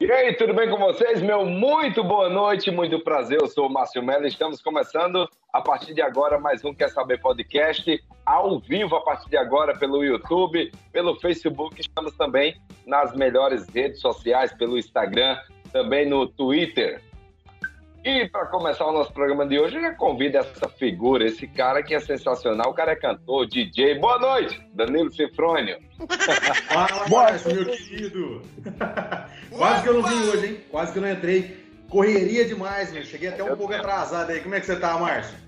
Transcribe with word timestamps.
E 0.00 0.10
aí, 0.10 0.34
tudo 0.34 0.52
bem 0.52 0.68
com 0.68 0.76
vocês? 0.76 1.22
Meu 1.22 1.46
muito 1.46 2.02
boa 2.02 2.28
noite, 2.28 2.68
muito 2.68 2.98
prazer. 2.98 3.40
Eu 3.40 3.46
sou 3.46 3.68
o 3.68 3.72
Márcio 3.72 4.02
Mello. 4.02 4.26
Estamos 4.26 4.60
começando 4.60 5.28
a 5.52 5.60
partir 5.60 5.94
de 5.94 6.02
agora 6.02 6.36
mais 6.36 6.64
um 6.64 6.74
Quer 6.74 6.90
Saber 6.90 7.20
Podcast, 7.20 8.02
ao 8.26 8.58
vivo 8.58 8.96
a 8.96 9.02
partir 9.02 9.30
de 9.30 9.36
agora 9.36 9.72
pelo 9.78 10.04
YouTube, 10.04 10.72
pelo 10.90 11.14
Facebook. 11.20 11.80
Estamos 11.80 12.12
também 12.16 12.60
nas 12.84 13.14
melhores 13.14 13.68
redes 13.68 14.00
sociais, 14.00 14.52
pelo 14.54 14.76
Instagram, 14.76 15.38
também 15.72 16.04
no 16.08 16.26
Twitter. 16.26 17.00
E 18.04 18.28
para 18.28 18.44
começar 18.44 18.84
o 18.84 18.92
nosso 18.92 19.10
programa 19.14 19.46
de 19.46 19.58
hoje, 19.58 19.76
eu 19.76 19.80
já 19.80 19.94
convido 19.94 20.36
essa 20.36 20.68
figura, 20.68 21.24
esse 21.24 21.46
cara 21.46 21.82
que 21.82 21.94
é 21.94 22.00
sensacional. 22.00 22.70
O 22.70 22.74
cara 22.74 22.92
é 22.92 22.96
cantor, 22.96 23.46
DJ. 23.46 23.98
Boa 23.98 24.18
noite, 24.18 24.60
Danilo 24.74 25.10
Cifrônio. 25.10 25.78
Fala, 26.68 27.08
Márcio, 27.08 27.54
meu 27.54 27.64
querido. 27.64 28.42
Quase 29.50 29.82
que 29.82 29.88
eu 29.88 29.94
não 29.94 30.02
vim 30.02 30.28
hoje, 30.28 30.46
hein? 30.46 30.60
Quase 30.70 30.92
que 30.92 30.98
eu 30.98 31.02
não 31.02 31.10
entrei. 31.10 31.64
Correria 31.88 32.44
demais, 32.44 32.92
meu. 32.92 33.02
Cheguei 33.06 33.30
até 33.30 33.42
um 33.42 33.56
pouco 33.56 33.72
atrasado 33.72 34.30
aí. 34.30 34.40
Como 34.40 34.54
é 34.54 34.60
que 34.60 34.66
você 34.66 34.76
tá, 34.76 34.98
Márcio? 34.98 35.38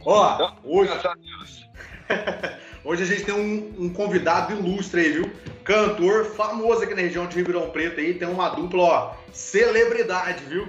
Ó, 0.00 0.52
hoje. 0.64 0.92
Hoje 2.84 3.02
a 3.02 3.06
gente 3.06 3.24
tem 3.24 3.34
um, 3.34 3.84
um, 3.84 3.92
convidado 3.92 4.54
ilustre 4.54 5.00
aí, 5.00 5.10
viu? 5.10 5.30
Cantor 5.64 6.24
famoso 6.24 6.84
aqui 6.84 6.94
na 6.94 7.00
região 7.00 7.26
de 7.26 7.34
Ribeirão 7.34 7.68
Preto 7.70 7.98
aí. 7.98 8.14
Tem 8.14 8.28
uma 8.28 8.48
dupla, 8.50 8.82
ó, 8.82 9.14
celebridade, 9.32 10.44
viu? 10.44 10.68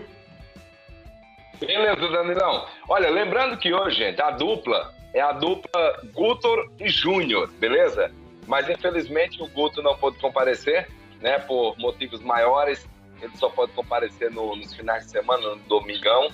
Beleza, 1.59 2.07
Danilão. 2.09 2.67
Olha, 2.87 3.09
lembrando 3.09 3.57
que 3.57 3.73
hoje, 3.73 3.97
gente, 3.97 4.21
a 4.21 4.31
dupla 4.31 4.93
é 5.13 5.21
a 5.21 5.31
dupla 5.31 6.01
Gutor 6.13 6.71
e 6.79 6.87
Júnior, 6.89 7.49
beleza? 7.59 8.11
Mas 8.45 8.69
infelizmente 8.69 9.41
o 9.41 9.47
Guto 9.47 9.81
não 9.81 9.97
pôde 9.97 10.17
comparecer, 10.19 10.87
né, 11.19 11.39
por 11.39 11.77
motivos 11.77 12.21
maiores. 12.21 12.87
Ele 13.21 13.35
só 13.35 13.49
pode 13.49 13.71
comparecer 13.71 14.29
no, 14.31 14.55
nos 14.55 14.73
finais 14.73 15.05
de 15.05 15.11
semana, 15.11 15.55
no 15.55 15.55
domingão. 15.63 16.29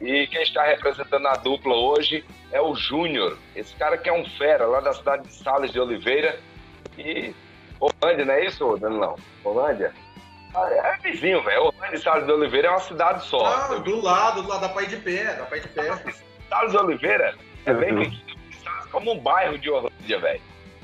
E 0.00 0.26
quem 0.28 0.42
está 0.42 0.64
representando 0.64 1.26
a 1.26 1.36
dupla 1.36 1.74
hoje 1.74 2.24
é 2.50 2.60
o 2.60 2.74
Júnior, 2.74 3.38
esse 3.54 3.74
cara 3.76 3.96
que 3.96 4.08
é 4.08 4.12
um 4.12 4.24
fera 4.24 4.66
lá 4.66 4.80
da 4.80 4.92
cidade 4.92 5.26
de 5.26 5.34
Sales 5.34 5.72
de 5.72 5.80
Oliveira. 5.80 6.38
E 6.98 7.34
Holândia, 7.80 8.24
não 8.24 8.34
é 8.34 8.44
isso, 8.44 8.76
Danilão? 8.78 9.16
Holândia? 9.44 9.92
É 10.54 10.96
vizinho, 11.02 11.42
velho. 11.42 11.64
Orlando 11.64 11.94
e 11.94 11.98
Salles 11.98 12.26
de 12.26 12.32
Oliveira 12.32 12.68
é 12.68 12.70
uma 12.70 12.80
cidade 12.80 13.24
só. 13.24 13.44
Ah, 13.46 13.74
do 13.78 14.00
lado, 14.00 14.42
do 14.42 14.48
lado, 14.48 14.60
dá 14.60 14.68
pra 14.68 14.82
ir 14.82 14.88
de 14.88 14.96
pé, 14.96 15.24
dá 15.34 15.44
pra 15.44 15.56
ir 15.56 15.62
de 15.62 15.68
pé. 15.68 15.90
Salles 16.48 16.72
de 16.72 16.78
Oliveira 16.78 17.34
é 17.64 17.72
bem 17.72 17.92
uhum. 17.92 18.20
como 18.90 19.12
um 19.12 19.18
bairro 19.18 19.58
de 19.58 19.70
Orlândia, 19.70 20.18
velho. 20.18 20.42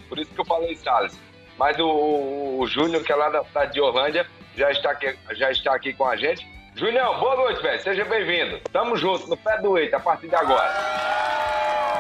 Por 0.09 0.19
isso 0.19 0.31
que 0.33 0.41
eu 0.41 0.45
falei 0.45 0.75
Salles. 0.77 1.21
Mas 1.59 1.79
o, 1.79 2.59
o 2.61 2.67
Júnior, 2.67 3.03
que 3.03 3.13
é 3.13 3.17
lá 3.17 3.29
da 3.29 3.45
cidade 3.45 3.75
de 3.75 3.81
Orlândia, 3.81 4.27
já 4.57 4.71
está 4.71 4.93
aqui, 4.93 5.19
já 5.33 5.51
está 5.51 5.75
aqui 5.75 5.93
com 5.93 6.07
a 6.07 6.17
gente. 6.17 6.49
Júnior, 6.75 7.19
boa 7.19 7.37
noite, 7.37 7.61
velho. 7.61 7.83
Seja 7.83 8.05
bem-vindo. 8.07 8.61
Tamo 8.73 8.97
junto, 8.97 9.29
no 9.29 9.37
pé 9.37 9.61
do 9.61 9.77
eito, 9.77 9.95
a 9.95 10.01
partir 10.01 10.29
de 10.29 10.35
agora. 10.35 10.73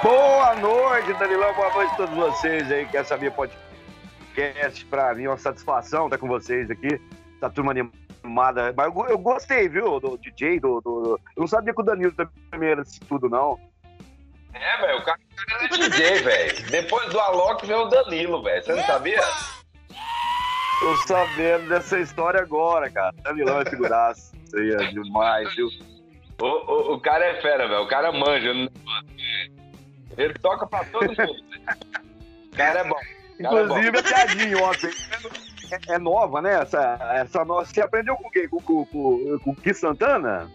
Boa 0.02 0.54
noite, 0.54 1.12
Danilão. 1.14 1.52
Boa 1.52 1.70
noite 1.74 1.92
a 1.92 1.96
todos 1.96 2.14
vocês 2.14 2.70
aí. 2.72 2.86
Quer 2.86 3.04
saber 3.04 3.32
podcast? 3.32 4.86
Pra 4.86 5.12
mim 5.14 5.24
é 5.24 5.28
uma 5.28 5.36
satisfação 5.36 6.06
estar 6.06 6.16
com 6.16 6.28
vocês 6.28 6.70
aqui 6.70 7.00
da 7.40 7.50
turma 7.50 7.72
animada. 7.72 8.72
Mas 8.76 8.94
eu, 8.94 9.06
eu 9.08 9.18
gostei, 9.18 9.68
viu, 9.68 10.00
do 10.00 10.18
DJ, 10.18 10.60
do, 10.60 10.80
do, 10.80 11.20
Eu 11.36 11.40
não 11.40 11.46
sabia 11.46 11.72
que 11.72 11.80
o 11.80 11.84
Danilo 11.84 12.12
também 12.50 12.70
era 12.70 12.82
isso 12.82 13.00
tudo, 13.08 13.28
não. 13.28 13.58
É, 14.54 14.80
velho, 14.80 14.98
o 14.98 15.04
cara, 15.04 15.18
cara 15.36 15.64
era 15.64 15.88
DJ, 15.88 16.22
velho. 16.22 16.70
Depois 16.70 17.08
do 17.10 17.20
Alok 17.20 17.66
veio 17.66 17.82
o 17.82 17.88
Danilo, 17.88 18.42
velho. 18.42 18.62
Você 18.62 18.74
não 18.74 18.82
sabia? 18.84 19.20
Tô 20.80 20.96
sabendo 21.06 21.68
dessa 21.68 21.98
história 21.98 22.40
agora, 22.40 22.90
cara. 22.90 23.14
Danilão 23.22 23.60
é 23.60 23.68
figuraça. 23.68 24.36
Isso 24.44 24.56
aí 24.56 24.70
é 24.70 24.92
demais, 24.92 25.54
viu? 25.54 25.68
O, 26.40 26.46
o, 26.46 26.94
o 26.94 27.00
cara 27.00 27.24
é 27.24 27.40
fera, 27.40 27.68
velho. 27.68 27.82
O 27.82 27.88
cara 27.88 28.12
manja. 28.12 28.50
Ele 30.16 30.34
toca 30.34 30.66
pra 30.66 30.84
todo 30.84 31.08
mundo. 31.08 31.44
O 32.52 32.56
cara 32.56 32.80
é 32.80 32.84
bom. 32.84 33.00
Inclusive, 33.38 33.88
é, 33.88 33.92
bom. 33.92 33.98
é 33.98 34.02
piadinho 34.02 34.64
ontem 34.64 34.90
é, 35.70 35.94
é, 35.94 35.98
nova, 35.98 36.40
né? 36.40 36.60
Essa, 36.62 36.98
essa 37.14 37.44
nossa. 37.44 37.72
Você 37.72 37.80
aprendeu 37.80 38.16
com 38.16 38.30
quem? 38.30 38.48
Com, 38.48 38.60
com, 38.60 38.84
com, 38.86 39.38
com 39.38 39.50
o 39.50 39.56
Ki 39.56 39.74
Santana? 39.74 40.50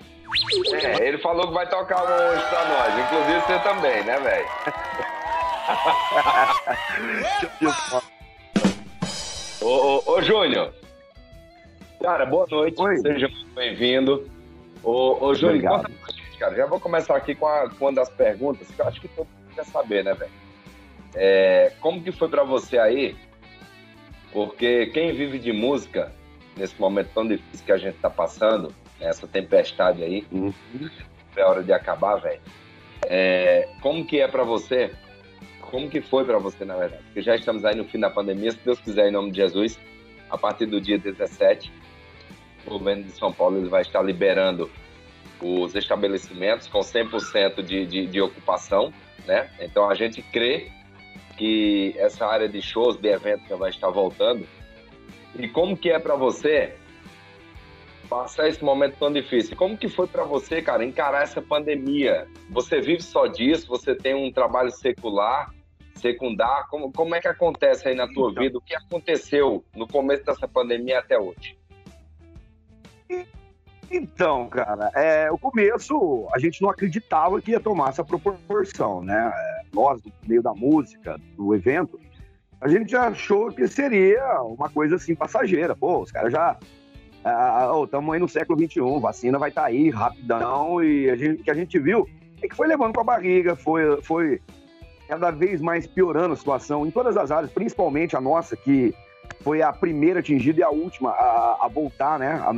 É, 0.74 1.08
ele 1.08 1.18
falou 1.20 1.48
que 1.48 1.54
vai 1.54 1.70
tocar 1.70 2.02
hoje 2.04 2.44
pra 2.50 2.66
nós. 2.66 2.98
Inclusive 3.00 3.40
você 3.42 3.60
também, 3.60 4.04
né, 4.04 4.20
velho? 4.20 4.48
ô, 9.62 9.68
ô, 9.68 10.04
ô, 10.14 10.22
Júnior. 10.22 10.74
Cara, 12.02 12.26
boa 12.26 12.48
noite. 12.50 12.82
Oi. 12.82 12.98
Seja 12.98 13.28
muito 13.28 13.54
bem-vindo. 13.54 14.30
Ô, 14.84 15.28
ô 15.28 15.36
Júnior, 15.36 15.78
conta 15.78 15.90
pra 15.90 16.12
gente, 16.12 16.38
cara. 16.38 16.56
Já 16.56 16.66
vou 16.66 16.80
começar 16.80 17.16
aqui 17.16 17.36
com, 17.36 17.48
a, 17.48 17.70
com 17.70 17.86
uma 17.86 17.94
das 17.94 18.10
perguntas 18.10 18.68
que 18.70 18.82
eu 18.82 18.88
acho 18.88 19.00
que 19.00 19.08
todo 19.08 19.28
mundo 19.28 19.56
quer 19.56 19.66
saber, 19.66 20.04
né, 20.04 20.14
velho? 20.14 20.32
É, 21.16 21.72
como 21.80 22.02
que 22.04 22.12
foi 22.12 22.28
pra 22.28 22.44
você 22.44 22.80
aí 22.80 23.16
porque 24.34 24.88
quem 24.88 25.14
vive 25.14 25.38
de 25.38 25.54
música, 25.54 26.12
nesse 26.58 26.80
momento 26.82 27.12
tão 27.14 27.28
difícil 27.28 27.66
que 27.66 27.72
a 27.72 27.78
gente 27.78 27.96
está 27.96 28.10
passando, 28.10 28.74
essa 29.00 29.28
tempestade 29.28 30.04
aí, 30.04 30.26
uhum. 30.32 30.52
é 31.36 31.44
hora 31.44 31.64
de 31.64 31.72
acabar, 31.72 32.16
velho. 32.16 32.42
É, 33.06 33.70
como 33.80 34.06
que 34.06 34.20
é 34.20 34.28
para 34.28 34.44
você? 34.44 34.92
Como 35.62 35.90
que 35.90 36.02
foi 36.02 36.26
para 36.26 36.40
você, 36.40 36.66
na 36.66 36.76
verdade? 36.76 37.04
Porque 37.04 37.22
já 37.22 37.36
estamos 37.36 37.64
aí 37.64 37.76
no 37.76 37.86
fim 37.86 38.00
da 38.00 38.10
pandemia, 38.10 38.52
se 38.52 38.60
Deus 38.66 38.80
quiser, 38.80 39.08
em 39.08 39.12
nome 39.12 39.32
de 39.32 39.38
Jesus, 39.38 39.80
a 40.30 40.38
partir 40.38 40.66
do 40.66 40.82
dia 40.82 40.98
17, 40.98 41.72
o 42.66 42.72
governo 42.72 43.04
de 43.04 43.12
São 43.12 43.32
Paulo 43.32 43.58
ele 43.58 43.70
vai 43.70 43.82
estar 43.82 44.02
liberando 44.02 44.70
os 45.40 45.76
estabelecimentos 45.76 46.68
com 46.68 46.80
100% 46.80 47.62
de, 47.62 47.86
de, 47.86 48.08
de 48.08 48.22
ocupação, 48.22 48.94
né? 49.28 49.50
Então 49.60 49.90
a 49.90 49.96
gente 49.96 50.22
crê 50.22 50.72
que 51.44 51.94
essa 51.98 52.26
área 52.26 52.48
de 52.48 52.62
shows, 52.62 52.96
de 52.96 53.10
eventos 53.10 53.50
vai 53.60 53.70
estar 53.70 53.90
voltando. 53.90 54.48
E 55.36 55.46
como 55.50 55.76
que 55.76 55.90
é 55.90 56.00
para 56.00 56.16
você 56.16 56.74
passar 58.10 58.48
esse 58.48 58.64
momento 58.64 58.96
tão 58.98 59.12
difícil? 59.12 59.58
Como 59.58 59.78
que 59.78 59.90
foi 59.90 60.08
para 60.08 60.24
você, 60.24 60.62
cara, 60.62 60.86
encarar 60.86 61.24
essa 61.24 61.42
pandemia? 61.42 62.30
Você 62.50 62.80
vive 62.80 63.02
só 63.02 63.28
disso? 63.28 63.68
Você 63.68 63.94
tem 63.94 64.16
um 64.16 64.32
trabalho 64.32 64.72
secular, 64.72 65.54
secundário? 65.96 66.66
Como, 66.70 66.94
como 66.94 67.14
é 67.14 67.20
que 67.20 67.28
acontece 67.28 67.90
aí 67.90 67.96
na 67.96 68.08
tua 68.08 68.32
então, 68.32 68.42
vida? 68.42 68.58
O 68.58 68.62
que 68.62 68.74
aconteceu 68.74 69.66
no 69.76 69.86
começo 69.86 70.24
dessa 70.24 70.48
pandemia 70.48 71.00
até 71.00 71.20
hoje? 71.20 71.58
Então, 73.92 74.48
cara, 74.48 74.90
é, 74.96 75.30
o 75.30 75.38
começo 75.38 76.26
a 76.34 76.40
gente 76.40 76.62
não 76.62 76.70
acreditava 76.70 77.42
que 77.42 77.52
ia 77.52 77.60
tomar 77.60 77.90
essa 77.90 78.04
proporção, 78.04 79.04
né? 79.04 79.30
Nós, 79.74 80.02
do 80.02 80.12
meio 80.28 80.42
da 80.42 80.54
música, 80.54 81.20
do 81.36 81.54
evento, 81.56 82.00
a 82.62 82.68
gente 82.68 82.96
achou 82.96 83.52
que 83.52 83.68
seria 83.68 84.42
uma 84.44 84.70
coisa 84.70 84.96
assim 84.96 85.16
passageira. 85.16 85.76
Pô, 85.76 86.02
os 86.02 86.12
caras 86.12 86.32
já. 86.32 86.58
Estamos 87.84 88.10
ah, 88.10 88.14
aí 88.14 88.20
no 88.20 88.28
século 88.28 88.60
XXI, 88.60 89.00
vacina 89.00 89.40
vai 89.40 89.50
estar 89.50 89.62
tá 89.62 89.68
aí 89.68 89.90
rapidão, 89.90 90.84
e 90.84 91.10
a 91.10 91.16
gente, 91.16 91.42
que 91.42 91.50
a 91.50 91.54
gente 91.54 91.80
viu 91.80 92.06
é 92.44 92.48
que 92.50 92.56
foi 92.56 92.68
levando 92.68 92.94
com 92.94 93.00
a 93.00 93.06
barriga, 93.06 93.56
foi, 93.56 94.02
foi 94.02 94.42
cada 95.08 95.32
vez 95.32 95.62
mais 95.62 95.88
piorando 95.88 96.34
a 96.34 96.38
situação 96.38 96.86
em 96.86 96.92
todas 96.92 97.16
as 97.16 97.32
áreas, 97.32 97.52
principalmente 97.52 98.18
a 98.18 98.22
nossa, 98.22 98.58
que 98.58 98.94
foi 99.42 99.62
a 99.62 99.72
primeira 99.72 100.20
atingida 100.20 100.60
e 100.60 100.64
a 100.64 100.70
última 100.70 101.12
a, 101.12 101.66
a 101.66 101.68
voltar, 101.70 102.20
né? 102.20 102.34
A, 102.34 102.54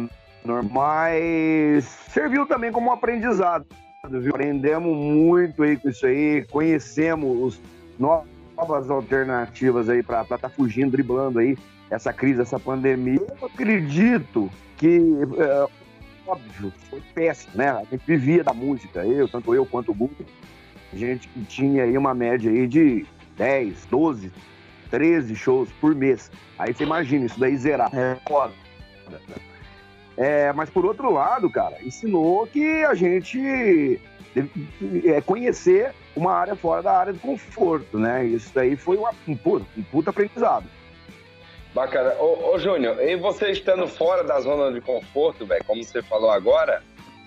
mas 0.64 1.86
serviu 1.86 2.46
também 2.48 2.72
como 2.72 2.90
um 2.90 2.92
aprendizado. 2.92 3.66
Viu? 4.10 4.30
Aprendemos 4.30 4.96
muito 4.96 5.64
aí 5.64 5.78
com 5.78 5.90
isso 5.90 6.06
aí, 6.06 6.46
conhecemos 6.50 7.60
novas 8.00 8.90
alternativas 8.90 9.90
aí 9.90 10.04
para 10.04 10.22
estar 10.22 10.38
tá 10.38 10.50
fugindo, 10.50 10.92
driblando 10.92 11.40
aí 11.40 11.58
essa 11.90 12.12
crise, 12.12 12.42
essa 12.42 12.60
pandemia. 12.60 13.22
Eu 13.42 13.48
acredito 13.48 14.50
que, 14.78 15.00
é, 15.38 15.68
óbvio, 16.28 16.74
foi 16.90 17.02
péssimo, 17.14 17.54
né? 17.56 17.70
A 17.70 17.84
gente 17.84 18.04
vivia 18.06 18.44
da 18.44 18.54
música, 18.54 19.06
eu, 19.06 19.28
tanto 19.28 19.54
eu 19.54 19.66
quanto 19.66 19.92
o 19.92 19.96
Guto. 19.96 20.26
A 20.92 20.96
gente 20.96 21.30
tinha 21.48 21.84
aí 21.84 21.98
uma 21.98 22.14
média 22.14 22.50
aí 22.50 22.68
de 22.68 23.06
10, 23.38 23.86
12, 23.90 24.32
13 24.90 25.36
shows 25.36 25.70
por 25.82 25.94
mês. 25.94 26.32
Aí 26.58 26.74
você 26.74 26.84
imagina 26.84 27.26
isso 27.26 27.40
daí 27.40 27.58
zerar. 27.58 27.90
É 27.94 28.18
foda. 28.28 28.54
É, 30.18 30.54
mas 30.54 30.70
por 30.70 30.86
outro 30.86 31.12
lado, 31.12 31.50
cara, 31.50 31.78
ensinou 31.84 32.48
que 32.48 32.84
a 32.86 32.94
gente 32.94 34.00
é, 35.06 35.22
conhecer 35.22 35.94
uma 36.16 36.34
área 36.34 36.56
fora 36.56 36.82
da 36.82 36.98
área 36.98 37.14
de 37.14 37.20
conforto, 37.20 38.00
né? 38.00 38.26
Isso 38.26 38.52
daí 38.54 38.76
foi 38.76 38.98
um, 38.98 39.06
um 39.28 39.36
puta 39.84 40.10
aprendizado. 40.10 40.66
Bacana. 41.74 42.16
Ô, 42.20 42.54
ô 42.54 42.60
Júnior, 42.60 43.02
e 43.02 43.18
você 43.18 43.52
estando 43.52 43.88
fora 43.88 44.24
da 44.24 44.40
zona 44.40 44.72
de 44.72 44.80
conforto, 44.80 45.46
velho, 45.46 45.64
como 45.66 45.84
você 45.84 46.02
falou 46.02 46.32
agora, 46.32 46.82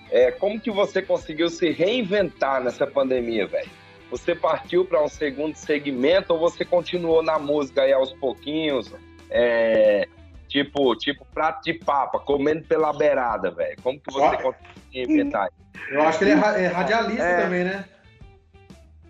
é, 0.09 0.31
como 0.31 0.59
que 0.59 0.71
você 0.71 1.03
conseguiu 1.03 1.49
se 1.49 1.69
reinventar 1.69 2.63
nessa 2.63 2.87
pandemia, 2.87 3.45
velho? 3.45 3.69
Você 4.09 4.33
partiu 4.33 4.83
para 4.83 5.03
um 5.03 5.07
segundo 5.07 5.55
segmento 5.55 6.33
ou 6.33 6.39
você 6.39 6.65
continuou 6.65 7.21
na 7.21 7.37
música 7.37 7.83
aí 7.83 7.93
aos 7.93 8.11
pouquinhos, 8.13 8.91
é, 9.29 10.07
Tipo, 10.49 10.95
tipo 10.95 11.23
prato 11.31 11.63
de 11.63 11.75
papa, 11.75 12.19
comendo 12.19 12.63
pela 12.63 12.91
beirada, 12.91 13.51
velho. 13.51 13.77
Como 13.83 13.99
que 13.99 14.11
você 14.11 14.35
consegue 14.37 14.65
inventar 14.93 15.47
Eu 15.91 16.01
acho 16.01 16.17
que 16.17 16.25
ele 16.25 16.31
é, 16.31 16.63
é 16.63 16.67
radialista 16.67 17.23
é... 17.23 17.43
também, 17.43 17.63
né? 17.63 17.85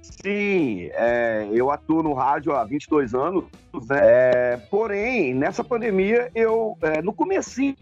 Sim, 0.02 0.90
é, 0.94 1.48
eu 1.54 1.72
atuo 1.72 2.04
no 2.04 2.14
rádio 2.14 2.54
há 2.54 2.66
22 2.66 3.14
anos, 3.14 3.46
né? 3.88 4.00
É, 4.02 4.58
porém, 4.70 5.34
nessa 5.34 5.64
pandemia, 5.64 6.30
eu, 6.36 6.78
é, 6.82 7.02
no 7.02 7.14
comecinho 7.14 7.78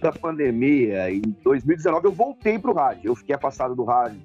da 0.00 0.10
pandemia, 0.10 1.08
em 1.12 1.20
2019, 1.44 2.08
eu 2.08 2.12
voltei 2.12 2.58
para 2.58 2.70
o 2.72 2.74
rádio. 2.74 3.10
Eu 3.10 3.14
fiquei 3.14 3.36
afastado 3.36 3.76
do 3.76 3.84
rádio, 3.84 4.20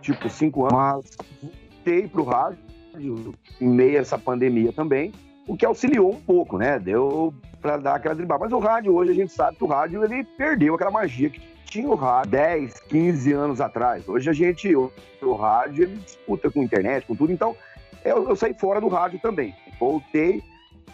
tipo, 0.00 0.30
cinco 0.30 0.62
anos, 0.62 0.72
mas 0.72 1.16
voltei 1.42 2.08
para 2.08 2.20
o 2.22 2.24
rádio 2.24 3.34
em 3.60 3.68
meio 3.68 3.98
a 3.98 4.00
essa 4.00 4.18
pandemia 4.18 4.72
também, 4.72 5.12
o 5.46 5.56
que 5.56 5.64
auxiliou 5.64 6.12
um 6.12 6.20
pouco, 6.20 6.58
né? 6.58 6.78
Deu 6.78 7.34
para 7.60 7.76
dar 7.76 7.94
aquela 7.96 8.14
driblada. 8.14 8.44
Mas 8.44 8.52
o 8.52 8.58
rádio, 8.58 8.94
hoje, 8.94 9.12
a 9.12 9.14
gente 9.14 9.32
sabe 9.32 9.56
que 9.56 9.64
o 9.64 9.66
rádio, 9.66 10.04
ele 10.04 10.24
perdeu 10.24 10.74
aquela 10.74 10.90
magia 10.90 11.30
que 11.30 11.40
tinha 11.64 11.88
o 11.88 11.94
rádio 11.94 12.30
10, 12.32 12.80
15 12.80 13.32
anos 13.32 13.60
atrás. 13.60 14.08
Hoje 14.08 14.28
a 14.28 14.32
gente, 14.32 14.74
o, 14.74 14.92
o 15.22 15.34
rádio, 15.34 15.84
ele 15.84 15.96
disputa 15.96 16.50
com 16.50 16.60
a 16.60 16.64
internet, 16.64 17.06
com 17.06 17.14
tudo. 17.14 17.32
Então, 17.32 17.56
eu, 18.04 18.28
eu 18.28 18.36
saí 18.36 18.54
fora 18.54 18.80
do 18.80 18.88
rádio 18.88 19.18
também. 19.20 19.54
Voltei 19.78 20.42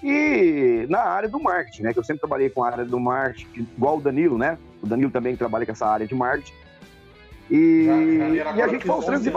e 0.02 0.86
na 0.88 1.00
área 1.00 1.28
do 1.28 1.40
marketing, 1.40 1.82
né? 1.82 1.92
Que 1.92 1.98
eu 1.98 2.04
sempre 2.04 2.20
trabalhei 2.20 2.48
com 2.48 2.64
a 2.64 2.70
área 2.70 2.84
do 2.84 2.98
marketing, 2.98 3.68
igual 3.76 3.98
o 3.98 4.00
Danilo, 4.00 4.38
né? 4.38 4.58
O 4.82 4.86
Danilo 4.86 5.10
também 5.10 5.36
trabalha 5.36 5.66
com 5.66 5.72
essa 5.72 5.86
área 5.86 6.06
de 6.06 6.14
marketing. 6.14 6.54
E, 7.50 7.84
já, 8.36 8.44
já 8.44 8.56
e 8.56 8.62
a 8.62 8.68
gente 8.68 8.86
foi 8.86 8.94
aos 8.94 9.04
trancos 9.04 9.26
e. 9.26 9.30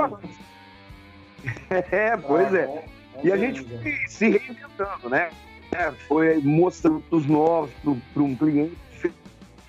É, 1.91 2.15
pois 2.15 2.53
ah, 2.53 2.57
é. 2.57 2.67
Bom 2.67 3.02
e 3.21 3.31
a 3.31 3.37
gente 3.37 3.63
foi 3.63 3.93
se 4.07 4.29
reinventando, 4.29 5.09
né? 5.09 5.29
É, 5.71 5.91
foi 6.07 6.37
mostrando 6.37 7.03
os 7.09 7.25
novos 7.25 7.71
para 8.13 8.23
um 8.23 8.35
cliente 8.35 8.77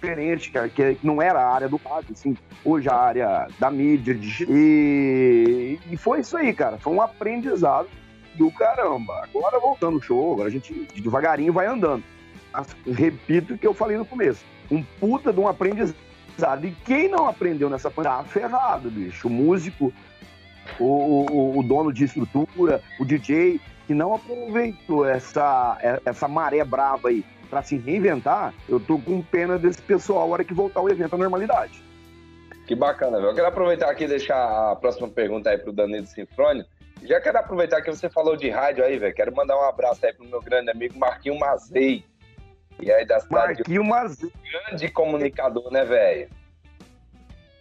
diferente, 0.05 0.50
cara, 0.50 0.69
que 0.69 0.99
não 1.02 1.20
era 1.20 1.41
a 1.41 1.55
área 1.55 1.69
do 1.69 1.76
rádio, 1.76 2.12
assim, 2.12 2.37
hoje 2.64 2.88
a 2.88 2.94
área 2.94 3.49
da 3.58 3.70
mídia. 3.70 4.19
E, 4.49 5.79
e 5.91 5.96
foi 5.96 6.20
isso 6.20 6.37
aí, 6.37 6.52
cara. 6.52 6.79
Foi 6.79 6.93
um 6.93 7.00
aprendizado 7.00 7.88
do 8.35 8.50
caramba. 8.50 9.23
Agora 9.23 9.58
voltando 9.58 9.94
ao 9.94 10.02
show, 10.02 10.35
agora 10.35 10.49
a 10.49 10.52
gente 10.52 10.73
devagarinho 10.94 11.52
vai 11.52 11.67
andando. 11.67 12.05
Mas, 12.52 12.69
repito 12.87 13.55
o 13.55 13.58
que 13.58 13.67
eu 13.67 13.75
falei 13.75 13.96
no 13.96 14.05
começo. 14.05 14.44
Um 14.70 14.82
puta 14.82 15.32
de 15.32 15.41
um 15.41 15.49
aprendizado. 15.49 15.96
E 16.64 16.70
quem 16.85 17.08
não 17.08 17.26
aprendeu 17.26 17.70
nessa 17.70 17.91
pandemia, 17.91 18.19
tá 18.19 18.25
ferrado, 18.25 18.91
bicho. 18.91 19.29
O 19.29 19.31
músico, 19.31 19.93
o, 20.78 20.84
o, 20.84 21.58
o 21.58 21.62
dono 21.62 21.93
de 21.93 22.05
estrutura, 22.05 22.81
o 22.99 23.05
DJ, 23.05 23.61
que 23.87 23.94
não 23.94 24.14
aproveitou 24.14 25.06
essa, 25.06 25.78
essa 26.05 26.26
maré 26.28 26.64
brava 26.64 27.08
aí 27.08 27.25
para 27.50 27.62
se 27.62 27.76
reinventar, 27.76 28.52
eu 28.69 28.81
tô 28.81 28.99
com 28.99 29.22
pena 29.22 29.58
desse 29.58 29.81
pessoal 29.81 30.22
a 30.22 30.32
hora 30.32 30.44
que 30.44 30.55
voltar 30.55 30.81
o 30.81 30.88
evento 30.88 31.14
à 31.14 31.19
normalidade. 31.19 31.82
Que 32.66 32.75
bacana, 32.75 33.19
velho. 33.19 33.31
Eu 33.31 33.34
quero 33.34 33.46
aproveitar 33.46 33.90
aqui 33.90 34.05
e 34.05 34.08
deixar 34.08 34.72
a 34.72 34.76
próxima 34.76 35.08
pergunta 35.08 35.50
aí 35.50 35.58
pro 35.58 35.72
Danilo 35.72 36.06
Sinfrone. 36.06 36.64
Já 37.02 37.20
quero 37.20 37.38
aproveitar 37.38 37.82
que 37.82 37.90
você 37.90 38.08
falou 38.08 38.37
de 38.37 38.49
rádio 38.49 38.82
aí, 38.82 38.99
velho. 38.99 39.14
Quero 39.14 39.34
mandar 39.37 39.56
um 39.56 39.69
abraço 39.69 40.05
aí 40.06 40.12
pro 40.12 40.26
meu 40.26 40.40
grande 40.40 40.70
amigo 40.70 40.99
Marquinho 40.99 41.38
Mazei. 41.38 42.05
E 42.81 42.90
aí 42.90 43.06
da 43.06 43.20
cidade 43.20 43.58
Marquinho 43.58 43.84
Mazei. 43.84 44.32
Grande 44.50 44.88
comunicador, 44.88 45.70
né, 45.70 45.84
velho? 45.84 46.28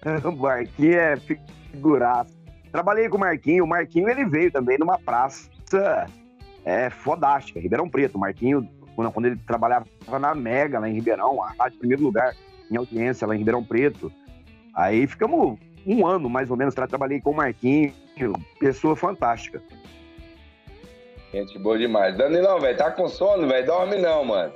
Marquinho 0.38 0.98
é 0.98 1.18
figuraço. 1.18 2.43
Trabalhei 2.74 3.08
com 3.08 3.18
o 3.18 3.20
Marquinho. 3.20 3.64
O 3.64 3.68
Marquinho, 3.68 4.10
ele 4.10 4.26
veio 4.26 4.52
também 4.52 4.80
numa 4.80 4.98
praça 4.98 5.48
é, 6.66 6.90
fodástica, 6.90 7.60
Ribeirão 7.60 7.88
Preto. 7.88 8.16
O 8.16 8.20
Marquinho 8.20 8.68
quando 8.96 9.26
ele 9.26 9.36
trabalhava 9.48 9.86
na 10.20 10.36
Mega, 10.36 10.80
lá 10.80 10.88
em 10.88 10.94
Ribeirão, 10.94 11.42
a 11.44 11.52
rádio 11.58 11.80
primeiro 11.80 12.04
lugar 12.04 12.36
em 12.70 12.78
audiência 12.78 13.28
lá 13.28 13.36
em 13.36 13.40
Ribeirão 13.40 13.64
Preto. 13.64 14.12
Aí 14.76 15.08
ficamos 15.08 15.58
um 15.86 16.06
ano, 16.06 16.30
mais 16.30 16.50
ou 16.52 16.58
menos, 16.58 16.74
trabalhei 16.74 17.20
com 17.20 17.32
o 17.32 17.36
Marquinhos, 17.36 17.94
pessoa 18.60 18.96
fantástica. 18.96 19.62
Gente 21.32 21.58
boa 21.58 21.78
demais. 21.78 22.16
Danilão, 22.16 22.60
velho, 22.60 22.78
tá 22.78 22.92
com 22.92 23.08
sono, 23.08 23.48
velho? 23.48 23.66
Dorme 23.66 23.98
não, 23.98 24.24
mano. 24.24 24.54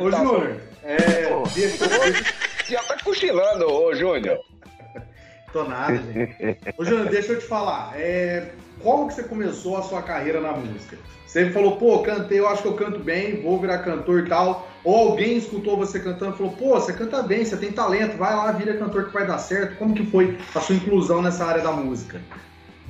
Ô, 0.00 0.10
tá 0.10 0.18
Júnior, 0.18 0.60
é... 0.84 2.70
Já 2.70 2.82
tá 2.84 2.96
cochilando, 3.02 3.66
ô, 3.66 3.92
Júnior. 3.94 4.38
Tô 5.52 5.64
nada, 5.64 5.96
gente. 5.96 6.56
Ô, 6.76 6.84
Júnior, 6.84 7.08
deixa 7.08 7.32
eu 7.32 7.38
te 7.38 7.46
falar. 7.46 7.92
É... 7.96 8.52
Como 8.82 9.08
que 9.08 9.14
você 9.14 9.24
começou 9.24 9.76
a 9.76 9.82
sua 9.82 10.02
carreira 10.02 10.40
na 10.40 10.52
música? 10.52 10.96
Você 11.26 11.50
falou, 11.50 11.76
pô, 11.76 12.00
cantei, 12.00 12.40
eu 12.40 12.48
acho 12.48 12.62
que 12.62 12.68
eu 12.68 12.74
canto 12.74 12.98
bem, 12.98 13.42
vou 13.42 13.60
virar 13.60 13.78
cantor 13.78 14.26
e 14.26 14.28
tal. 14.28 14.68
Ou 14.82 15.10
alguém 15.10 15.36
escutou 15.36 15.76
você 15.76 16.00
cantando 16.00 16.34
e 16.34 16.38
falou, 16.38 16.52
pô, 16.52 16.70
você 16.80 16.92
canta 16.92 17.22
bem, 17.22 17.44
você 17.44 17.56
tem 17.56 17.70
talento, 17.70 18.16
vai 18.16 18.34
lá, 18.34 18.50
vira 18.52 18.76
cantor 18.78 19.06
que 19.06 19.12
vai 19.12 19.26
dar 19.26 19.38
certo. 19.38 19.76
Como 19.76 19.94
que 19.94 20.04
foi 20.06 20.38
a 20.54 20.60
sua 20.60 20.74
inclusão 20.74 21.20
nessa 21.20 21.44
área 21.44 21.62
da 21.62 21.72
música? 21.72 22.20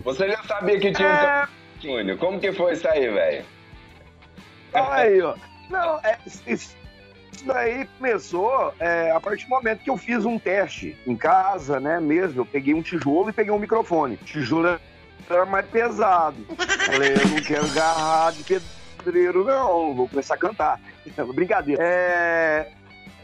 Você 0.04 0.28
já 0.28 0.42
sabia 0.44 0.78
que 0.78 0.92
tinha 0.92 1.08
um 1.08 1.12
é... 1.12 1.48
Júnior. 1.82 2.18
Como 2.18 2.38
que 2.38 2.52
foi 2.52 2.72
isso 2.72 2.88
aí, 2.88 3.08
velho? 3.08 3.44
Aí, 4.72 5.20
ó. 5.20 5.34
Não, 5.68 5.98
é, 6.04 6.18
isso 6.46 6.79
daí 7.44 7.86
começou 7.98 8.72
é, 8.78 9.10
a 9.10 9.20
partir 9.20 9.44
do 9.44 9.50
momento 9.50 9.82
que 9.82 9.90
eu 9.90 9.96
fiz 9.96 10.24
um 10.24 10.38
teste 10.38 10.96
em 11.06 11.16
casa, 11.16 11.78
né, 11.80 12.00
mesmo. 12.00 12.40
Eu 12.40 12.46
peguei 12.46 12.74
um 12.74 12.82
tijolo 12.82 13.30
e 13.30 13.32
peguei 13.32 13.52
um 13.52 13.58
microfone. 13.58 14.16
tijolo 14.18 14.78
era 15.28 15.46
mais 15.46 15.66
pesado. 15.66 16.36
Falei, 16.86 17.14
eu 17.14 17.28
não 17.28 17.42
quero 17.42 17.68
garrar 17.68 18.32
de 18.32 18.44
pedreiro, 18.98 19.44
não. 19.44 19.94
Vou 19.94 20.08
começar 20.08 20.34
a 20.34 20.38
cantar. 20.38 20.80
Brincadeira. 21.34 21.82
É... 21.82 22.68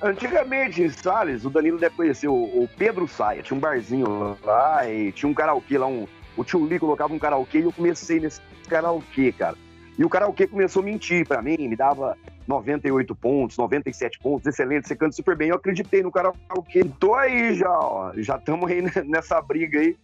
Antigamente, 0.02 0.82
em 0.82 0.90
Salles, 0.90 1.44
o 1.44 1.50
Danilo 1.50 1.78
deve 1.78 1.96
conhecer 1.96 2.28
o, 2.28 2.34
o, 2.34 2.68
Pedro 2.76 3.08
Saia. 3.08 3.42
Tinha 3.42 3.56
um 3.56 3.60
barzinho 3.60 4.36
lá 4.44 4.88
e 4.88 5.10
tinha 5.12 5.28
um 5.28 5.34
karaokê 5.34 5.78
lá. 5.78 5.86
Um, 5.86 6.06
o 6.36 6.44
tio 6.44 6.64
Lee 6.64 6.78
colocava 6.78 7.14
um 7.14 7.18
karaokê 7.18 7.60
e 7.60 7.62
eu 7.62 7.72
comecei 7.72 8.20
nesse 8.20 8.40
karaokê, 8.68 9.32
cara. 9.32 9.56
E 9.98 10.04
o 10.04 10.08
karaokê 10.08 10.46
começou 10.46 10.82
a 10.82 10.84
mentir 10.84 11.26
para 11.26 11.40
mim, 11.40 11.56
me 11.56 11.74
dava 11.74 12.16
98 12.46 13.14
pontos, 13.14 13.56
97 13.56 14.18
pontos, 14.18 14.46
excelente, 14.46 14.86
você 14.86 14.94
canta 14.94 15.12
super 15.12 15.34
bem. 15.36 15.48
Eu 15.48 15.56
acreditei 15.56 16.02
no 16.02 16.12
karaokê. 16.12 16.84
Tô 17.00 17.14
aí 17.14 17.54
já, 17.54 17.70
ó. 17.70 18.12
Já 18.14 18.36
estamos 18.36 18.70
aí 18.70 18.82
nessa 19.06 19.40
briga 19.40 19.80
aí 19.80 19.96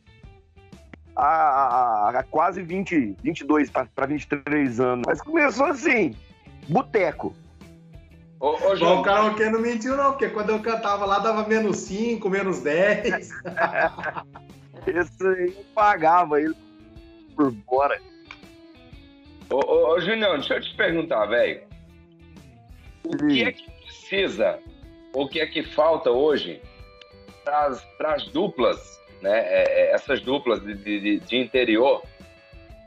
há, 1.17 2.09
há 2.09 2.23
quase 2.25 2.63
20, 2.63 3.17
22 3.23 3.71
para 3.71 4.07
23 4.07 4.81
anos. 4.81 5.05
Mas 5.07 5.21
começou 5.21 5.67
assim, 5.67 6.15
boteco. 6.69 7.35
Ô, 8.41 8.57
ô, 8.71 8.77
João, 8.77 9.01
o 9.01 9.03
karaokê 9.03 9.49
não 9.51 9.61
mentiu, 9.61 9.97
não, 9.97 10.13
porque 10.13 10.29
quando 10.29 10.51
eu 10.51 10.61
cantava 10.61 11.05
lá 11.05 11.21
dava 11.21 11.47
menos 11.47 11.77
5, 11.79 12.29
menos 12.29 12.61
10. 12.61 13.31
Isso 14.87 15.29
aí 15.29 15.55
eu 15.57 15.65
pagava 15.75 16.41
ele 16.41 16.55
por 17.37 17.55
fora. 17.67 18.01
Ô, 19.51 19.57
ô, 19.57 19.95
ô 19.95 20.01
Julião, 20.01 20.35
deixa 20.35 20.55
eu 20.55 20.61
te 20.61 20.75
perguntar, 20.75 21.27
velho. 21.27 21.63
O 23.05 23.17
que 23.17 23.43
é 23.43 23.53
que 23.53 23.71
precisa, 23.71 24.59
ou 25.13 25.25
o 25.25 25.29
que 25.29 25.41
é 25.41 25.47
que 25.47 25.63
falta 25.63 26.11
hoje 26.11 26.61
para 27.45 28.15
as 28.15 28.27
duplas 28.29 28.93
né, 29.23 29.39
é, 29.39 29.63
é, 29.63 29.93
essas 29.93 30.21
duplas 30.21 30.61
de, 30.61 30.75
de, 30.75 31.21
de 31.21 31.37
interior, 31.37 32.03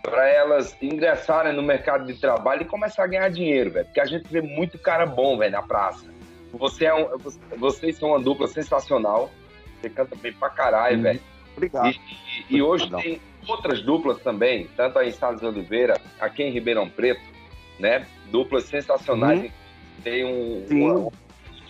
para 0.03 0.27
elas 0.27 0.75
ingressarem 0.81 1.53
no 1.53 1.63
mercado 1.63 2.05
de 2.05 2.13
trabalho 2.19 2.61
e 2.61 2.65
começar 2.65 3.05
a 3.05 3.07
ganhar 3.07 3.29
dinheiro, 3.29 3.71
velho. 3.71 3.85
Porque 3.85 4.01
a 4.01 4.05
gente 4.05 4.27
vê 4.27 4.41
muito 4.41 4.77
cara 4.77 5.05
bom, 5.05 5.37
velho, 5.37 5.53
na 5.53 5.63
praça. 5.63 6.05
Você 6.53 6.85
é 6.85 6.93
um, 6.93 7.17
vocês 7.57 7.97
são 7.97 8.09
uma 8.09 8.19
dupla 8.19 8.47
sensacional. 8.47 9.31
Você 9.81 9.89
canta 9.89 10.15
bem 10.15 10.31
pra 10.33 10.49
caralho, 10.49 10.99
hum, 10.99 11.01
velho. 11.01 11.21
Obrigado. 11.55 11.87
E, 11.87 11.99
e, 12.49 12.57
e 12.57 12.61
hoje 12.61 12.89
tem 12.89 13.21
outras 13.47 13.81
duplas 13.81 14.19
também, 14.19 14.67
tanto 14.75 14.99
aí 14.99 15.09
em 15.09 15.11
Salles 15.11 15.43
Oliveira, 15.43 15.99
aqui 16.19 16.43
em 16.43 16.51
Ribeirão 16.51 16.89
Preto, 16.89 17.21
né? 17.79 18.05
Duplas 18.31 18.65
sensacionais. 18.65 19.45
Hum. 19.45 19.51
Tem 20.03 20.25
um, 20.25 20.65
um 20.69 21.11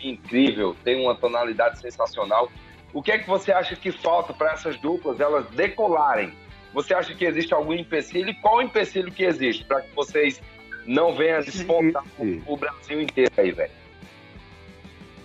incrível, 0.04 0.76
tem 0.84 1.02
uma 1.02 1.16
tonalidade 1.16 1.80
sensacional. 1.80 2.50
O 2.94 3.02
que 3.02 3.12
é 3.12 3.18
que 3.18 3.28
você 3.28 3.52
acha 3.52 3.76
que 3.76 3.92
falta 3.92 4.34
para 4.34 4.54
essas 4.54 4.78
duplas 4.80 5.20
elas 5.20 5.48
decolarem? 5.50 6.34
Você 6.74 6.94
acha 6.94 7.14
que 7.14 7.26
existe 7.26 7.54
algum 7.54 7.74
empecilho? 7.74 8.30
E 8.30 8.34
qual 8.34 8.58
o 8.58 8.62
empecilho 8.62 9.12
que 9.12 9.24
existe 9.24 9.64
para 9.64 9.82
que 9.82 9.94
vocês 9.96 10.42
não 10.86 11.14
venham 11.14 11.42
despontar 11.42 12.04
o 12.46 12.58
Brasil 12.58 13.02
inteiro 13.02 13.32
aí, 13.38 13.52
velho? 13.52 13.72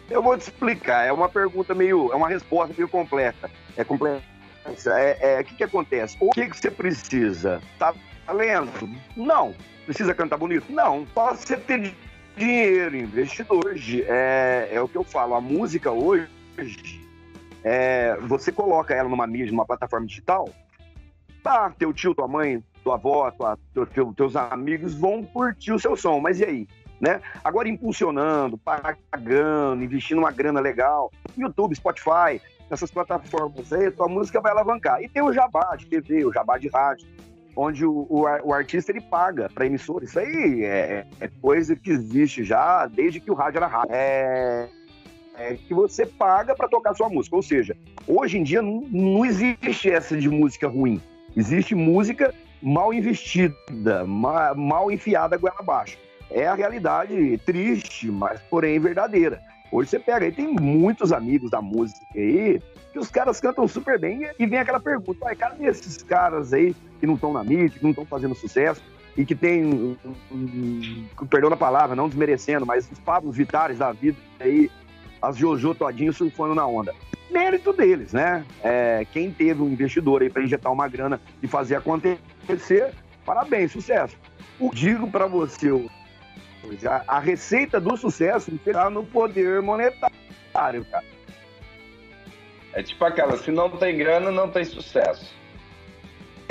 Eu 0.08 0.22
vou 0.22 0.36
te 0.36 0.42
explicar. 0.42 1.06
É 1.06 1.12
uma 1.12 1.28
pergunta 1.28 1.74
meio, 1.74 2.12
é 2.12 2.16
uma 2.16 2.28
resposta 2.28 2.74
meio 2.76 2.88
completa. 2.88 3.50
É 3.76 3.84
É, 4.86 5.18
é, 5.20 5.40
o 5.40 5.44
que, 5.44 5.54
que 5.54 5.64
acontece? 5.64 6.16
O 6.20 6.30
que, 6.30 6.48
que 6.48 6.56
você 6.56 6.70
precisa? 6.70 7.60
Tá 7.78 7.94
talento? 8.26 8.88
Não. 9.16 9.54
Precisa 9.84 10.14
cantar 10.14 10.36
bonito? 10.36 10.72
Não. 10.72 11.06
Só 11.14 11.34
você 11.34 11.56
ter 11.56 11.94
dinheiro, 12.36 12.96
investidor. 12.96 13.74
É, 14.06 14.68
é 14.72 14.80
o 14.80 14.88
que 14.88 14.96
eu 14.96 15.04
falo. 15.04 15.34
A 15.34 15.40
música 15.40 15.90
hoje 15.90 16.28
é, 17.64 18.16
você 18.22 18.52
coloca 18.52 18.94
ela 18.94 19.08
numa 19.08 19.26
mídia, 19.26 19.50
numa 19.50 19.66
plataforma 19.66 20.06
digital, 20.06 20.48
tá, 21.42 21.70
teu 21.78 21.92
tio, 21.92 22.14
tua 22.14 22.28
mãe, 22.28 22.62
tua 22.82 22.94
avó, 22.94 23.30
tua, 23.30 23.58
teu, 23.74 23.86
teu, 23.86 24.14
teus 24.14 24.36
amigos 24.36 24.94
vão 24.94 25.22
curtir 25.24 25.72
o 25.72 25.78
seu 25.78 25.96
som, 25.96 26.20
mas 26.20 26.40
e 26.40 26.44
aí? 26.44 26.68
né? 27.00 27.20
Agora 27.42 27.68
impulsionando, 27.68 28.58
pagando, 28.58 29.82
investindo 29.82 30.18
uma 30.18 30.30
grana 30.30 30.60
legal, 30.60 31.10
YouTube, 31.36 31.74
Spotify, 31.74 32.40
essas 32.70 32.90
plataformas 32.90 33.72
aí, 33.72 33.90
tua 33.90 34.08
música 34.08 34.40
vai 34.40 34.52
alavancar. 34.52 35.02
E 35.02 35.08
tem 35.08 35.22
o 35.22 35.32
jabá 35.32 35.74
de 35.76 35.86
TV, 35.86 36.24
o 36.24 36.32
jabá 36.32 36.56
de 36.56 36.68
rádio, 36.68 37.06
onde 37.56 37.84
o, 37.84 38.06
o, 38.08 38.22
o 38.44 38.54
artista 38.54 38.92
ele 38.92 39.00
paga 39.00 39.48
para 39.52 39.66
emissora. 39.66 40.04
Isso 40.04 40.18
aí 40.18 40.64
é, 40.64 41.06
é, 41.20 41.28
coisa 41.40 41.74
que 41.74 41.90
existe 41.90 42.44
já 42.44 42.86
desde 42.86 43.20
que 43.20 43.30
o 43.30 43.34
rádio 43.34 43.58
era 43.58 43.66
rádio. 43.66 43.92
É, 43.92 44.68
é 45.36 45.54
que 45.54 45.74
você 45.74 46.06
paga 46.06 46.54
para 46.54 46.68
tocar 46.68 46.94
sua 46.94 47.08
música. 47.08 47.36
Ou 47.36 47.42
seja, 47.42 47.76
hoje 48.06 48.38
em 48.38 48.42
dia 48.42 48.62
não, 48.62 48.82
não 48.90 49.24
existe 49.24 49.90
essa 49.90 50.16
de 50.16 50.28
música 50.28 50.68
ruim. 50.68 51.00
Existe 51.36 51.74
música 51.74 52.34
mal 52.62 52.92
investida, 52.92 54.04
mal, 54.04 54.54
mal 54.54 54.90
enfiada 54.90 55.36
goela 55.36 55.56
abaixo. 55.58 55.98
É 56.30 56.46
a 56.46 56.54
realidade 56.54 57.38
triste, 57.38 58.08
mas 58.10 58.40
porém 58.42 58.78
verdadeira. 58.78 59.40
Hoje 59.72 59.90
você 59.90 59.98
pega 59.98 60.26
aí, 60.26 60.32
tem 60.32 60.48
muitos 60.48 61.12
amigos 61.12 61.50
da 61.50 61.62
música 61.62 62.00
aí, 62.14 62.60
que 62.92 62.98
os 62.98 63.08
caras 63.08 63.40
cantam 63.40 63.68
super 63.68 63.98
bem 63.98 64.28
e 64.38 64.46
vem 64.46 64.58
aquela 64.58 64.80
pergunta, 64.80 65.20
vai, 65.20 65.36
cadê 65.36 65.66
esses 65.66 66.02
caras 66.02 66.52
aí 66.52 66.74
que 66.98 67.06
não 67.06 67.14
estão 67.14 67.32
na 67.32 67.44
mídia, 67.44 67.78
que 67.78 67.82
não 67.82 67.90
estão 67.90 68.04
fazendo 68.04 68.34
sucesso 68.34 68.82
e 69.16 69.24
que 69.24 69.34
tem, 69.34 69.64
um, 69.64 69.96
um, 70.32 71.26
perdão 71.28 71.50
na 71.50 71.56
palavra, 71.56 71.94
não 71.94 72.08
desmerecendo, 72.08 72.66
mas 72.66 72.90
os 72.90 72.98
Pablos 72.98 73.36
Vitares 73.36 73.78
da 73.78 73.92
vida 73.92 74.18
aí, 74.40 74.70
as 75.22 75.36
Jojo 75.36 75.74
todinho 75.74 76.12
surfando 76.12 76.54
na 76.54 76.66
onda. 76.66 76.94
Mérito 77.30 77.72
deles, 77.72 78.12
né? 78.12 78.44
É, 78.62 79.06
quem 79.12 79.30
teve 79.30 79.62
um 79.62 79.68
investidor 79.68 80.22
aí 80.22 80.30
para 80.30 80.42
injetar 80.42 80.72
uma 80.72 80.88
grana 80.88 81.20
e 81.42 81.46
fazer 81.46 81.76
acontecer, 81.76 82.92
parabéns, 83.24 83.70
sucesso. 83.70 84.16
O 84.58 84.74
digo 84.74 85.08
para 85.08 85.26
você, 85.26 85.70
a, 86.86 87.16
a 87.16 87.18
receita 87.18 87.80
do 87.80 87.96
sucesso 87.96 88.52
está 88.54 88.90
no 88.90 89.04
poder 89.04 89.62
monetário, 89.62 90.84
cara. 90.90 91.04
É 92.72 92.82
tipo 92.82 93.04
aquela, 93.04 93.36
se 93.36 93.50
não 93.50 93.70
tem 93.70 93.96
grana, 93.96 94.30
não 94.30 94.48
tem 94.48 94.64
sucesso. 94.64 95.34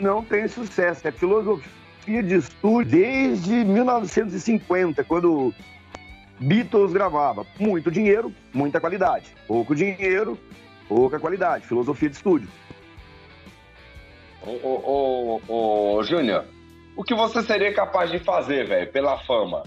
Não 0.01 0.23
tem 0.23 0.47
sucesso. 0.47 1.07
É 1.07 1.11
filosofia 1.11 2.23
de 2.23 2.35
estúdio 2.35 2.91
desde 2.91 3.51
1950, 3.51 5.03
quando 5.03 5.53
Beatles 6.39 6.91
gravava. 6.91 7.45
Muito 7.59 7.89
dinheiro, 7.89 8.33
muita 8.53 8.79
qualidade. 8.79 9.33
Pouco 9.47 9.75
dinheiro, 9.75 10.37
pouca 10.87 11.19
qualidade. 11.19 11.65
Filosofia 11.65 12.09
de 12.09 12.15
estúdio. 12.15 12.49
Ô, 14.41 14.51
ô, 14.51 15.41
ô, 15.47 15.95
ô 15.95 16.03
Júnior, 16.03 16.45
o 16.95 17.03
que 17.03 17.13
você 17.13 17.43
seria 17.43 17.73
capaz 17.73 18.09
de 18.11 18.19
fazer, 18.19 18.67
velho, 18.67 18.91
pela 18.91 19.17
fama? 19.19 19.63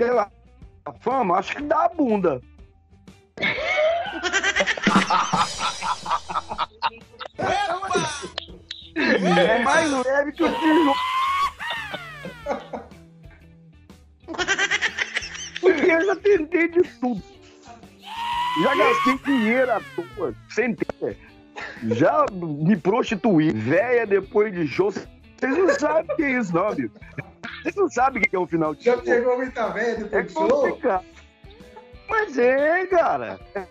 Pela 0.00 0.32
fama, 1.02 1.36
acho 1.36 1.56
que 1.56 1.62
dá 1.64 1.84
a 1.84 1.88
bunda. 1.90 2.40
é 8.96 9.62
mais 9.62 9.90
leve 9.90 10.32
que 10.32 10.42
o 10.42 10.54
tijolo. 10.54 10.94
Porque 15.60 15.92
eu 15.92 16.06
já 16.06 16.16
tentei 16.16 16.68
de 16.68 16.82
tudo. 16.98 17.22
Já 18.62 18.74
gastei 18.74 19.18
dinheiro 19.18 19.70
à 19.70 19.80
toa, 19.94 20.34
sem 20.48 20.74
ter. 20.74 21.18
Já 21.82 22.24
me 22.32 22.74
prostituí, 22.74 23.50
véia 23.50 24.06
depois 24.06 24.50
de 24.50 24.66
show. 24.66 24.90
Vocês 25.40 25.56
não 25.56 25.78
sabem 25.78 26.12
o 26.12 26.16
que 26.16 26.22
é 26.22 26.30
isso, 26.32 26.54
não, 26.54 26.68
amigo. 26.68 26.92
Vocês 27.62 27.74
não 27.74 27.88
sabem 27.88 28.22
o 28.22 28.28
que 28.28 28.36
é 28.36 28.38
o 28.38 28.46
final 28.46 28.74
de 28.74 28.84
Já 28.84 28.94
show. 28.94 29.04
Já 29.04 29.14
pegou 29.14 29.36
muita 29.36 29.68
véia 29.68 29.96
depois 29.96 30.12
é 30.14 30.22
do 30.22 30.32
show? 30.32 31.04
Mas 32.08 32.38
é, 32.38 32.86
cara. 32.86 33.40
É. 33.54 33.66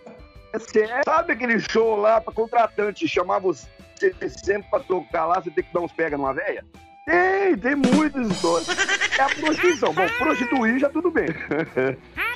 Sabe 1.06 1.34
aquele 1.34 1.60
show 1.60 1.96
lá 1.96 2.20
para 2.20 2.34
contratante 2.34 3.08
chamar 3.08 3.40
você 3.40 3.68
sempre 4.44 4.68
para 4.70 4.80
tocar 4.80 5.26
lá, 5.26 5.40
você 5.40 5.52
tem 5.52 5.64
que 5.64 5.72
dar 5.72 5.82
uns 5.82 5.92
pega 5.92 6.18
numa 6.18 6.34
véia? 6.34 6.66
Tem, 7.06 7.58
tem 7.58 7.76
muitas 7.76 8.28
histórias. 8.30 8.68
É 9.18 9.22
a 9.22 9.30
prostituição. 9.30 9.94
Bom, 9.94 10.08
prostituir 10.18 10.80
já 10.80 10.90
tudo 10.90 11.12
bem. 11.12 11.28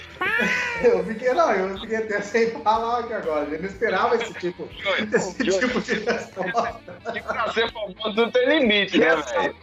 Eu 0.84 1.03
fiquei, 1.05 1.34
não, 1.34 1.51
eu 1.51 1.79
fiquei 1.79 1.98
até 1.98 2.22
sem 2.22 2.51
falar 2.62 3.00
aqui 3.00 3.13
agora. 3.13 3.50
Eu 3.50 3.60
não 3.60 3.70
esperava 3.70 4.15
esse 4.15 4.34
tipo, 4.34 4.67
esse 5.13 5.60
tipo 5.60 5.82
de 5.82 5.93
resposta. 5.93 6.79
E 7.13 7.22
pra 7.22 7.53
ser 7.53 7.72
famoso 7.72 8.15
não 8.15 8.32
tem 8.32 8.60
limite, 8.60 8.98
né, 8.98 9.15
velho? 9.15 9.55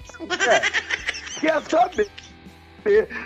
É. 0.49 1.41
Quer 1.41 1.63
saber? 1.63 2.11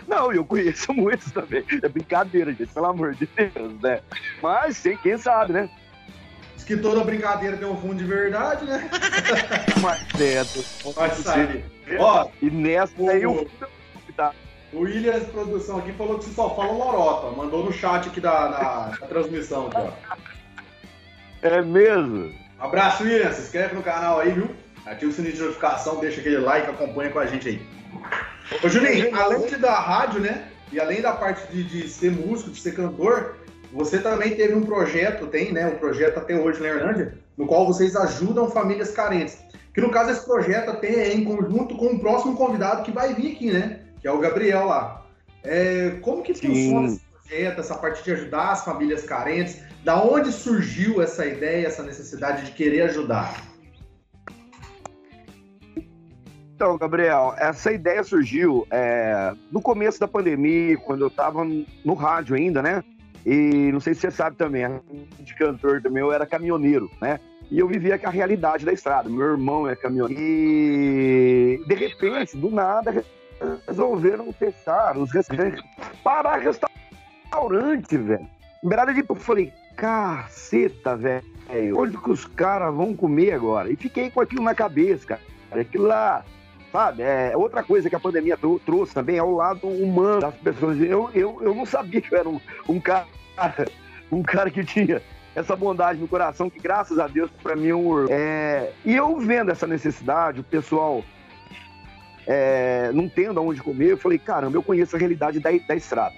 Não, 0.09 0.33
eu 0.33 0.45
conheço 0.45 0.93
muitos 0.93 1.31
também. 1.31 1.65
É 1.83 1.89
brincadeira, 1.89 2.53
gente, 2.53 2.73
pelo 2.73 2.87
amor 2.87 3.15
de 3.15 3.27
Deus, 3.27 3.81
né? 3.81 4.01
Mas 4.43 4.83
quem 5.03 5.17
sabe, 5.17 5.53
né? 5.53 5.71
Diz 6.57 6.65
que 6.65 6.77
toda 6.77 7.05
brincadeira 7.05 7.57
tem 7.57 7.67
um 7.67 7.77
fundo 7.77 7.97
de 7.97 8.05
verdade, 8.05 8.65
né? 8.65 8.89
Mas 9.81 10.03
dentro. 10.17 10.65
Vai 10.95 11.11
sair. 11.11 11.65
Ó, 11.99 12.29
e 12.41 12.51
nessa 12.51 12.95
o, 12.99 13.11
aí 13.11 13.27
o 13.27 13.49
tá. 14.17 14.33
O 14.75 14.81
Williams 14.81 15.23
Produção 15.29 15.79
aqui 15.79 15.93
falou 15.93 16.19
que 16.19 16.25
você 16.25 16.35
só 16.35 16.55
fala 16.57 16.73
lorota. 16.73 17.37
Mandou 17.37 17.65
no 17.65 17.73
chat 17.73 18.09
aqui 18.09 18.21
da, 18.21 18.49
da, 18.49 18.87
da 19.01 19.07
transmissão. 19.07 19.69
Aqui, 19.69 19.77
ó. 19.79 20.17
É 21.43 21.63
mesmo? 21.63 22.35
Abraço, 22.59 23.05
William. 23.05 23.33
Se 23.33 23.43
inscreve 23.43 23.77
no 23.77 23.83
canal 23.83 24.19
aí, 24.19 24.33
viu? 24.33 24.51
Ativa 24.85 25.11
o 25.11 25.15
sininho 25.15 25.35
de 25.35 25.41
notificação, 25.41 26.01
deixa 26.01 26.21
aquele 26.21 26.39
like, 26.39 26.69
acompanha 26.69 27.11
com 27.11 27.21
a 27.21 27.27
gente 27.27 27.49
aí. 27.49 27.63
Ô, 28.63 28.69
Juninho, 28.69 29.15
além 29.15 29.47
de 29.47 29.57
da 29.57 29.79
rádio, 29.79 30.21
né? 30.21 30.49
E 30.73 30.81
além 30.81 31.01
da 31.01 31.13
parte 31.13 31.47
de, 31.53 31.63
de 31.63 31.89
ser 31.89 32.11
músico, 32.11 32.51
de 32.51 32.61
ser 32.61 32.75
cantor, 32.75 33.37
você 33.73 33.99
também 33.99 34.35
teve 34.35 34.55
um 34.55 34.63
projeto, 34.63 35.27
tem, 35.29 35.53
né? 35.53 35.67
Um 35.67 35.79
projeto 35.79 36.19
até 36.19 36.37
hoje 36.37 36.61
na 36.61 36.69
Irlândia, 36.69 37.15
no 37.37 37.47
qual 37.47 37.65
vocês 37.67 37.95
ajudam 37.97 38.51
famílias 38.51 38.91
carentes. 38.91 39.39
Que 39.73 39.81
no 39.81 39.91
caso 39.91 40.11
esse 40.11 40.25
projeto 40.25 40.77
tem 40.81 40.95
é 40.95 41.15
em 41.15 41.25
conjunto 41.25 41.77
com 41.77 41.87
o 41.87 41.99
próximo 41.99 42.37
convidado 42.37 42.83
que 42.83 42.93
vai 42.93 43.15
vir 43.15 43.33
aqui, 43.33 43.51
né? 43.53 43.84
Que 44.05 44.09
é 44.09 44.13
o 44.13 44.19
Gabriel 44.19 44.67
lá. 44.67 45.03
É, 45.43 45.97
como 46.03 46.23
que 46.23 46.35
Sim. 46.35 46.49
funciona 46.49 46.89
esse 46.89 47.01
projeto, 47.01 47.61
essa 47.61 47.75
parte 47.75 48.05
de 48.05 48.13
ajudar 48.13 48.51
as 48.51 48.63
famílias 48.63 49.03
carentes? 49.03 49.63
Da 49.83 49.99
onde 50.05 50.31
surgiu 50.31 51.01
essa 51.01 51.25
ideia, 51.25 51.67
essa 51.67 51.83
necessidade 51.83 52.45
de 52.45 52.53
querer 52.53 52.83
ajudar? 52.83 53.43
Então, 56.55 56.77
Gabriel, 56.77 57.35
essa 57.39 57.73
ideia 57.73 58.05
surgiu 58.05 58.67
é, 58.71 59.33
no 59.51 59.63
começo 59.63 59.99
da 59.99 60.07
pandemia, 60.07 60.77
quando 60.77 61.01
eu 61.01 61.09
estava 61.09 61.43
no 61.43 61.95
rádio 61.95 62.37
ainda, 62.37 62.61
né? 62.61 62.85
E 63.25 63.73
não 63.73 63.81
sei 63.81 63.95
se 63.95 64.03
você 64.03 64.11
sabe 64.11 64.37
também, 64.37 64.67
de 65.19 65.35
cantor 65.35 65.81
também, 65.81 66.03
eu 66.03 66.13
era 66.13 66.27
caminhoneiro, 66.27 66.91
né? 67.01 67.19
E 67.51 67.59
eu 67.59 67.67
vivia 67.67 67.99
com 67.99 68.07
a 68.07 68.11
realidade 68.11 68.67
da 68.67 68.73
estrada. 68.75 69.09
Meu 69.09 69.31
irmão 69.31 69.67
é 69.67 69.75
caminhoneiro. 69.75 70.23
E 70.23 71.65
de 71.67 71.75
repente, 71.75 72.37
do 72.37 72.51
nada, 72.51 73.03
resolveram 73.67 74.33
fechar 74.33 74.97
os 74.97 75.13
restaurantes. 75.13 75.63
Parar 76.03 76.39
restaurante, 76.39 77.97
velho. 77.97 78.29
Beirada 78.63 78.95
de. 78.95 79.05
Eu 79.09 79.15
falei, 79.15 79.53
caceta, 79.77 80.97
velho. 80.97 81.25
Onde 81.77 81.97
que 81.99 82.11
os 82.11 82.25
caras 82.25 82.75
vão 82.75 82.95
comer 82.95 83.33
agora? 83.33 83.71
E 83.71 83.77
fiquei 83.77 84.11
com 84.11 84.21
aquilo 84.21 84.43
na 84.43 84.55
cabeça, 84.55 85.07
cara. 85.07 85.21
Aquilo 85.53 85.87
lá 85.87 86.25
sabe? 86.75 87.05
É, 87.05 87.37
outra 87.37 87.63
coisa 87.63 87.89
que 87.89 87.95
a 87.95 88.01
pandemia 88.01 88.37
trouxe 88.67 88.93
também 88.93 89.17
é 89.17 89.23
o 89.23 89.37
lado 89.37 89.69
humano 89.69 90.21
das 90.21 90.35
pessoas. 90.35 90.81
Eu, 90.81 91.09
eu, 91.15 91.39
eu 91.41 91.55
não 91.55 91.65
sabia 91.65 92.01
que 92.01 92.13
eu 92.13 92.19
era 92.19 92.29
um, 92.29 92.41
um 92.69 92.81
cara, 92.81 93.07
um 94.11 94.25
cara 94.25 94.51
que 94.51 94.65
tinha 94.65 95.01
essa 95.37 95.55
bondade 95.55 96.01
no 96.01 96.09
coração, 96.09 96.51
que 96.51 96.59
graças 96.59 96.99
a 96.99 97.07
Deus 97.07 97.31
para 97.43 97.55
mim 97.55 97.69
é 97.69 97.75
um 97.75 98.07
é, 98.09 98.73
E 98.85 98.93
eu 98.95 99.17
vendo 99.19 99.53
essa 99.53 99.69
necessidade, 99.69 100.41
o 100.41 100.45
pessoal 100.45 101.05
é, 102.27 102.91
não 102.93 103.09
tendo 103.09 103.39
aonde 103.39 103.63
comer, 103.63 103.93
eu 103.93 103.99
falei, 103.99 104.19
caramba, 104.19 104.57
eu 104.57 104.63
conheço 104.63 104.97
a 104.97 104.99
realidade 104.99 105.41
da, 105.41 105.51
da 105.51 105.75
estrada. 105.75 106.15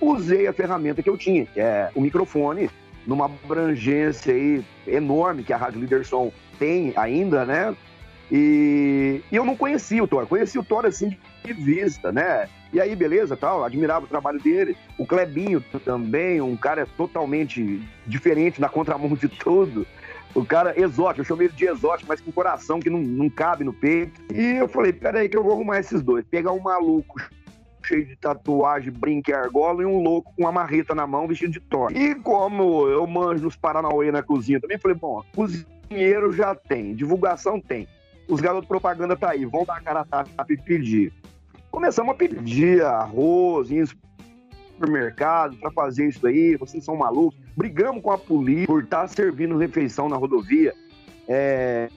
Usei 0.00 0.46
a 0.46 0.52
ferramenta 0.52 1.02
que 1.02 1.08
eu 1.08 1.16
tinha, 1.16 1.46
que 1.46 1.60
é 1.60 1.90
o 1.94 2.00
microfone, 2.00 2.68
numa 3.06 3.26
abrangência 3.26 4.34
aí 4.34 4.64
enorme 4.86 5.44
que 5.44 5.52
a 5.52 5.56
Rádio 5.56 5.80
Liderson 5.80 6.32
tem 6.58 6.92
ainda, 6.96 7.44
né? 7.44 7.74
E, 8.30 9.22
e 9.30 9.36
eu 9.36 9.44
não 9.44 9.56
conhecia 9.56 10.02
o 10.02 10.08
Thor, 10.08 10.26
conheci 10.26 10.58
o 10.58 10.64
Thor 10.64 10.84
assim 10.84 11.16
de 11.44 11.52
vista, 11.52 12.10
né? 12.10 12.48
E 12.72 12.80
aí, 12.80 12.96
beleza, 12.96 13.36
tal, 13.36 13.64
admirava 13.64 14.04
o 14.04 14.08
trabalho 14.08 14.40
dele. 14.40 14.76
O 14.98 15.06
Clebinho 15.06 15.64
também, 15.84 16.40
um 16.40 16.56
cara 16.56 16.86
totalmente 16.96 17.80
diferente 18.04 18.60
na 18.60 18.68
contramão 18.68 19.14
de 19.14 19.28
tudo. 19.28 19.86
O 20.36 20.44
cara 20.44 20.78
exótico, 20.78 21.22
eu 21.22 21.24
chamei 21.24 21.46
ele 21.46 21.56
de 21.56 21.64
exótico, 21.64 22.08
mas 22.08 22.20
com 22.20 22.30
coração 22.30 22.78
que 22.78 22.90
não, 22.90 23.00
não 23.00 23.30
cabe 23.30 23.64
no 23.64 23.72
peito. 23.72 24.20
E 24.32 24.56
eu 24.56 24.68
falei, 24.68 24.92
peraí 24.92 25.28
que 25.28 25.36
eu 25.36 25.42
vou 25.42 25.52
arrumar 25.52 25.80
esses 25.80 26.02
dois. 26.02 26.24
Pegar 26.26 26.52
um 26.52 26.60
maluco 26.60 27.18
cheio 27.82 28.04
de 28.04 28.16
tatuagem, 28.16 28.92
brinco 28.92 29.30
e 29.30 29.34
argola, 29.34 29.82
e 29.82 29.86
um 29.86 30.02
louco 30.02 30.32
com 30.36 30.42
uma 30.42 30.52
marreta 30.52 30.94
na 30.94 31.06
mão, 31.06 31.26
vestido 31.26 31.52
de 31.52 31.60
Thor. 31.60 31.90
E 31.90 32.14
como 32.16 32.86
eu 32.86 33.06
manjo 33.06 33.44
nos 33.44 33.56
Paranauê 33.56 34.12
na 34.12 34.22
cozinha 34.22 34.60
também, 34.60 34.78
falei, 34.78 34.96
bom, 34.96 35.22
cozinheiro 35.34 36.32
já 36.32 36.54
tem, 36.54 36.94
divulgação 36.94 37.60
tem 37.60 37.88
os 38.28 38.40
garotos 38.40 38.68
propaganda 38.68 39.16
tá 39.16 39.30
aí, 39.30 39.44
vão 39.44 39.64
dar 39.64 39.76
a 39.76 39.80
cara 39.80 40.00
a 40.00 40.04
tapa 40.04 40.52
e 40.52 40.56
pedir. 40.56 41.12
começamos 41.70 42.12
a 42.12 42.16
pedir 42.16 42.82
arroz, 42.82 43.70
ir 43.70 43.88
supermercado 44.72 45.56
para 45.56 45.70
fazer 45.70 46.08
isso 46.08 46.26
aí, 46.26 46.56
vocês 46.56 46.84
são 46.84 46.96
malucos. 46.96 47.45
Brigamos 47.56 48.02
com 48.02 48.10
a 48.10 48.18
polícia 48.18 48.66
por 48.66 48.82
estar 48.82 49.02
tá 49.02 49.08
servindo 49.08 49.56
refeição 49.56 50.08
na 50.08 50.16
rodovia. 50.16 50.74
É, 51.26 51.88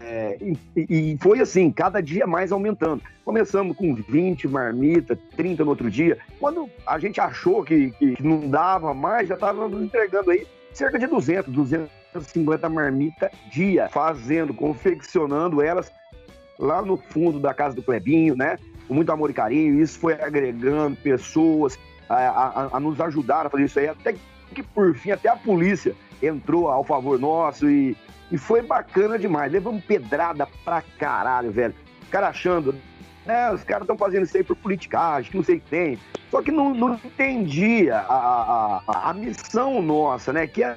é, 0.00 0.36
e, 0.40 0.56
e, 0.76 1.18
foi 1.20 1.40
assim, 1.40 1.70
cada 1.70 2.02
dia 2.02 2.26
mais 2.26 2.52
aumentando. 2.52 3.02
Começamos 3.24 3.76
com 3.76 3.94
20 3.94 4.46
marmitas, 4.48 5.18
30 5.36 5.64
no 5.64 5.70
outro 5.70 5.90
dia. 5.90 6.18
Quando 6.38 6.68
a 6.86 6.98
gente 6.98 7.20
achou 7.20 7.64
que, 7.64 7.90
que 7.92 8.16
não 8.22 8.48
dava 8.48 8.92
mais, 8.92 9.28
já 9.28 9.34
estávamos 9.34 9.80
entregando 9.82 10.30
aí 10.30 10.46
cerca 10.72 10.98
de 10.98 11.06
200, 11.06 11.52
250 11.52 12.68
marmitas 12.68 13.30
dia, 13.50 13.88
fazendo, 13.88 14.52
confeccionando 14.52 15.62
elas 15.62 15.90
lá 16.58 16.82
no 16.82 16.96
fundo 16.96 17.40
da 17.40 17.54
casa 17.54 17.74
do 17.74 17.82
Clebinho, 17.82 18.36
né? 18.36 18.58
Com 18.86 18.94
muito 18.94 19.10
amor 19.10 19.30
e 19.30 19.34
carinho. 19.34 19.80
Isso 19.80 19.98
foi 19.98 20.14
agregando 20.14 20.96
pessoas 20.96 21.78
a, 22.08 22.16
a, 22.16 22.76
a 22.76 22.80
nos 22.80 23.00
ajudar 23.00 23.46
a 23.46 23.50
fazer 23.50 23.64
isso 23.64 23.78
aí. 23.78 23.88
Até 23.88 24.14
que, 24.56 24.62
por 24.62 24.94
fim, 24.94 25.10
até 25.10 25.28
a 25.28 25.36
polícia 25.36 25.94
entrou 26.22 26.70
ao 26.70 26.82
favor 26.82 27.18
nosso 27.18 27.68
e, 27.68 27.94
e 28.32 28.38
foi 28.38 28.62
bacana 28.62 29.18
demais. 29.18 29.52
Levamos 29.52 29.84
pedrada 29.84 30.48
pra 30.64 30.82
caralho, 30.98 31.52
velho. 31.52 31.74
O 32.06 32.10
cara 32.10 32.28
achando 32.28 32.74
né, 33.26 33.50
os 33.50 33.62
caras 33.64 33.82
estão 33.82 33.98
fazendo 33.98 34.24
isso 34.24 34.36
aí 34.36 34.44
por 34.44 34.56
politicagem, 34.56 35.30
que 35.30 35.36
não 35.36 35.44
sei 35.44 35.56
o 35.56 35.60
que 35.60 35.68
tem. 35.68 35.98
Só 36.30 36.40
que 36.40 36.50
não, 36.50 36.72
não 36.72 36.94
entendia 36.94 37.98
a, 37.98 38.80
a, 38.86 39.10
a, 39.10 39.14
missão 39.14 39.82
nossa, 39.82 40.32
né? 40.32 40.46
Que 40.46 40.62
era 40.62 40.76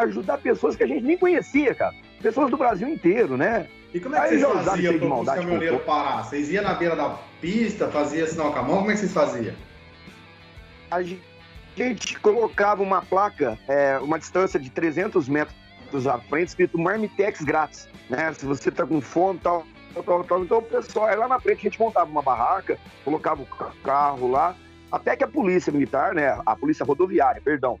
ajudar 0.00 0.38
pessoas 0.38 0.76
que 0.76 0.84
a 0.84 0.86
gente 0.86 1.02
nem 1.02 1.16
conhecia, 1.16 1.74
cara. 1.74 1.94
Pessoas 2.22 2.50
do 2.50 2.56
Brasil 2.56 2.88
inteiro, 2.88 3.36
né? 3.36 3.66
E 3.92 4.00
como 4.00 4.14
é 4.14 4.20
que 4.20 4.34
aí 4.34 4.40
vocês 4.40 4.64
faziam 4.64 4.98
para 4.98 5.14
os 5.14 5.26
caminhoneiros 5.26 5.82
parar? 5.82 6.22
Vocês 6.22 6.50
iam 6.50 6.62
na 6.62 6.74
beira 6.74 6.96
da 6.96 7.18
pista, 7.40 7.88
fazia 7.88 8.26
sinal 8.26 8.52
com 8.52 8.58
a 8.58 8.62
mão? 8.62 8.78
Como 8.78 8.90
é 8.90 8.94
que 8.94 9.00
vocês 9.00 9.12
faziam? 9.12 9.54
A 10.90 11.02
gente 11.02 11.33
colocava 12.20 12.82
uma 12.82 13.02
placa, 13.02 13.58
é, 13.68 13.98
uma 13.98 14.18
distância 14.18 14.58
de 14.58 14.70
300 14.70 15.28
metros 15.28 16.06
à 16.06 16.18
frente, 16.18 16.48
escrito 16.48 16.78
Marmitex 16.78 17.42
grátis. 17.42 17.88
Né? 18.08 18.32
Se 18.34 18.46
você 18.46 18.70
tá 18.70 18.86
com 18.86 19.00
fome 19.00 19.38
e 19.38 19.42
tal, 19.42 19.64
então 20.42 20.58
o 20.58 20.62
pessoal, 20.62 21.16
lá 21.16 21.28
na 21.28 21.40
frente 21.40 21.60
a 21.60 21.62
gente 21.70 21.78
montava 21.78 22.10
uma 22.10 22.22
barraca, 22.22 22.78
colocava 23.04 23.42
o 23.42 23.46
carro 23.82 24.30
lá, 24.30 24.56
até 24.90 25.16
que 25.16 25.24
a 25.24 25.28
polícia 25.28 25.72
militar, 25.72 26.14
né, 26.14 26.40
a 26.44 26.56
polícia 26.56 26.84
rodoviária, 26.84 27.40
perdão, 27.40 27.78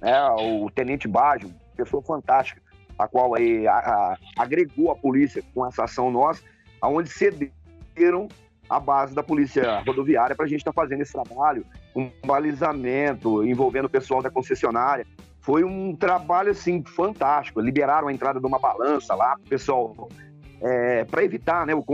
né, 0.00 0.18
o 0.38 0.70
tenente 0.70 1.08
Baggio, 1.08 1.52
pessoa 1.76 2.02
fantástica, 2.02 2.60
a 2.98 3.06
qual 3.06 3.34
aí 3.34 3.66
a, 3.66 3.74
a, 3.74 4.16
agregou 4.38 4.90
a 4.90 4.96
polícia 4.96 5.42
com 5.54 5.66
essa 5.66 5.84
ação 5.84 6.10
nossa, 6.10 6.42
aonde 6.80 7.10
cederam 7.10 8.28
a 8.68 8.80
base 8.80 9.14
da 9.14 9.22
polícia 9.22 9.80
rodoviária 9.86 10.34
para 10.34 10.46
a 10.46 10.48
gente 10.48 10.60
estar 10.60 10.72
tá 10.72 10.80
fazendo 10.82 11.02
esse 11.02 11.12
trabalho, 11.12 11.64
um 11.94 12.10
balizamento 12.24 13.44
envolvendo 13.44 13.86
o 13.86 13.90
pessoal 13.90 14.22
da 14.22 14.30
concessionária. 14.30 15.06
Foi 15.40 15.62
um 15.62 15.94
trabalho 15.94 16.50
assim 16.50 16.82
fantástico. 16.82 17.60
Liberaram 17.60 18.08
a 18.08 18.12
entrada 18.12 18.40
de 18.40 18.46
uma 18.46 18.58
balança 18.58 19.14
lá, 19.14 19.36
o 19.38 19.48
pessoal 19.48 20.08
é, 20.60 21.04
para 21.04 21.24
evitar 21.24 21.66
né, 21.66 21.74
o, 21.74 21.84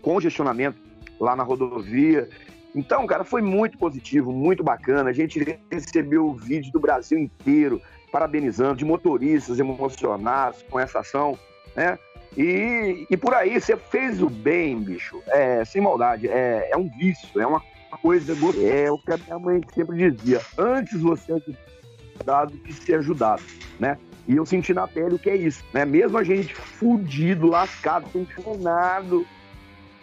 congestionamento 0.00 0.78
lá 1.18 1.34
na 1.34 1.42
rodovia. 1.42 2.28
Então, 2.74 3.06
cara, 3.06 3.24
foi 3.24 3.42
muito 3.42 3.78
positivo, 3.78 4.32
muito 4.32 4.62
bacana. 4.62 5.10
A 5.10 5.12
gente 5.12 5.58
recebeu 5.70 6.32
vídeo 6.34 6.72
do 6.72 6.80
Brasil 6.80 7.18
inteiro 7.18 7.80
parabenizando, 8.10 8.76
de 8.76 8.84
motoristas 8.84 9.58
emocionados 9.58 10.62
com 10.70 10.78
essa 10.78 11.00
ação, 11.00 11.38
né? 11.74 11.98
E, 12.36 13.06
e 13.10 13.16
por 13.16 13.34
aí, 13.34 13.60
você 13.60 13.76
fez 13.76 14.22
o 14.22 14.30
bem, 14.30 14.80
bicho, 14.80 15.22
é, 15.28 15.64
sem 15.64 15.82
maldade, 15.82 16.28
é, 16.28 16.70
é 16.72 16.76
um 16.76 16.88
vício, 16.88 17.40
é 17.40 17.46
uma 17.46 17.62
coisa, 18.00 18.32
é 18.66 18.90
o 18.90 18.98
que 18.98 19.12
a 19.12 19.18
minha 19.18 19.38
mãe 19.38 19.60
sempre 19.74 20.10
dizia, 20.10 20.40
antes 20.56 21.00
você 21.00 21.32
ajudado 21.32 22.52
que 22.58 22.72
ser 22.72 22.94
ajudado, 22.98 23.42
né? 23.78 23.98
E 24.26 24.36
eu 24.36 24.46
senti 24.46 24.72
na 24.72 24.86
pele 24.86 25.16
o 25.16 25.18
que 25.18 25.28
é 25.28 25.36
isso, 25.36 25.64
né? 25.74 25.84
Mesmo 25.84 26.16
a 26.16 26.24
gente 26.24 26.54
fudido, 26.54 27.48
lascado, 27.48 28.08
tensionado, 28.12 29.26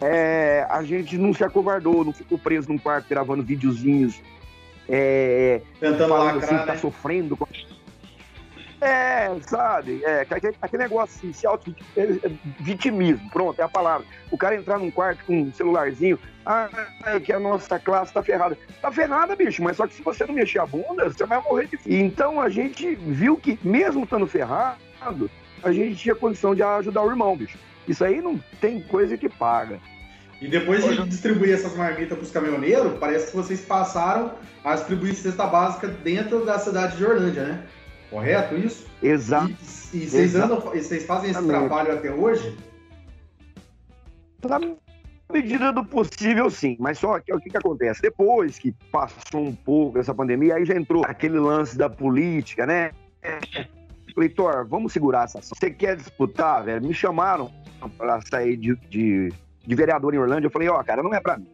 é, 0.00 0.66
a 0.68 0.82
gente 0.82 1.18
não 1.18 1.34
se 1.34 1.44
acovardou, 1.44 2.04
não 2.04 2.12
ficou 2.12 2.38
preso 2.38 2.68
num 2.68 2.78
quarto 2.78 3.08
gravando 3.08 3.42
videozinhos. 3.42 4.20
É, 4.88 5.62
Tentando 5.78 6.08
falando 6.08 6.36
lacrar, 6.36 6.54
assim, 6.54 6.66
tá 6.66 6.72
né? 6.72 6.78
sofrendo. 6.78 7.38
É, 8.80 9.30
sabe? 9.42 10.02
É, 10.04 10.22
aquele, 10.22 10.56
aquele 10.60 10.82
negócio 10.84 11.16
assim, 11.18 11.32
se 11.32 11.46
auto-vitimismo, 11.46 13.30
pronto, 13.30 13.60
é 13.60 13.64
a 13.64 13.68
palavra. 13.68 14.06
O 14.30 14.38
cara 14.38 14.56
entrar 14.56 14.78
num 14.78 14.90
quarto 14.90 15.24
com 15.26 15.42
um 15.42 15.52
celularzinho, 15.52 16.18
ah, 16.46 16.68
é 17.04 17.20
que 17.20 17.32
a 17.32 17.38
nossa 17.38 17.78
classe 17.78 18.12
tá 18.12 18.22
ferrada. 18.22 18.56
Tá 18.80 18.90
ferrada, 18.90 19.36
bicho, 19.36 19.62
mas 19.62 19.76
só 19.76 19.86
que 19.86 19.94
se 19.94 20.02
você 20.02 20.24
não 20.24 20.34
mexer 20.34 20.60
a 20.60 20.66
bunda, 20.66 21.10
você 21.10 21.26
vai 21.26 21.42
morrer 21.42 21.66
de 21.66 21.76
fome. 21.76 21.94
Então 21.96 22.40
a 22.40 22.48
gente 22.48 22.94
viu 22.94 23.36
que, 23.36 23.58
mesmo 23.62 24.04
estando 24.04 24.26
ferrado, 24.26 25.30
a 25.62 25.72
gente 25.72 25.96
tinha 25.96 26.14
condição 26.14 26.54
de 26.54 26.62
ajudar 26.62 27.02
o 27.02 27.10
irmão, 27.10 27.36
bicho. 27.36 27.58
Isso 27.86 28.04
aí 28.04 28.22
não 28.22 28.40
tem 28.60 28.80
coisa 28.80 29.16
que 29.16 29.28
paga. 29.28 29.78
E 30.40 30.48
depois 30.48 30.82
de 30.82 31.06
distribuir 31.06 31.52
essas 31.52 31.76
marmitas 31.76 32.16
para 32.16 32.24
os 32.24 32.30
caminhoneiros, 32.30 32.98
parece 32.98 33.30
que 33.30 33.36
vocês 33.36 33.60
passaram 33.60 34.32
a 34.64 34.74
distribuir 34.74 35.14
cesta 35.14 35.46
básica 35.46 35.86
dentro 35.86 36.46
da 36.46 36.58
cidade 36.58 36.96
de 36.96 37.04
Orlândia, 37.04 37.44
né? 37.44 37.62
Correto 38.10 38.56
isso? 38.56 38.86
Exato. 39.00 39.54
E, 39.92 39.98
e 39.98 40.10
vocês, 40.10 40.34
andam, 40.34 40.60
vocês 40.60 41.06
fazem 41.06 41.30
esse 41.30 41.46
trabalho 41.46 41.94
até 41.94 42.10
hoje? 42.10 42.56
Na 44.48 44.58
medida 45.32 45.72
do 45.72 45.84
possível, 45.84 46.50
sim. 46.50 46.76
Mas 46.80 46.98
só 46.98 47.20
que 47.20 47.32
o 47.32 47.40
que, 47.40 47.50
que 47.50 47.56
acontece? 47.56 48.02
Depois 48.02 48.58
que 48.58 48.72
passou 48.90 49.42
um 49.42 49.54
pouco 49.54 49.98
essa 49.98 50.12
pandemia, 50.12 50.56
aí 50.56 50.64
já 50.64 50.74
entrou 50.74 51.04
aquele 51.06 51.38
lance 51.38 51.78
da 51.78 51.88
política, 51.88 52.66
né? 52.66 52.90
Leitor, 54.16 54.66
vamos 54.66 54.92
segurar 54.92 55.24
essa 55.24 55.38
ação. 55.38 55.56
Você 55.58 55.70
quer 55.70 55.96
disputar, 55.96 56.64
velho? 56.64 56.84
Me 56.84 56.92
chamaram 56.92 57.52
para 57.96 58.20
sair 58.22 58.56
de, 58.56 58.74
de, 58.88 59.32
de, 59.64 59.74
vereador 59.74 60.14
em 60.14 60.18
Orlândia. 60.18 60.48
Eu 60.48 60.50
falei, 60.50 60.68
ó, 60.68 60.80
oh, 60.80 60.84
cara, 60.84 61.02
não 61.02 61.14
é 61.14 61.20
para 61.20 61.38
mim. 61.38 61.46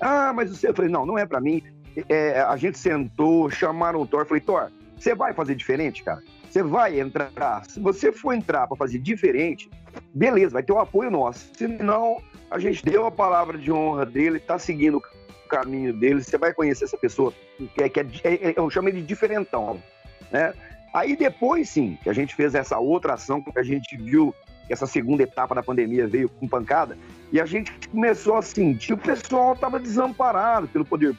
Ah, 0.00 0.32
mas 0.34 0.50
você... 0.50 0.68
Eu 0.68 0.74
falei, 0.74 0.90
não, 0.90 1.06
não 1.06 1.16
é 1.16 1.24
para 1.24 1.40
mim. 1.40 1.62
É, 2.08 2.40
a 2.42 2.56
gente 2.56 2.78
sentou, 2.78 3.50
chamaram 3.50 4.02
o 4.02 4.06
Thor. 4.06 4.26
Falei, 4.26 4.40
Thor, 4.40 4.70
você 5.00 5.14
vai 5.14 5.32
fazer 5.32 5.54
diferente, 5.54 6.02
cara? 6.02 6.22
Você 6.48 6.62
vai 6.62 7.00
entrar. 7.00 7.64
Se 7.64 7.80
você 7.80 8.12
for 8.12 8.34
entrar 8.34 8.66
para 8.66 8.76
fazer 8.76 8.98
diferente, 8.98 9.70
beleza, 10.12 10.52
vai 10.52 10.62
ter 10.62 10.72
o 10.72 10.78
apoio 10.78 11.10
nosso. 11.10 11.50
Se 11.54 11.66
não, 11.66 12.20
a 12.50 12.58
gente 12.58 12.84
deu 12.84 13.06
a 13.06 13.10
palavra 13.10 13.56
de 13.56 13.72
honra 13.72 14.04
dele, 14.04 14.38
tá 14.38 14.58
seguindo 14.58 14.98
o 14.98 15.48
caminho 15.48 15.94
dele. 15.94 16.22
Você 16.22 16.36
vai 16.36 16.52
conhecer 16.52 16.84
essa 16.84 16.98
pessoa 16.98 17.32
que 17.74 17.82
é, 17.82 17.88
que 17.88 18.00
é, 18.00 18.50
é 18.50 18.54
eu 18.56 18.68
chamo 18.68 18.90
ele 18.90 19.00
de 19.00 19.06
diferentão, 19.06 19.82
né? 20.30 20.52
Aí 20.92 21.16
depois, 21.16 21.70
sim, 21.70 21.96
que 22.02 22.10
a 22.10 22.12
gente 22.12 22.34
fez 22.34 22.54
essa 22.54 22.78
outra 22.78 23.14
ação, 23.14 23.40
que 23.40 23.58
a 23.58 23.62
gente 23.62 23.96
viu 23.96 24.34
que 24.66 24.72
essa 24.72 24.86
segunda 24.86 25.22
etapa 25.22 25.54
da 25.54 25.62
pandemia 25.62 26.06
veio 26.06 26.28
com 26.28 26.46
pancada, 26.46 26.98
e 27.32 27.40
a 27.40 27.46
gente 27.46 27.72
começou 27.88 28.36
a 28.36 28.42
sentir 28.42 28.92
o 28.92 28.98
pessoal 28.98 29.54
estava 29.54 29.78
desamparado 29.80 30.68
pelo 30.68 30.84
poder 30.84 31.16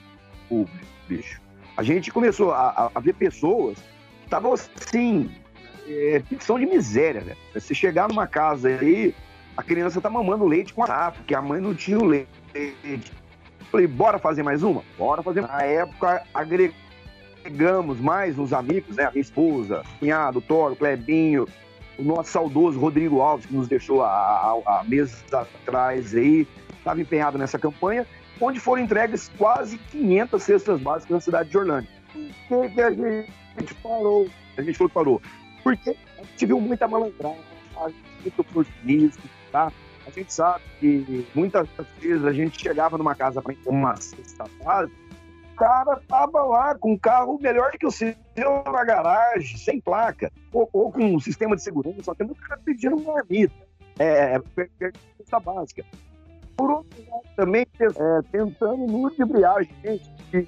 público, 0.47 0.85
bicho 1.07 1.41
a 1.75 1.83
gente 1.83 2.11
começou 2.11 2.51
a, 2.51 2.91
a 2.93 2.99
ver 2.99 3.13
pessoas 3.13 3.77
que 3.77 4.25
estavam 4.25 4.53
assim, 4.53 5.31
é, 5.87 6.21
ficção 6.27 6.59
de 6.59 6.65
miséria, 6.65 7.21
velho. 7.21 7.37
Você 7.53 7.73
chegar 7.73 8.07
numa 8.07 8.27
casa 8.27 8.67
aí, 8.67 9.15
a 9.55 9.63
criança 9.63 10.01
tá 10.01 10.09
mamando 10.09 10.45
leite 10.45 10.73
com 10.73 10.83
a 10.83 11.11
porque 11.11 11.33
a 11.33 11.41
mãe 11.41 11.61
não 11.61 11.73
tinha 11.73 11.97
o 11.97 12.05
leite. 12.05 12.29
Falei, 13.71 13.87
bora 13.87 14.19
fazer 14.19 14.43
mais 14.43 14.63
uma? 14.63 14.83
Bora 14.97 15.23
fazer. 15.23 15.41
Na 15.41 15.61
época, 15.61 16.23
agregamos 16.33 17.99
mais 17.99 18.37
uns 18.37 18.51
amigos, 18.51 18.95
né? 18.97 19.05
A 19.05 19.11
minha 19.11 19.21
esposa, 19.21 19.83
cunhado, 19.99 20.41
Toro, 20.41 20.73
o 20.73 20.75
Clebinho, 20.75 21.47
o 21.97 22.03
nosso 22.03 22.31
saudoso 22.31 22.79
Rodrigo 22.79 23.21
Alves, 23.21 23.45
que 23.45 23.53
nos 23.53 23.67
deixou 23.67 24.03
há 24.03 24.83
meses 24.87 25.23
atrás 25.33 26.13
aí, 26.15 26.47
estava 26.77 26.99
empenhado 26.99 27.37
nessa 27.37 27.57
campanha 27.57 28.05
onde 28.41 28.59
foram 28.59 28.81
entregues 28.81 29.31
quase 29.37 29.77
500 29.77 30.43
cestas 30.43 30.81
básicas 30.81 31.11
na 31.11 31.21
cidade 31.21 31.49
de 31.49 31.57
Orlândia. 31.57 31.89
Por 32.49 32.69
que, 32.69 32.81
a 32.81 32.91
gente 32.91 33.73
parou? 33.81 34.27
A 34.57 34.61
gente 34.61 34.77
falou 34.77 34.89
que 34.89 34.93
parou. 34.93 35.21
Porque 35.63 35.95
a 36.17 36.23
gente 36.23 36.45
viu 36.47 36.59
muita 36.59 36.87
malandragem, 36.87 37.39
muito 38.21 38.41
oportunismo, 38.41 39.23
tá? 39.51 39.71
A 40.05 40.09
gente 40.09 40.33
sabe 40.33 40.63
que 40.79 41.27
muitas 41.35 41.67
vezes 41.99 42.25
a 42.25 42.33
gente 42.33 42.59
chegava 42.59 42.97
numa 42.97 43.13
casa 43.13 43.41
para 43.41 43.55
uma 43.67 43.95
cesta 43.95 44.45
básica, 44.63 44.99
o 45.53 45.55
cara 45.55 46.01
tava 46.07 46.41
lá 46.43 46.75
com 46.75 46.93
um 46.93 46.97
carro 46.97 47.37
melhor 47.39 47.71
que 47.71 47.85
o 47.85 47.91
seu 47.91 48.15
na 48.35 48.83
garagem, 48.83 49.57
sem 49.57 49.79
placa, 49.79 50.31
ou, 50.51 50.67
ou 50.73 50.91
com 50.91 51.15
um 51.15 51.19
sistema 51.19 51.55
de 51.55 51.61
segurança, 51.61 52.01
só 52.01 52.15
que 52.15 52.23
o 52.23 52.35
cara 52.35 52.59
pedindo 52.65 52.95
uma 52.95 53.13
marmita. 53.13 53.53
É, 53.99 54.35
é, 54.35 54.41
é, 54.81 54.91
cesta 55.17 55.39
básica. 55.39 55.85
Também 57.35 57.65
é, 57.79 58.21
tentando 58.31 58.85
ludibriar 58.85 59.57
a 59.57 59.63
gente. 59.63 60.09
E, 60.33 60.47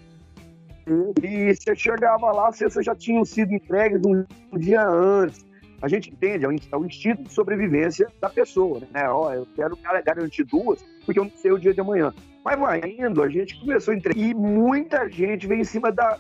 e 1.22 1.56
você 1.56 1.76
chegava 1.76 2.32
lá, 2.32 2.52
você 2.52 2.84
já 2.84 2.96
tinham 2.96 3.24
sido 3.24 3.54
entregues 3.54 4.02
um, 4.06 4.26
um 4.52 4.58
dia 4.58 4.86
antes. 4.86 5.46
a 5.82 5.88
gente 5.88 6.12
entende, 6.12 6.46
é 6.46 6.48
o 6.48 6.84
é 6.84 6.86
instinto 6.86 7.24
de 7.24 7.34
sobrevivência 7.34 8.08
da 8.20 8.30
pessoa, 8.30 8.82
né? 8.92 9.10
Ó, 9.10 9.34
eu 9.34 9.48
quero 9.56 9.78
garantir 10.06 10.44
duas, 10.44 10.84
porque 11.06 11.20
eu 11.20 11.26
não 11.26 11.32
sei 11.36 11.52
o 11.52 11.60
dia 11.60 11.74
de 11.74 11.82
amanhã. 11.82 12.14
Mas 12.44 12.60
vai 12.60 12.82
indo, 12.84 13.24
a 13.24 13.30
gente 13.30 13.60
começou 13.60 13.94
a 13.94 13.98
entregar. 13.98 14.20
E 14.20 14.34
muita 14.34 15.10
gente 15.10 15.48
vem 15.48 15.62
em 15.62 15.64
cima 15.64 15.92
da, 15.92 16.20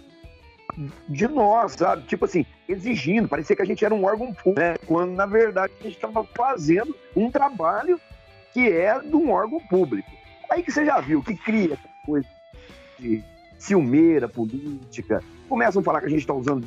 de 1.08 1.27
nós, 1.27 1.73
sabe? 1.73 2.03
Tipo 2.03 2.25
assim, 2.25 2.45
exigindo, 2.67 3.27
parecia 3.27 3.56
que 3.56 3.62
a 3.62 3.65
gente 3.65 3.84
era 3.84 3.93
um 3.93 4.06
órgão 4.06 4.34
público, 4.34 4.60
né? 4.60 4.75
Quando, 4.86 5.13
na 5.13 5.25
verdade, 5.25 5.73
a 5.79 5.84
gente 5.84 5.95
estava 5.95 6.23
fazendo 6.36 6.95
um 7.15 7.29
trabalho 7.29 7.99
que 8.53 8.69
é 8.69 8.99
de 8.99 9.15
um 9.15 9.31
órgão 9.31 9.59
público. 9.59 10.09
Aí 10.49 10.61
que 10.61 10.71
você 10.71 10.85
já 10.85 11.01
viu 11.01 11.21
que 11.21 11.35
cria 11.35 11.77
coisa 12.05 12.27
de 12.99 13.23
ciumeira 13.57 14.27
política, 14.27 15.21
começam 15.49 15.81
a 15.81 15.83
falar 15.83 16.01
que 16.01 16.07
a 16.07 16.09
gente 16.09 16.19
está 16.19 16.33
usando 16.33 16.65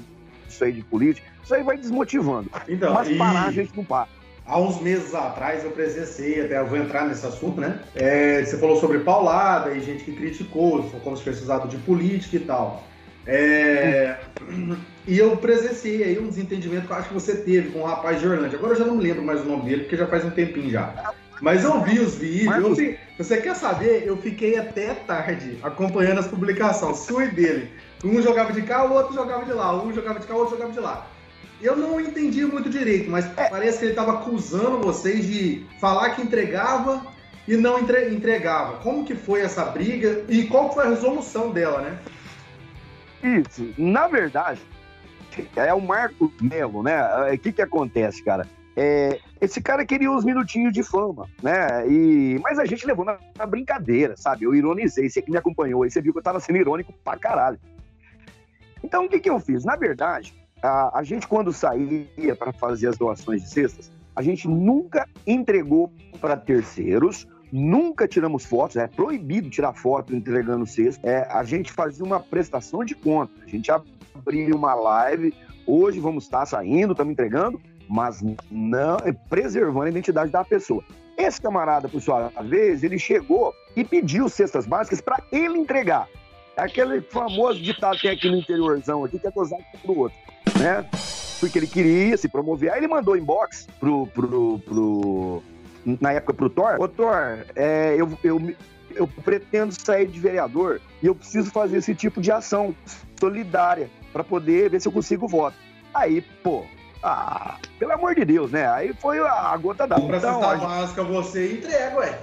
isso 0.49 0.64
aí 0.64 0.72
de 0.72 0.83
política, 0.83 1.27
isso 1.42 1.55
aí 1.55 1.62
vai 1.62 1.77
desmotivando. 1.77 2.51
Então, 2.68 2.94
Mas 2.94 3.09
e... 3.09 3.14
parar 3.14 3.46
a 3.46 3.53
gente 3.53 3.77
não 3.77 3.85
para. 3.85 4.09
Há 4.46 4.61
uns 4.61 4.81
meses 4.81 5.12
atrás 5.12 5.64
eu 5.64 5.72
presenciei, 5.72 6.44
até 6.44 6.59
eu 6.59 6.66
vou 6.66 6.79
entrar 6.79 7.07
nesse 7.09 7.27
assunto, 7.27 7.61
né? 7.61 7.81
É, 7.96 8.44
você 8.44 8.57
falou 8.59 8.77
sobre 8.81 9.01
paulada 9.01 9.72
e 9.72 9.81
gente 9.81 10.05
que 10.05 10.12
criticou, 10.12 10.85
como 11.03 11.16
se 11.16 11.25
fosse 11.25 11.42
usado 11.42 11.68
de 11.68 11.77
política 11.79 12.37
e 12.37 12.40
tal. 12.40 12.85
É, 13.27 14.18
e 15.05 15.18
eu 15.18 15.37
presenciei 15.37 16.05
aí 16.05 16.18
um 16.20 16.29
desentendimento 16.29 16.87
que 16.87 16.92
eu 16.92 16.96
acho 16.96 17.09
que 17.09 17.14
você 17.14 17.35
teve 17.35 17.70
com 17.70 17.81
um 17.81 17.85
rapaz 17.85 18.20
de 18.20 18.29
Orlândia. 18.29 18.57
Agora 18.57 18.75
eu 18.75 18.79
já 18.79 18.85
não 18.85 18.99
lembro 18.99 19.25
mais 19.25 19.40
o 19.40 19.44
nome 19.44 19.64
dele, 19.64 19.83
porque 19.83 19.96
já 19.96 20.07
faz 20.07 20.25
um 20.25 20.31
tempinho 20.31 20.70
já. 20.70 21.12
Mas 21.40 21.64
eu 21.64 21.81
vi 21.83 21.99
os 21.99 22.16
vídeos. 22.16 22.79
Vi, 22.79 22.99
você 23.18 23.38
quer 23.38 23.55
saber? 23.55 24.07
Eu 24.07 24.16
fiquei 24.16 24.59
até 24.59 24.94
tarde 24.94 25.59
acompanhando 25.62 26.20
as 26.20 26.27
publicações, 26.27 26.99
sua 26.99 27.25
e 27.25 27.31
dele. 27.31 27.70
Um 28.05 28.20
jogava 28.22 28.53
de 28.53 28.62
cá, 28.62 28.85
o 28.85 28.92
outro 28.92 29.14
jogava 29.14 29.44
de 29.44 29.53
lá. 29.53 29.83
Um 29.83 29.92
jogava 29.92 30.18
de 30.18 30.27
cá, 30.27 30.35
o 30.35 30.38
outro 30.38 30.55
jogava 30.55 30.72
de 30.72 30.81
lá. 30.81 31.07
Eu 31.61 31.77
não 31.77 32.01
entendi 32.01 32.44
muito 32.44 32.68
direito, 32.68 33.11
mas 33.11 33.27
é. 33.37 33.49
parece 33.49 33.79
que 33.79 33.85
ele 33.87 33.92
estava 33.92 34.14
acusando 34.14 34.81
vocês 34.81 35.27
de 35.27 35.64
falar 35.81 36.11
que 36.11 36.22
entregava 36.22 37.07
e 37.49 37.57
não 37.57 37.79
entre, 37.79 38.11
entregava. 38.11 38.79
Como 38.79 39.05
que 39.05 39.14
foi 39.14 39.40
essa 39.40 39.64
briga 39.64 40.25
e 40.29 40.44
qual 40.44 40.72
foi 40.72 40.85
a 40.85 40.90
resolução 40.90 41.51
dela, 41.51 41.81
né? 41.81 41.99
Isso. 43.22 43.72
Na 43.79 44.07
verdade, 44.07 44.61
é 45.57 45.72
o 45.72 45.81
Marco 45.81 46.33
Melo, 46.40 46.83
né? 46.83 47.01
O 47.33 47.38
que 47.38 47.53
que 47.53 47.62
acontece, 47.62 48.22
cara? 48.22 48.46
É, 48.77 49.18
esse 49.40 49.61
cara 49.61 49.85
queria 49.85 50.11
uns 50.11 50.25
minutinhos 50.25 50.72
de 50.72 50.83
fama, 50.83 51.29
né? 51.42 51.87
E, 51.88 52.38
mas 52.42 52.59
a 52.59 52.64
gente 52.64 52.87
levou 52.87 53.05
na, 53.05 53.18
na, 53.37 53.46
brincadeira, 53.46 54.16
sabe? 54.16 54.44
Eu 54.44 54.55
ironizei, 54.55 55.09
você 55.09 55.20
que 55.20 55.31
me 55.31 55.37
acompanhou 55.37 55.83
aí, 55.83 55.90
você 55.90 56.01
viu 56.01 56.12
que 56.12 56.18
eu 56.18 56.22
tava 56.22 56.40
sendo 56.40 56.57
irônico 56.57 56.92
pra 57.05 57.18
caralho. 57.18 57.59
Então, 58.83 59.05
o 59.05 59.09
que 59.09 59.20
que 59.20 59.29
eu 59.29 59.38
fiz? 59.38 59.64
Na 59.64 59.77
verdade, 59.77 60.35
a, 60.62 60.99
a 60.99 61.03
gente, 61.03 61.27
quando 61.27 61.53
saía 61.53 62.35
para 62.38 62.53
fazer 62.53 62.88
as 62.88 62.96
doações 62.96 63.42
de 63.42 63.51
cestas, 63.51 63.90
a 64.14 64.22
gente 64.22 64.49
nunca 64.49 65.07
entregou 65.27 65.92
para 66.20 66.37
terceiros, 66.37 67.29
nunca 67.53 68.09
tiramos 68.09 68.44
fotos, 68.44 68.77
é 68.77 68.87
proibido 68.87 69.51
tirar 69.51 69.75
foto 69.75 70.14
entregando 70.14 70.66
cesta. 70.66 71.07
É, 71.07 71.27
a 71.31 71.44
gente 71.44 71.70
fazia 71.70 72.05
uma 72.05 72.20
prestação 72.20 72.83
de 72.85 72.94
conta, 72.94 73.33
a 73.44 73.49
gente 73.49 73.70
abria 73.70 74.55
uma 74.55 74.75
live, 74.75 75.35
hoje 75.66 76.01
vamos 76.01 76.25
estar 76.25 76.46
saindo, 76.46 76.92
estamos 76.92 77.12
entregando, 77.12 77.61
mas 77.88 78.22
não 78.51 78.96
preservando 79.29 79.87
a 79.87 79.90
identidade 79.90 80.31
da 80.31 80.44
pessoa. 80.44 80.83
Esse 81.16 81.40
camarada, 81.40 81.88
por 81.88 82.01
sua 82.01 82.31
vez, 82.44 82.85
ele 82.85 82.99
chegou 82.99 83.55
e 83.75 83.85
pediu 83.85 84.29
cestas 84.29 84.66
básicas 84.66 85.01
para 85.01 85.22
ele 85.33 85.59
entregar. 85.59 86.09
Aquele 86.57 87.01
famoso 87.01 87.61
ditado 87.61 87.96
que 87.96 88.03
tem 88.03 88.11
aqui 88.11 88.29
no 88.31 88.37
interiorzão 88.37 89.05
aqui, 89.05 89.18
que 89.18 89.27
é 89.27 89.31
gozar 89.31 89.59
pro 89.83 89.99
outro, 89.99 90.18
né? 90.59 90.88
Porque 91.40 91.59
ele 91.59 91.66
queria 91.66 92.16
se 92.16 92.29
promover. 92.29 92.72
Aí 92.72 92.81
ele 92.81 92.88
mandou 92.88 93.16
inbox 93.16 93.66
pro, 93.79 94.07
pro, 94.09 94.59
pro 94.61 95.42
na 95.85 96.12
época 96.12 96.35
pro 96.35 96.51
Thor. 96.51 96.81
Ô 96.81 96.88
Thor, 96.88 97.44
é, 97.55 97.94
eu, 97.96 98.18
eu, 98.25 98.55
eu 98.94 99.07
pretendo 99.07 99.72
sair 99.72 100.07
de 100.07 100.18
vereador 100.18 100.81
e 101.03 101.07
eu 101.07 101.14
preciso 101.14 101.51
fazer 101.51 101.79
esse 101.79 101.94
tipo 101.94 102.20
de 102.20 102.33
ação 102.33 102.75
solidária 103.18 103.88
para 104.12 104.25
poder 104.25 104.70
ver 104.70 104.81
se 104.81 104.88
eu 104.88 104.92
consigo 104.92 105.29
voto. 105.29 105.57
Aí, 105.94 106.20
pô, 106.42 106.64
ah, 107.03 107.57
pelo 107.79 107.93
amor 107.93 108.15
de 108.15 108.25
Deus, 108.25 108.51
né? 108.51 108.67
Aí 108.69 108.93
foi 108.95 109.19
a 109.21 109.57
gota 109.57 109.87
da. 109.87 109.97
Compra 109.97 110.17
então, 110.17 110.41
cesta 110.41 110.57
básica 110.57 111.03
você 111.05 111.53
entrega, 111.55 111.97
ué. 111.97 112.19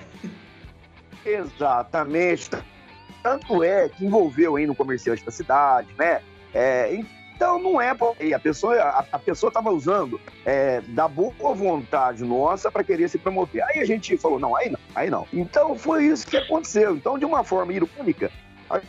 Exatamente. 1.26 2.50
Tanto 3.22 3.64
é 3.64 3.88
que 3.88 4.06
envolveu 4.06 4.58
aí 4.58 4.66
no 4.68 4.76
comerciante 4.76 5.24
da 5.24 5.32
cidade, 5.32 5.88
né? 5.98 6.22
É, 6.54 6.94
então 7.36 7.58
não 7.60 7.82
é 7.82 7.90
a 7.90 8.40
pessoa 8.40 8.76
a, 8.76 9.06
a 9.12 9.20
pessoa 9.20 9.50
estava 9.50 9.72
usando 9.72 10.20
é, 10.46 10.82
da 10.82 11.08
boa 11.08 11.54
vontade 11.54 12.24
nossa 12.24 12.72
para 12.72 12.84
querer 12.84 13.10
se 13.10 13.18
promover. 13.18 13.64
Aí 13.64 13.80
a 13.80 13.86
gente 13.86 14.18
falou 14.18 14.40
não, 14.40 14.56
aí 14.56 14.70
não, 14.70 14.80
aí 14.94 15.10
não. 15.10 15.26
Então 15.32 15.76
foi 15.78 16.06
isso 16.06 16.28
que 16.28 16.38
aconteceu. 16.38 16.96
Então 16.96 17.18
de 17.18 17.26
uma 17.26 17.44
forma 17.44 17.74
irônica 17.74 18.32
a 18.70 18.82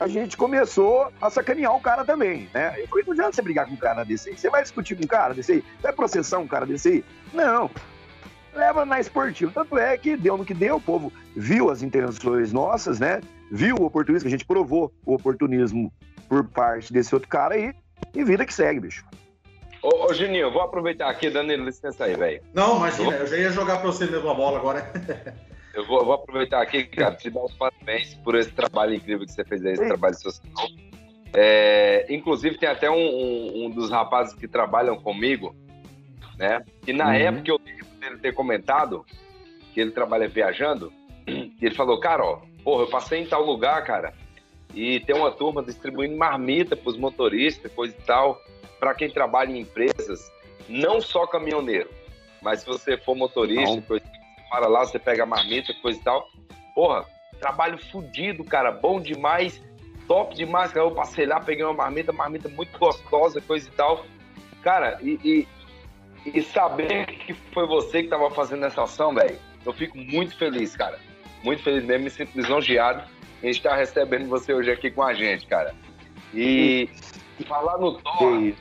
a 0.00 0.08
gente 0.08 0.34
começou 0.34 1.12
a 1.20 1.28
sacanear 1.28 1.76
o 1.76 1.80
cara 1.80 2.06
também, 2.06 2.48
né? 2.54 2.74
Eu 2.78 2.88
falei, 2.88 3.04
não 3.04 3.12
adianta 3.12 3.32
você 3.32 3.42
brigar 3.42 3.66
com 3.66 3.74
um 3.74 3.76
cara 3.76 4.02
desse 4.02 4.30
aí. 4.30 4.36
Você 4.38 4.48
vai 4.48 4.62
discutir 4.62 4.96
com 4.96 5.04
um 5.04 5.06
cara 5.06 5.34
desse 5.34 5.52
aí? 5.52 5.64
Vai 5.82 5.92
processar 5.92 6.38
um 6.38 6.48
cara 6.48 6.64
desse 6.64 6.88
aí? 6.88 7.04
Não. 7.34 7.70
Leva 8.54 8.86
na 8.86 8.98
esportiva. 8.98 9.52
Tanto 9.54 9.76
é 9.76 9.96
que 9.98 10.16
deu 10.16 10.38
no 10.38 10.44
que 10.44 10.54
deu, 10.54 10.76
o 10.76 10.80
povo 10.80 11.12
viu 11.36 11.70
as 11.70 11.82
intenções 11.82 12.50
nossas, 12.50 12.98
né? 12.98 13.20
Viu 13.52 13.76
o 13.78 13.84
oportunismo, 13.84 14.26
a 14.26 14.30
gente 14.30 14.46
provou 14.46 14.90
o 15.04 15.14
oportunismo 15.14 15.92
por 16.28 16.44
parte 16.44 16.92
desse 16.92 17.14
outro 17.14 17.28
cara 17.28 17.54
aí, 17.54 17.74
e 18.14 18.24
vida 18.24 18.46
que 18.46 18.54
segue, 18.54 18.80
bicho. 18.80 19.04
Ô, 19.82 20.06
ô 20.06 20.14
Juninho, 20.14 20.46
eu 20.46 20.52
vou 20.52 20.62
aproveitar 20.62 21.10
aqui, 21.10 21.28
dando 21.28 21.52
licença 21.56 22.04
aí, 22.04 22.14
velho. 22.14 22.42
Não, 22.54 22.76
imagina, 22.76 23.16
eu 23.16 23.26
já 23.26 23.36
ia 23.36 23.50
jogar 23.50 23.78
pra 23.78 23.86
você 23.86 24.06
mesmo 24.06 24.28
a 24.30 24.34
bola 24.34 24.58
agora. 24.58 24.90
Eu 25.72 25.86
vou, 25.86 26.04
vou, 26.04 26.14
aproveitar 26.14 26.60
aqui, 26.60 26.84
cara, 26.84 27.14
te 27.14 27.30
dar 27.30 27.44
os 27.44 27.54
parabéns 27.54 28.14
por 28.14 28.34
esse 28.34 28.50
trabalho 28.50 28.94
incrível 28.94 29.24
que 29.24 29.32
você 29.32 29.44
fez 29.44 29.64
aí, 29.64 29.72
esse 29.74 29.86
trabalho 29.86 30.16
social. 30.16 30.68
É, 31.32 32.06
inclusive, 32.08 32.58
tem 32.58 32.68
até 32.68 32.90
um, 32.90 32.96
um, 32.96 33.64
um, 33.64 33.70
dos 33.70 33.88
rapazes 33.88 34.34
que 34.34 34.48
trabalham 34.48 34.96
comigo, 35.00 35.54
né? 36.36 36.64
Que 36.82 36.92
na 36.92 37.06
uhum. 37.06 37.12
época 37.12 37.50
eu 37.50 37.60
ele 38.02 38.18
ter 38.18 38.32
comentado 38.32 39.04
que 39.72 39.80
ele 39.80 39.92
trabalha 39.92 40.26
viajando, 40.26 40.92
e 41.26 41.54
ele 41.60 41.74
falou, 41.74 42.00
cara, 42.00 42.24
ó, 42.24 42.40
porra, 42.64 42.84
eu 42.84 42.90
passei 42.90 43.20
em 43.20 43.26
tal 43.26 43.44
lugar, 43.44 43.84
cara, 43.84 44.12
e 44.74 45.00
tem 45.00 45.14
uma 45.14 45.30
turma 45.30 45.62
distribuindo 45.62 46.16
marmita 46.16 46.74
para 46.74 46.90
os 46.90 46.96
motoristas, 46.96 47.72
coisa 47.72 47.94
e 47.96 48.02
tal, 48.02 48.40
para 48.78 48.94
quem 48.94 49.10
trabalha 49.10 49.50
em 49.50 49.60
empresas, 49.60 50.30
não 50.68 51.00
só 51.00 51.26
caminhoneiro, 51.26 51.90
mas 52.42 52.60
se 52.60 52.66
você 52.66 52.96
for 52.96 53.14
motorista, 53.14 53.80
coisa 53.82 54.04
para 54.50 54.66
lá, 54.66 54.84
você 54.84 54.98
pega 54.98 55.22
a 55.22 55.26
marmita, 55.26 55.72
coisa 55.80 55.98
e 55.98 56.02
tal. 56.02 56.28
Porra, 56.74 57.06
trabalho 57.38 57.78
fudido, 57.78 58.44
cara, 58.44 58.72
bom 58.72 59.00
demais, 59.00 59.62
top 60.08 60.34
demais. 60.34 60.72
Cara, 60.72 60.86
eu 60.86 60.90
passei 60.90 61.24
lá, 61.24 61.40
peguei 61.40 61.64
uma 61.64 61.72
marmita, 61.72 62.12
marmita 62.12 62.48
muito 62.48 62.76
gostosa, 62.78 63.40
coisa 63.40 63.68
e 63.68 63.72
tal. 63.72 64.04
Cara, 64.62 64.98
e, 65.00 65.18
e, 65.24 65.48
e 66.38 66.42
saber 66.42 67.06
que 67.06 67.32
foi 67.32 67.66
você 67.66 68.00
que 68.00 68.06
estava 68.06 68.30
fazendo 68.30 68.66
essa 68.66 68.82
ação, 68.82 69.14
velho, 69.14 69.38
eu 69.64 69.72
fico 69.72 69.96
muito 69.96 70.36
feliz, 70.36 70.76
cara. 70.76 70.98
Muito 71.42 71.62
feliz 71.62 71.84
mesmo, 71.84 72.04
me 72.04 72.10
sinto 72.10 72.36
lisonjeado 72.36 73.02
em 73.42 73.48
estar 73.48 73.74
recebendo 73.76 74.28
você 74.28 74.52
hoje 74.52 74.70
aqui 74.70 74.90
com 74.90 75.02
a 75.02 75.14
gente, 75.14 75.46
cara. 75.46 75.74
E 76.34 76.88
falar 77.46 77.78
no 77.78 77.92
Thor, 77.92 78.52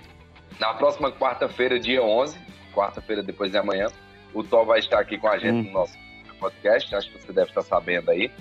na 0.59 0.73
próxima 0.75 1.11
quarta-feira, 1.11 1.79
dia 1.79 2.01
11, 2.01 2.37
quarta-feira 2.73 3.21
depois 3.21 3.51
de 3.51 3.57
amanhã, 3.57 3.87
o 4.33 4.43
Thor 4.43 4.65
vai 4.65 4.79
estar 4.79 4.99
aqui 4.99 5.17
com 5.17 5.27
a 5.27 5.37
gente 5.37 5.67
hum. 5.67 5.71
no 5.71 5.71
nosso 5.71 5.97
podcast, 6.39 6.95
acho 6.95 7.11
que 7.11 7.21
você 7.21 7.33
deve 7.33 7.49
estar 7.49 7.61
sabendo 7.61 8.11
aí. 8.11 8.31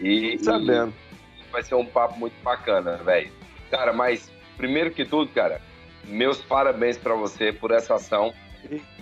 E, 0.00 0.38
sabendo. 0.38 0.92
E 1.38 1.50
vai 1.50 1.62
ser 1.62 1.74
um 1.74 1.86
papo 1.86 2.18
muito 2.18 2.34
bacana, 2.42 2.96
velho. 2.98 3.32
Cara, 3.70 3.92
mas 3.92 4.30
primeiro 4.56 4.90
que 4.90 5.04
tudo, 5.04 5.30
cara, 5.32 5.60
meus 6.04 6.40
parabéns 6.42 6.98
para 6.98 7.14
você 7.14 7.52
por 7.52 7.70
essa 7.70 7.94
ação. 7.94 8.32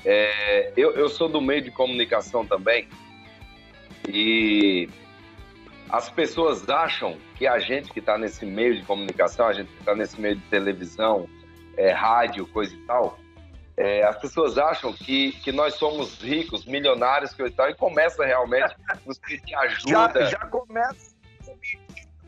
É, 0.04 0.72
eu, 0.76 0.92
eu 0.92 1.08
sou 1.08 1.28
do 1.28 1.40
meio 1.40 1.62
de 1.62 1.70
comunicação 1.70 2.44
também 2.46 2.86
e 4.06 4.88
as 5.88 6.10
pessoas 6.10 6.68
acham 6.68 7.16
que 7.36 7.46
a 7.46 7.58
gente 7.58 7.90
que 7.90 7.98
está 7.98 8.18
nesse 8.18 8.44
meio 8.44 8.76
de 8.76 8.82
comunicação, 8.82 9.46
a 9.46 9.52
gente 9.52 9.68
que 9.68 9.78
está 9.78 9.94
nesse 9.94 10.20
meio 10.20 10.36
de 10.36 10.42
televisão, 10.42 11.26
é, 11.76 11.92
rádio, 11.92 12.46
coisa 12.48 12.74
e 12.74 12.78
tal, 12.80 13.18
é, 13.76 14.04
as 14.04 14.16
pessoas 14.18 14.56
acham 14.56 14.92
que, 14.92 15.32
que 15.40 15.50
nós 15.50 15.74
somos 15.74 16.20
ricos, 16.20 16.64
milionários, 16.64 17.32
coisa 17.32 17.52
e 17.52 17.56
tal, 17.56 17.70
e 17.70 17.74
começa 17.74 18.24
realmente 18.24 18.74
nos 19.04 19.18
pedir 19.18 19.54
ajuda. 19.54 20.26
Já, 20.26 20.30
já 20.30 20.46
começa 20.46 21.14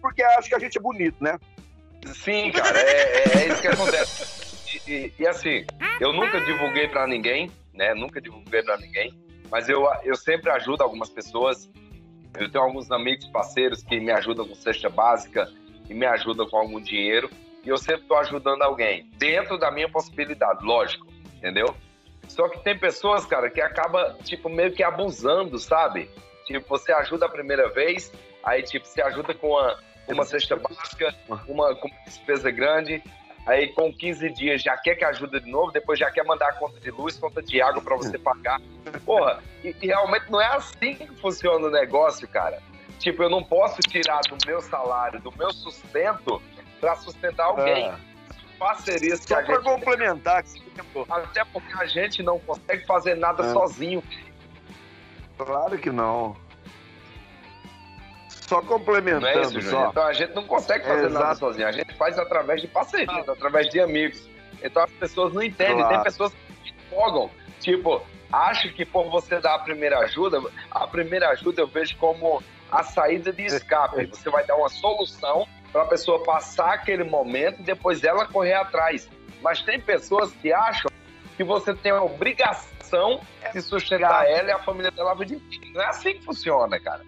porque 0.00 0.22
acho 0.22 0.48
que 0.48 0.54
a 0.54 0.58
gente 0.58 0.78
é 0.78 0.80
bonito, 0.80 1.16
né? 1.22 1.38
Sim, 2.14 2.52
cara, 2.52 2.78
é, 2.78 2.84
é, 2.84 3.38
é 3.38 3.48
isso 3.48 3.60
que 3.60 3.66
acontece. 3.66 4.46
E, 4.86 4.92
e, 4.92 5.14
e, 5.18 5.26
assim, 5.26 5.64
eu 6.00 6.12
nunca 6.12 6.40
divulguei 6.40 6.86
para 6.88 7.06
ninguém, 7.06 7.50
né? 7.74 7.94
Nunca 7.94 8.20
divulguei 8.20 8.62
para 8.62 8.76
ninguém, 8.76 9.12
mas 9.50 9.68
eu, 9.68 9.84
eu 10.04 10.14
sempre 10.14 10.50
ajudo 10.50 10.82
algumas 10.82 11.10
pessoas. 11.10 11.68
Eu 12.38 12.50
tenho 12.50 12.64
alguns 12.64 12.90
amigos, 12.90 13.26
parceiros 13.28 13.82
que 13.82 13.98
me 13.98 14.12
ajudam 14.12 14.46
com 14.46 14.54
cesta 14.54 14.88
básica 14.88 15.50
e 15.88 15.94
me 15.94 16.06
ajudam 16.06 16.48
com 16.48 16.58
algum 16.58 16.80
dinheiro. 16.80 17.30
E 17.64 17.68
eu 17.68 17.78
sempre 17.78 18.02
estou 18.02 18.18
ajudando 18.18 18.62
alguém, 18.62 19.10
dentro 19.16 19.58
da 19.58 19.72
minha 19.72 19.88
possibilidade, 19.88 20.64
lógico 20.64 21.05
entendeu? 21.46 21.74
Só 22.28 22.48
que 22.48 22.58
tem 22.58 22.76
pessoas, 22.76 23.24
cara, 23.24 23.48
que 23.48 23.60
acaba, 23.60 24.16
tipo, 24.24 24.48
meio 24.48 24.72
que 24.72 24.82
abusando, 24.82 25.58
sabe? 25.58 26.10
Tipo, 26.44 26.68
você 26.68 26.92
ajuda 26.92 27.26
a 27.26 27.28
primeira 27.28 27.68
vez, 27.68 28.12
aí, 28.42 28.62
tipo, 28.62 28.84
você 28.84 29.00
ajuda 29.00 29.32
com 29.32 29.50
uma, 29.50 29.78
uma 30.08 30.24
cesta 30.24 30.56
básica, 30.56 31.14
uma, 31.28 31.74
com 31.76 31.86
uma 31.86 32.04
despesa 32.04 32.50
grande, 32.50 33.00
aí 33.46 33.68
com 33.68 33.92
15 33.92 34.28
dias 34.30 34.62
já 34.62 34.76
quer 34.76 34.96
que 34.96 35.04
ajude 35.04 35.38
de 35.38 35.50
novo, 35.50 35.70
depois 35.70 36.00
já 36.00 36.10
quer 36.10 36.24
mandar 36.24 36.48
a 36.48 36.52
conta 36.54 36.80
de 36.80 36.90
luz, 36.90 37.16
conta 37.16 37.40
de 37.40 37.62
água 37.62 37.80
para 37.80 37.96
você 37.96 38.18
pagar. 38.18 38.60
Porra, 39.04 39.40
e, 39.62 39.74
e, 39.80 39.86
realmente 39.86 40.30
não 40.30 40.40
é 40.40 40.46
assim 40.46 40.94
que 40.94 41.06
funciona 41.20 41.64
o 41.64 41.70
negócio, 41.70 42.26
cara. 42.26 42.60
Tipo, 42.98 43.22
eu 43.22 43.30
não 43.30 43.42
posso 43.42 43.80
tirar 43.82 44.20
do 44.22 44.36
meu 44.44 44.60
salário, 44.60 45.20
do 45.20 45.32
meu 45.36 45.52
sustento, 45.52 46.42
para 46.80 46.96
sustentar 46.96 47.46
alguém. 47.46 47.86
É. 47.86 48.15
Parcerias 48.58 49.20
Só 49.20 49.42
para 49.42 49.60
complementar. 49.60 50.44
Até 51.10 51.44
porque 51.44 51.72
a 51.74 51.86
gente 51.86 52.22
não 52.22 52.38
consegue 52.38 52.86
fazer 52.86 53.14
nada 53.14 53.44
é. 53.44 53.52
sozinho. 53.52 54.02
Claro 55.36 55.78
que 55.78 55.90
não. 55.90 56.36
Só 58.28 58.62
complementando, 58.62 59.26
é 59.26 59.42
isso, 59.42 59.60
só. 59.62 59.90
Então 59.90 60.06
a 60.06 60.12
gente 60.12 60.34
não 60.34 60.46
consegue 60.46 60.86
fazer 60.86 61.06
é 61.06 61.08
nada 61.08 61.34
sozinho. 61.34 61.66
A 61.66 61.72
gente 61.72 61.94
faz 61.94 62.18
através 62.18 62.60
de 62.60 62.68
parcerias, 62.68 63.28
através 63.28 63.68
de 63.68 63.80
amigos. 63.80 64.28
Então 64.62 64.84
as 64.84 64.90
pessoas 64.92 65.32
não 65.32 65.42
entendem. 65.42 65.78
Claro. 65.78 65.94
Tem 65.94 66.02
pessoas 66.04 66.32
que 66.62 66.70
empolgam. 66.70 67.30
Tipo, 67.58 68.02
acho 68.32 68.72
que 68.72 68.84
por 68.84 69.10
você 69.10 69.40
dar 69.40 69.56
a 69.56 69.58
primeira 69.58 69.98
ajuda, 69.98 70.40
a 70.70 70.86
primeira 70.86 71.28
ajuda 71.30 71.62
eu 71.62 71.66
vejo 71.66 71.96
como 71.96 72.42
a 72.70 72.84
saída 72.84 73.32
de 73.32 73.44
escape. 73.44 74.06
Você 74.06 74.30
vai 74.30 74.44
dar 74.46 74.56
uma 74.56 74.68
solução 74.68 75.46
para 75.76 75.84
a 75.84 75.88
pessoa 75.88 76.22
passar 76.22 76.72
aquele 76.72 77.04
momento 77.04 77.60
e 77.60 77.62
depois 77.62 78.02
ela 78.02 78.26
correr 78.26 78.54
atrás. 78.54 79.10
Mas 79.42 79.60
tem 79.60 79.78
pessoas 79.78 80.32
que 80.32 80.50
acham 80.50 80.90
que 81.36 81.44
você 81.44 81.74
tem 81.74 81.92
a 81.92 82.02
obrigação 82.02 83.20
de 83.52 83.60
sustentar 83.60 84.26
ela 84.26 84.48
e 84.48 84.52
a 84.52 84.58
família 84.58 84.90
dela 84.90 85.12
a 85.12 85.14
vida 85.14 85.34
inteira. 85.34 85.66
Não 85.74 85.82
é 85.82 85.86
assim 85.86 86.14
que 86.14 86.24
funciona, 86.24 86.80
cara. 86.80 87.04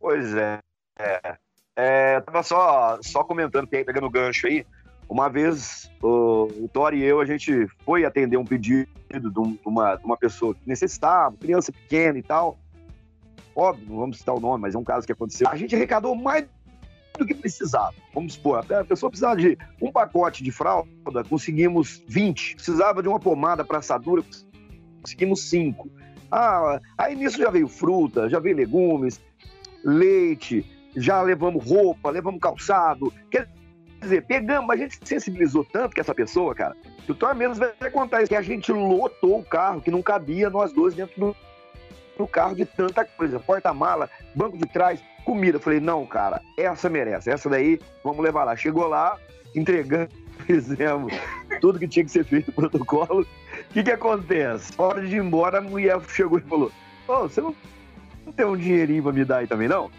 Pois 0.00 0.34
é. 0.34 0.60
é. 0.98 1.36
é 1.76 2.20
tava 2.22 2.42
só, 2.42 2.98
só 3.02 3.22
comentando, 3.22 3.68
pegando 3.68 4.06
o 4.06 4.10
gancho 4.10 4.46
aí. 4.46 4.64
Uma 5.10 5.28
vez 5.28 5.90
o, 6.02 6.48
o 6.58 6.70
Tori 6.72 7.00
e 7.00 7.04
eu, 7.04 7.20
a 7.20 7.26
gente 7.26 7.66
foi 7.84 8.06
atender 8.06 8.38
um 8.38 8.46
pedido 8.46 8.88
de 9.10 9.58
uma, 9.66 9.96
de 9.96 10.04
uma 10.06 10.16
pessoa 10.16 10.54
que 10.54 10.66
necessitava, 10.66 11.36
criança 11.36 11.70
pequena 11.70 12.18
e 12.18 12.22
tal. 12.22 12.58
Óbvio, 13.54 13.88
não 13.90 13.98
vamos 13.98 14.18
citar 14.18 14.34
o 14.34 14.40
nome, 14.40 14.62
mas 14.62 14.74
é 14.74 14.78
um 14.78 14.84
caso 14.84 15.04
que 15.04 15.12
aconteceu. 15.12 15.48
A 15.48 15.56
gente 15.56 15.74
arrecadou 15.74 16.14
mais 16.14 16.46
do 17.18 17.26
que 17.26 17.34
precisava. 17.34 17.94
Vamos 18.14 18.34
supor, 18.34 18.64
a 18.72 18.84
pessoa 18.84 19.10
precisava 19.10 19.36
de 19.36 19.58
um 19.80 19.92
pacote 19.92 20.42
de 20.42 20.50
fralda, 20.50 21.24
conseguimos 21.28 22.02
20. 22.06 22.56
Precisava 22.56 23.02
de 23.02 23.08
uma 23.08 23.20
pomada 23.20 23.64
para 23.64 23.78
assadura, 23.78 24.22
conseguimos 25.02 25.48
5. 25.48 25.90
Ah, 26.30 26.80
aí 26.96 27.14
nisso 27.14 27.38
já 27.38 27.50
veio 27.50 27.68
fruta, 27.68 28.28
já 28.28 28.38
veio 28.38 28.56
legumes, 28.56 29.20
leite, 29.84 30.64
já 30.94 31.22
levamos 31.22 31.64
roupa, 31.64 32.10
levamos 32.10 32.40
calçado. 32.40 33.12
Quer 33.30 33.48
dizer, 34.00 34.26
pegamos, 34.26 34.70
a 34.70 34.76
gente 34.76 34.98
sensibilizou 35.02 35.64
tanto 35.64 35.94
que 35.94 36.00
essa 36.00 36.14
pessoa, 36.14 36.54
cara, 36.54 36.76
que 37.04 37.12
o 37.12 37.14
Thor 37.14 37.34
mesmo 37.34 37.54
vai 37.80 37.90
contar 37.90 38.22
isso, 38.22 38.28
que 38.28 38.36
a 38.36 38.42
gente 38.42 38.70
lotou 38.72 39.40
o 39.40 39.44
carro, 39.44 39.80
que 39.80 39.90
não 39.90 40.02
cabia 40.02 40.50
nós 40.50 40.72
dois 40.72 40.94
dentro 40.94 41.18
do, 41.18 41.36
do 42.16 42.26
carro 42.26 42.54
de 42.54 42.66
tanta 42.66 43.04
coisa. 43.04 43.40
Porta-mala, 43.40 44.10
banco 44.34 44.58
de 44.58 44.66
trás, 44.66 45.00
comida. 45.28 45.60
falei, 45.60 45.78
não, 45.78 46.06
cara, 46.06 46.40
essa 46.56 46.88
merece, 46.88 47.30
essa 47.30 47.50
daí, 47.50 47.78
vamos 48.02 48.24
levar 48.24 48.44
lá. 48.44 48.56
Chegou 48.56 48.86
lá, 48.86 49.18
entregamos, 49.54 50.08
fizemos 50.46 51.12
tudo 51.60 51.78
que 51.78 51.86
tinha 51.86 52.04
que 52.04 52.10
ser 52.10 52.24
feito, 52.24 52.50
protocolo. 52.50 53.20
O 53.20 53.72
que 53.74 53.82
que 53.82 53.90
acontece? 53.90 54.72
Hora 54.78 55.02
de 55.02 55.16
ir 55.16 55.22
embora, 55.22 55.58
a 55.58 55.60
mulher 55.60 56.00
chegou 56.08 56.38
e 56.38 56.42
falou, 56.42 56.72
ô, 57.06 57.12
oh, 57.12 57.28
você 57.28 57.42
não 57.42 57.54
não 58.24 58.32
tem 58.32 58.44
um 58.44 58.56
dinheirinho 58.56 59.02
pra 59.02 59.12
me 59.12 59.24
dar 59.24 59.38
aí 59.38 59.46
também, 59.46 59.68
não? 59.68 59.90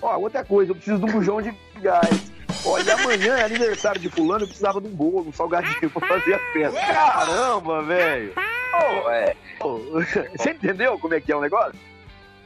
Ó, 0.00 0.18
outra 0.18 0.44
coisa, 0.44 0.72
eu 0.72 0.74
preciso 0.74 0.98
de 0.98 1.04
um 1.04 1.12
bujão 1.12 1.40
de 1.40 1.54
gás. 1.80 2.32
Olha, 2.64 2.94
amanhã 2.94 3.36
é 3.36 3.44
aniversário 3.44 4.00
de 4.00 4.08
fulano, 4.08 4.42
eu 4.42 4.48
precisava 4.48 4.80
de 4.80 4.88
um 4.88 4.90
bolo, 4.90 5.28
um 5.28 5.32
salgadinho 5.32 5.90
pra 5.90 6.08
fazer 6.08 6.34
a 6.34 6.38
festa. 6.52 6.80
Caramba, 6.80 7.82
velho! 7.82 8.32
Oh, 8.74 9.10
é. 9.10 9.36
oh, 9.60 9.78
você 10.36 10.50
entendeu 10.50 10.98
como 10.98 11.14
é 11.14 11.20
que 11.20 11.30
é 11.30 11.36
o 11.36 11.40
negócio? 11.40 11.78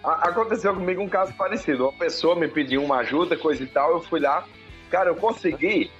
Aconteceu 0.06 0.72
comigo 0.72 1.02
um 1.02 1.08
caso 1.08 1.34
parecido. 1.34 1.84
Uma 1.84 1.92
pessoa 1.92 2.36
me 2.36 2.46
pediu 2.46 2.82
uma 2.82 2.98
ajuda, 2.98 3.36
coisa 3.36 3.62
e 3.64 3.66
tal, 3.66 3.90
eu 3.90 4.00
fui 4.00 4.20
lá. 4.20 4.44
Cara, 4.88 5.10
eu 5.10 5.16
consegui. 5.16 5.90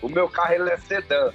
O 0.00 0.08
meu 0.08 0.26
carro 0.26 0.54
ele 0.54 0.70
é 0.70 0.76
sedã. 0.78 1.32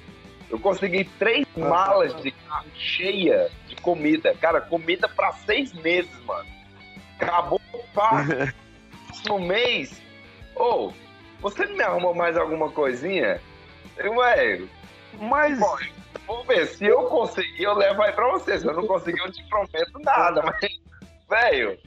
Eu 0.50 0.60
consegui 0.60 1.06
três 1.20 1.46
malas 1.56 2.16
de 2.22 2.32
carro 2.32 2.66
cheia 2.74 3.50
de 3.68 3.76
comida. 3.76 4.36
Cara, 4.42 4.60
comida 4.60 5.08
para 5.08 5.32
seis 5.34 5.72
meses, 5.74 6.12
mano. 6.26 6.50
Acabou 7.20 7.62
o 7.72 7.84
par. 7.94 8.26
no 9.28 9.40
mês. 9.46 10.02
Ou, 10.56 10.90
oh, 10.90 10.94
você 11.40 11.66
não 11.68 11.76
me 11.76 11.84
arrumou 11.84 12.16
mais 12.16 12.36
alguma 12.36 12.72
coisinha? 12.72 13.40
Eu, 13.98 14.16
ué, 14.16 14.62
mas. 15.20 15.60
Bom, 15.60 15.78
vou 16.26 16.44
ver, 16.46 16.66
se 16.68 16.86
eu 16.86 17.04
conseguir, 17.04 17.64
eu 17.64 17.76
levo 17.76 18.02
aí 18.02 18.12
pra 18.12 18.28
você. 18.32 18.60
Se 18.60 18.66
eu 18.66 18.74
não 18.74 18.88
conseguir, 18.88 19.20
eu 19.20 19.32
te 19.32 19.44
prometo 19.48 20.00
nada. 20.04 20.42
Mas, 20.42 20.80
velho, 21.30 21.78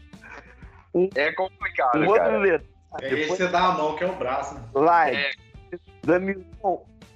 é 1.15 1.33
complicado. 1.33 1.93
Cara. 1.93 2.09
outro 2.09 2.47
É 3.01 3.09
Depois... 3.09 3.21
esse 3.21 3.29
você 3.29 3.49
dá 3.49 3.67
a 3.67 3.73
mão, 3.73 3.97
que 3.97 4.05
é 4.05 4.07
o 4.07 4.15
braço. 4.15 4.55
Né? 4.55 4.63
Live. 4.75 5.17
É. 5.17 5.31
Danilo, 6.05 6.45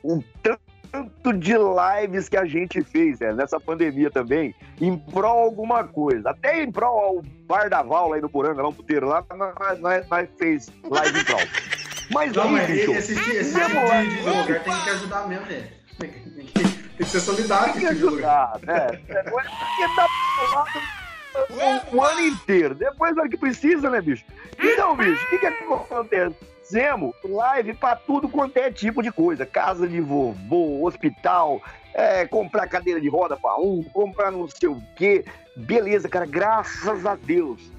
um 0.02 0.22
tanto 0.42 1.32
de 1.34 1.54
lives 1.54 2.28
que 2.28 2.36
a 2.36 2.44
gente 2.44 2.82
fez 2.82 3.20
né, 3.20 3.32
nessa 3.32 3.60
pandemia 3.60 4.10
também, 4.10 4.54
em 4.80 4.96
prol 4.96 5.44
alguma 5.44 5.84
coisa. 5.84 6.30
Até 6.30 6.62
em 6.62 6.72
prol 6.72 6.98
ao 6.98 7.22
Bar 7.46 7.68
da 7.68 7.82
Val 7.82 8.12
aí 8.12 8.20
no 8.20 8.28
Poranga, 8.28 8.62
lá 8.62 8.68
no 8.68 8.74
puteiro, 8.74 9.06
lá, 9.06 9.24
nós, 9.36 9.80
nós, 9.80 10.08
nós 10.08 10.28
fez 10.38 10.72
live 10.82 11.20
em 11.20 11.24
prol. 11.24 11.40
Mas 12.10 12.32
não, 12.32 12.44
aí, 12.44 12.52
mas 12.52 12.66
bicho, 12.66 12.92
esse, 12.92 13.12
esse, 13.12 13.36
esse 13.36 13.52
tipo 13.52 13.68
de, 13.68 14.16
de 14.16 14.30
lugar 14.30 14.64
tem 14.64 14.82
que 14.82 14.90
ajudar 14.90 15.28
mesmo, 15.28 15.46
né? 15.46 15.68
Tem 15.98 16.10
que, 16.10 16.30
tem 16.30 16.46
que, 16.46 16.52
tem 16.52 16.72
que 16.96 17.04
ser 17.04 17.20
solidário 17.20 17.74
tem 17.74 17.82
que 17.82 17.94
tipo 17.94 18.08
ajudar, 18.08 18.58
né? 18.62 18.86
Não 19.08 19.16
é 19.18 19.22
porque 19.22 19.94
tá 19.94 20.06
o, 20.06 21.07
o 21.92 22.02
ano 22.02 22.20
inteiro. 22.20 22.74
Depois, 22.74 23.14
na 23.14 23.22
hora 23.22 23.30
que 23.30 23.36
precisa, 23.36 23.90
né, 23.90 24.00
bicho? 24.00 24.24
Então, 24.58 24.96
bicho, 24.96 25.24
o 25.24 25.30
que, 25.30 25.38
que 25.38 25.46
acontece? 25.46 26.36
fizemos 26.68 27.14
live 27.24 27.72
para 27.74 27.96
tudo 27.96 28.28
quanto 28.28 28.58
é 28.58 28.70
tipo 28.70 29.02
de 29.02 29.10
coisa. 29.10 29.46
Casa 29.46 29.88
de 29.88 30.00
vovô, 30.00 30.86
hospital, 30.86 31.62
é, 31.94 32.26
comprar 32.26 32.68
cadeira 32.68 33.00
de 33.00 33.08
roda 33.08 33.36
para 33.36 33.58
um, 33.58 33.82
comprar 33.82 34.30
não 34.30 34.46
sei 34.46 34.68
o 34.68 34.80
quê. 34.94 35.24
Beleza, 35.56 36.08
cara, 36.08 36.26
graças 36.26 37.06
a 37.06 37.16
Deus. 37.16 37.72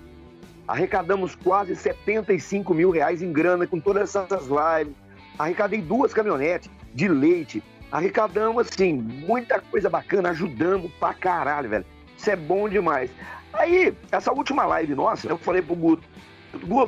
Arrecadamos 0.67 1.35
quase 1.35 1.75
75 1.75 2.73
mil 2.73 2.89
reais 2.89 3.21
em 3.21 3.31
grana 3.31 3.67
com 3.67 3.79
todas 3.79 4.15
essas 4.15 4.47
lives. 4.47 4.95
Arrecadei 5.37 5.81
duas 5.81 6.13
caminhonetes 6.13 6.69
de 6.93 7.07
leite. 7.07 7.63
Arrecadamos, 7.91 8.67
assim, 8.67 8.93
muita 8.93 9.59
coisa 9.59 9.89
bacana, 9.89 10.29
ajudamos 10.29 10.91
pra 10.99 11.13
caralho, 11.13 11.69
velho. 11.69 11.85
Isso 12.19 12.31
é 12.31 12.35
bom 12.35 12.67
demais. 12.67 13.09
Aí, 13.53 13.95
essa 14.11 14.33
última 14.33 14.65
live 14.65 14.93
nossa, 14.93 15.25
eu 15.29 15.37
falei 15.37 15.61
pro 15.61 15.73
Guto, 15.73 16.03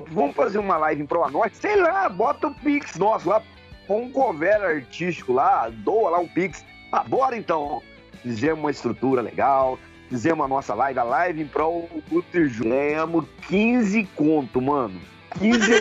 vamos 0.09 0.35
fazer 0.35 0.59
uma 0.59 0.75
live 0.75 1.01
em 1.01 1.05
Pro 1.05 1.25
Norte? 1.29 1.55
Sei 1.55 1.77
lá, 1.77 2.09
bota 2.09 2.47
o 2.47 2.55
Pix 2.55 2.97
nosso 2.97 3.29
lá, 3.29 3.41
põe 3.87 4.03
um 4.03 4.11
cover 4.11 4.61
artístico 4.61 5.31
lá, 5.31 5.69
doa 5.69 6.09
lá 6.09 6.19
um 6.19 6.27
Pix. 6.27 6.65
Ah, 6.91 7.05
bora 7.05 7.37
então. 7.37 7.81
Fizemos 8.21 8.59
uma 8.59 8.71
estrutura 8.71 9.21
legal, 9.21 9.79
fizemos 10.09 10.43
a 10.43 10.49
nossa 10.49 10.73
live, 10.75 10.99
a 10.99 11.03
live 11.03 11.41
em 11.41 11.47
Pro 11.47 11.87
Fizemos 12.29 13.25
15 13.47 14.03
conto, 14.13 14.61
mano. 14.61 14.99
15 15.39 15.71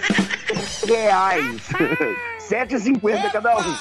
reais. 0.87 1.69
7,50 2.39 3.33
cada 3.33 3.59
um. 3.59 3.77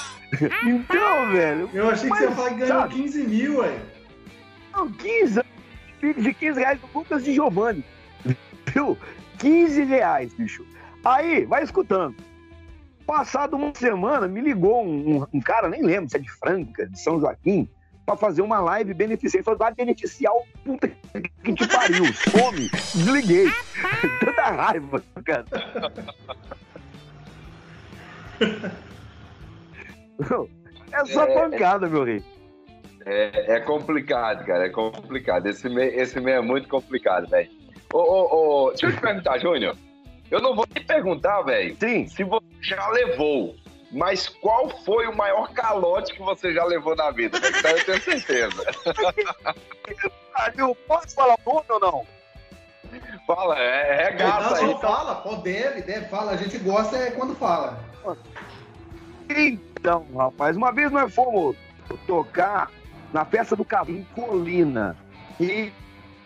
Então, 0.68 1.30
velho. 1.30 1.70
Eu 1.72 1.88
achei 1.88 2.10
que 2.10 2.16
você 2.16 2.24
ia 2.24 2.30
falar 2.32 2.48
que 2.50 2.54
ganhou 2.56 2.80
sabe? 2.80 2.94
15 2.94 3.22
mil, 3.28 3.58
ué. 3.58 3.78
Não, 4.72 4.90
15 4.90 5.40
de 6.00 6.34
15 6.34 6.58
reais 6.58 6.80
do 6.80 6.88
Lucas 6.94 7.24
de 7.24 7.32
Giovanni. 7.32 7.84
Viu? 8.66 8.96
15 9.38 9.84
reais, 9.84 10.32
bicho. 10.34 10.66
Aí, 11.04 11.44
vai 11.44 11.62
escutando. 11.62 12.16
Passado 13.06 13.56
uma 13.56 13.72
semana, 13.74 14.28
me 14.28 14.40
ligou 14.40 14.84
um, 14.84 15.26
um, 15.32 15.40
cara, 15.40 15.68
nem 15.68 15.82
lembro 15.82 16.10
se 16.10 16.16
é 16.16 16.20
de 16.20 16.30
Franca, 16.30 16.86
de 16.86 17.00
São 17.00 17.18
Joaquim, 17.18 17.68
para 18.06 18.16
fazer 18.16 18.42
uma 18.42 18.60
live 18.60 18.94
beneficente. 18.94 19.42
Falei, 19.42 19.58
vai 19.58 19.74
beneficiar 19.74 20.32
o 20.32 20.44
puta 20.64 20.88
que 21.42 21.54
te 21.54 21.66
pariu. 21.66 22.04
Some. 22.12 22.70
Desliguei. 22.94 23.50
Tanta 24.20 24.42
raiva, 24.42 25.02
cara. 25.24 25.46
É 30.92 31.04
só 31.06 31.24
é, 31.24 31.34
pancada, 31.34 31.88
meu 31.88 32.04
rei. 32.04 32.22
É, 33.06 33.56
é, 33.56 33.60
complicado, 33.60 34.44
cara. 34.44 34.66
É 34.66 34.68
complicado. 34.68 35.46
Esse 35.46 35.68
meio, 35.68 35.98
esse 36.00 36.20
meio 36.20 36.38
é 36.38 36.40
muito 36.40 36.68
complicado, 36.68 37.28
velho. 37.28 37.50
Ô, 37.92 37.98
ô, 37.98 38.66
ô, 38.66 38.70
deixa 38.70 38.86
eu 38.86 38.92
te 38.92 39.00
perguntar, 39.00 39.38
Júnior. 39.38 39.76
Eu 40.30 40.40
não 40.40 40.54
vou 40.54 40.66
te 40.66 40.80
perguntar, 40.80 41.42
velho, 41.42 41.76
se 42.08 42.22
você 42.22 42.46
já 42.62 42.88
levou 42.90 43.56
mas 43.92 44.28
qual 44.28 44.68
foi 44.84 45.06
o 45.06 45.16
maior 45.16 45.52
calote 45.52 46.12
que 46.12 46.20
você 46.20 46.52
já 46.52 46.64
levou 46.64 46.94
na 46.94 47.10
vida? 47.10 47.38
Então 47.38 47.70
eu 47.72 47.84
tenho 47.84 48.00
certeza. 48.00 48.64
Posso 50.86 51.14
falar 51.14 51.36
nome 51.44 51.64
ou 51.68 51.80
não? 51.80 52.06
Fala, 53.26 53.58
é, 53.58 54.04
é 54.04 54.12
gato 54.12 54.54
aí. 54.54 54.64
Então. 54.64 54.78
Fala, 54.78 55.14
pô, 55.16 55.36
deve, 55.36 55.82
deve, 55.82 56.06
fala. 56.06 56.32
A 56.32 56.36
gente 56.36 56.58
gosta 56.58 56.96
é 56.96 57.10
quando 57.10 57.34
fala. 57.34 57.78
Então, 59.28 60.06
rapaz, 60.16 60.56
uma 60.56 60.72
vez 60.72 60.90
nós 60.90 61.12
fomos 61.14 61.56
tocar 62.06 62.70
na 63.12 63.24
festa 63.24 63.56
do 63.56 63.64
Cavalo 63.64 63.96
em 63.96 64.04
Colina. 64.14 64.96
E, 65.38 65.72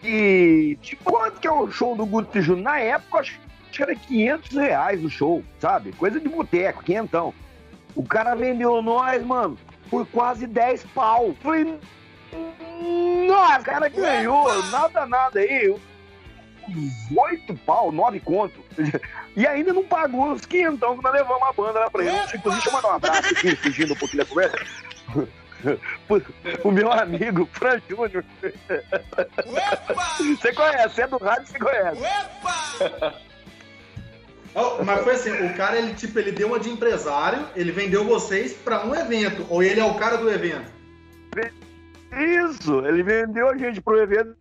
e 0.03 0.79
tipo, 0.83 1.05
quanto 1.05 1.41
que 1.41 1.47
é 1.47 1.53
o 1.53 1.71
show 1.71 1.97
do 1.97 2.07
Guto 2.07 2.41
Júnior? 2.41 2.65
Na 2.65 2.79
época, 2.79 3.19
acho 3.19 3.41
que 3.73 3.83
era 3.83 3.95
500 3.95 4.57
reais 4.57 5.05
o 5.05 5.11
show, 5.11 5.43
sabe? 5.59 5.93
Coisa 5.93 6.21
de 6.21 6.29
boteco, 6.29 6.85
quentão. 6.85 7.35
O 7.95 8.05
cara 8.05 8.35
vendeu 8.35 8.83
nós, 8.83 9.25
mano, 9.25 9.59
por 9.91 10.07
quase 10.07 10.47
10 10.47 10.85
pau. 10.95 11.35
Falei, 11.41 11.79
nossa, 13.27 13.61
o 13.61 13.65
cara 13.65 13.89
ganhou, 13.89 14.63
nada, 14.71 15.07
nada 15.07 15.41
aí 15.41 15.75
oito 17.17 17.55
pau, 17.67 17.93
nove 17.93 18.21
conto. 18.21 18.65
E 19.37 19.47
ainda 19.47 19.73
não 19.73 19.85
pagou 19.85 20.33
os 20.33 20.47
quinhentão 20.47 20.97
que 20.97 21.03
nós 21.03 21.13
levamos 21.13 21.43
a 21.43 21.53
banda 21.53 21.81
lá 21.81 21.91
pra 21.91 22.05
ele. 22.05 22.17
Inclusive, 22.35 22.51
deixa 22.53 22.69
eu 22.69 22.73
mandar 22.73 22.89
um 22.89 22.93
abraço 22.93 23.35
aqui, 23.35 23.57
fugindo 23.57 23.93
um 23.93 23.97
pouquinho 23.97 24.23
da 24.23 24.29
conversa. 24.29 24.59
O 26.63 26.71
meu 26.71 26.93
amigo 26.93 27.49
Fran 27.53 27.81
Júnior. 27.89 28.25
Você 30.41 30.53
conhece, 30.53 31.03
é 31.03 31.07
do 31.07 31.17
rádio, 31.19 31.47
você 31.47 31.59
conhece. 31.59 32.01
Oh, 34.55 34.85
mas 34.85 35.03
foi 35.03 35.15
assim, 35.15 35.33
o 35.47 35.57
cara, 35.57 35.77
ele 35.77 35.95
tipo, 35.95 36.17
ele 36.19 36.31
deu 36.31 36.47
uma 36.47 36.61
de 36.61 36.71
empresário, 36.71 37.45
ele 37.57 37.73
vendeu 37.73 38.05
vocês 38.05 38.53
para 38.53 38.87
um 38.87 38.95
evento, 38.95 39.45
ou 39.51 39.63
ele 39.63 39.81
é 39.81 39.85
o 39.85 39.95
cara 39.95 40.17
do 40.17 40.31
evento? 40.31 40.73
Isso, 42.13 42.87
ele 42.87 43.03
vendeu 43.03 43.49
a 43.49 43.57
gente 43.57 43.81
pro 43.81 44.01
evento 44.01 44.37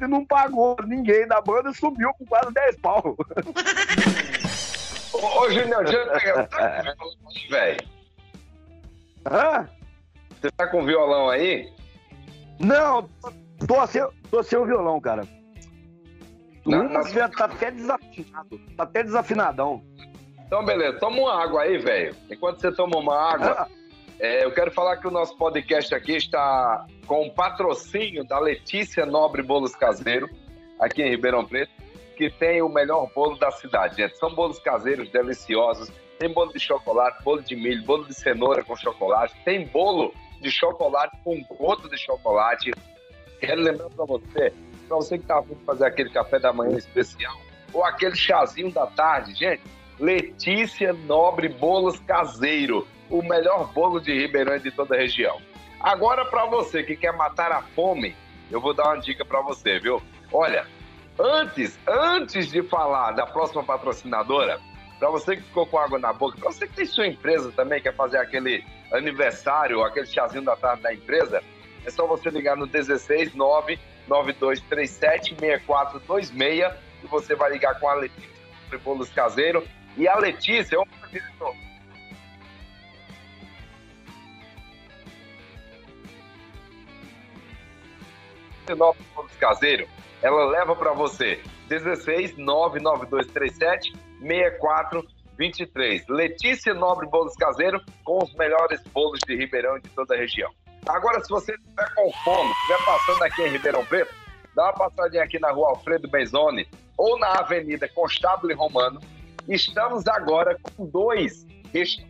e 0.00 0.06
não 0.08 0.24
pagou 0.24 0.76
ninguém 0.84 1.28
da 1.28 1.40
banda, 1.40 1.72
subiu 1.72 2.12
com 2.14 2.26
quase 2.26 2.52
10 2.52 2.76
pau. 2.78 3.16
ô, 5.12 5.40
ô 5.40 5.50
Júnior, 5.50 5.86
Júnior, 5.86 6.48
velho. 7.48 7.86
Hã? 9.30 9.68
Você 10.46 10.50
tá 10.52 10.68
com 10.68 10.84
violão 10.84 11.28
aí? 11.28 11.68
Não, 12.60 13.08
tô 13.66 13.84
sem, 13.88 14.06
tô 14.30 14.44
sem 14.44 14.56
o 14.56 14.64
violão, 14.64 15.00
cara. 15.00 15.26
Não, 16.64 16.84
não. 16.84 17.02
Tá 17.30 17.46
até 17.46 17.72
desafinado. 17.72 18.60
Tá 18.76 18.82
até 18.84 19.02
desafinadão. 19.02 19.82
Então, 20.46 20.64
beleza. 20.64 21.00
Toma 21.00 21.18
uma 21.18 21.42
água 21.42 21.62
aí, 21.62 21.78
velho. 21.78 22.14
Enquanto 22.30 22.60
você 22.60 22.70
toma 22.70 22.96
uma 22.96 23.16
água, 23.16 23.56
ah. 23.58 23.68
é, 24.20 24.44
eu 24.44 24.52
quero 24.52 24.70
falar 24.70 24.98
que 24.98 25.08
o 25.08 25.10
nosso 25.10 25.36
podcast 25.36 25.92
aqui 25.92 26.12
está 26.12 26.86
com 27.08 27.26
o 27.26 27.34
patrocínio 27.34 28.24
da 28.24 28.38
Letícia 28.38 29.04
Nobre 29.04 29.42
Bolos 29.42 29.74
Caseiro, 29.74 30.30
aqui 30.78 31.02
em 31.02 31.10
Ribeirão 31.10 31.44
Preto, 31.44 31.72
que 32.16 32.30
tem 32.30 32.62
o 32.62 32.68
melhor 32.68 33.10
bolo 33.12 33.36
da 33.36 33.50
cidade, 33.50 33.96
gente. 33.96 34.16
São 34.16 34.32
bolos 34.32 34.60
caseiros 34.60 35.10
deliciosos. 35.10 35.90
Tem 36.20 36.32
bolo 36.32 36.52
de 36.52 36.60
chocolate, 36.60 37.20
bolo 37.24 37.42
de 37.42 37.56
milho, 37.56 37.84
bolo 37.84 38.04
de 38.04 38.14
cenoura 38.14 38.62
com 38.62 38.76
chocolate. 38.76 39.34
Tem 39.44 39.66
bolo 39.66 40.14
de 40.40 40.50
chocolate 40.50 41.16
com 41.24 41.42
goto 41.58 41.88
de 41.88 41.98
chocolate. 41.98 42.72
Quero 43.40 43.60
lembrar 43.60 43.90
para 43.90 44.04
você, 44.04 44.52
para 44.88 44.96
você 44.96 45.18
que 45.18 45.24
está 45.24 45.40
de 45.40 45.54
fazer 45.64 45.86
aquele 45.86 46.10
café 46.10 46.38
da 46.38 46.52
manhã 46.52 46.76
especial 46.76 47.36
ou 47.72 47.84
aquele 47.84 48.16
chazinho 48.16 48.70
da 48.70 48.86
tarde, 48.86 49.34
gente. 49.34 49.62
Letícia 49.98 50.92
Nobre 50.92 51.48
Bolos 51.48 51.98
Caseiro, 52.00 52.86
o 53.08 53.22
melhor 53.22 53.72
bolo 53.72 54.00
de 54.00 54.12
Ribeirão 54.12 54.58
de 54.58 54.70
toda 54.70 54.94
a 54.94 54.98
região. 54.98 55.40
Agora, 55.80 56.24
para 56.24 56.46
você 56.46 56.82
que 56.82 56.96
quer 56.96 57.12
matar 57.12 57.52
a 57.52 57.62
fome, 57.62 58.14
eu 58.50 58.60
vou 58.60 58.74
dar 58.74 58.88
uma 58.88 59.00
dica 59.00 59.24
para 59.24 59.40
você, 59.40 59.78
viu? 59.78 60.02
Olha, 60.32 60.66
antes, 61.18 61.78
antes 61.86 62.50
de 62.50 62.62
falar 62.62 63.12
da 63.12 63.26
próxima 63.26 63.64
patrocinadora, 63.64 64.60
para 64.98 65.10
você 65.10 65.36
que 65.36 65.42
ficou 65.42 65.66
com 65.66 65.78
água 65.78 65.98
na 65.98 66.12
boca, 66.12 66.38
para 66.38 66.50
você 66.50 66.66
que 66.66 66.74
tem 66.74 66.86
sua 66.86 67.06
empresa 67.06 67.52
também, 67.52 67.80
quer 67.80 67.94
fazer 67.94 68.18
aquele 68.18 68.64
aniversário, 68.92 69.82
aquele 69.82 70.06
chazinho 70.06 70.44
da 70.44 70.56
tarde 70.56 70.82
da 70.82 70.92
empresa, 70.92 71.42
é 71.84 71.90
só 71.90 72.06
você 72.06 72.30
ligar 72.30 72.56
no 72.56 72.66
16 72.66 73.34
99237 73.34 75.36
6426 75.38 76.74
e 77.02 77.06
você 77.06 77.34
vai 77.34 77.52
ligar 77.52 77.78
com 77.78 77.88
a 77.88 77.94
Letícia 77.94 78.36
Bolos 78.82 79.10
Caseiro. 79.10 79.66
E 79.96 80.08
a 80.08 80.18
Letícia, 80.18 80.76
Nove 88.76 88.98
Bolos 89.14 89.36
Caseiro, 89.36 89.88
ela 90.20 90.46
leva 90.46 90.74
para 90.74 90.92
você 90.92 91.40
16 91.68 92.36
99237 92.36 94.05
6423. 94.20 96.06
Letícia 96.08 96.74
Nobre 96.74 97.06
Bolos 97.06 97.34
Caseiro, 97.34 97.80
com 98.04 98.22
os 98.22 98.34
melhores 98.34 98.82
bolos 98.92 99.20
de 99.26 99.36
Ribeirão 99.36 99.76
e 99.76 99.80
de 99.80 99.88
toda 99.90 100.14
a 100.14 100.18
região. 100.18 100.50
Agora, 100.88 101.22
se 101.22 101.28
você 101.28 101.52
estiver 101.52 101.94
com 101.94 102.12
fome, 102.24 102.50
estiver 102.50 102.84
passando 102.84 103.22
aqui 103.24 103.42
em 103.42 103.50
Ribeirão 103.50 103.84
Preto, 103.84 104.14
dá 104.54 104.64
uma 104.64 104.72
passadinha 104.72 105.24
aqui 105.24 105.38
na 105.38 105.50
rua 105.50 105.70
Alfredo 105.70 106.08
Benzoni 106.08 106.68
ou 106.96 107.18
na 107.18 107.40
Avenida 107.40 107.88
Constável 107.88 108.56
Romano. 108.56 109.00
Estamos 109.48 110.06
agora 110.06 110.56
com 110.62 110.86
dois 110.86 111.46
restaurantes. 111.72 112.06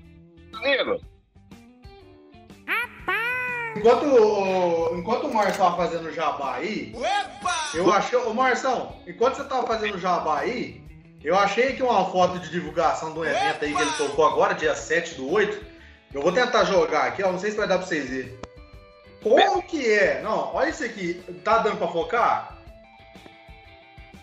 Enquanto, 3.77 4.95
enquanto 4.95 5.27
o 5.27 5.35
Marcelo 5.35 5.51
estava 5.53 5.77
fazendo 5.77 6.12
jabá 6.12 6.55
aí, 6.55 6.95
eu 7.75 7.92
achei. 7.92 8.19
Ô 8.19 8.33
Marção, 8.33 8.97
enquanto 9.07 9.37
você 9.37 9.42
estava 9.42 9.66
fazendo 9.66 9.99
jabá 9.99 10.40
aí, 10.40 10.83
eu 11.22 11.37
achei 11.37 11.68
aqui 11.68 11.83
uma 11.83 12.05
foto 12.11 12.38
de 12.38 12.50
divulgação 12.50 13.12
de 13.12 13.18
um 13.18 13.24
evento 13.24 13.64
aí 13.64 13.74
que 13.74 13.83
ele 13.83 13.92
tocou 13.92 14.26
agora, 14.26 14.55
dia 14.55 14.74
7 14.74 15.14
do 15.14 15.31
8. 15.31 15.64
Eu 16.14 16.22
vou 16.22 16.33
tentar 16.33 16.64
jogar 16.64 17.05
aqui, 17.05 17.22
ó. 17.22 17.33
Não 17.33 17.38
sei 17.38 17.50
se 17.50 17.57
vai 17.57 17.66
dar 17.66 17.79
pra 17.79 17.87
vocês 17.87 18.09
verem. 18.09 18.38
Como 19.22 19.62
que 19.62 19.92
é? 19.92 20.22
Não, 20.22 20.55
olha 20.55 20.70
isso 20.70 20.85
aqui. 20.85 21.14
Tá 21.42 21.59
dando 21.59 21.79
pra 21.79 21.88
focar? 21.88 22.57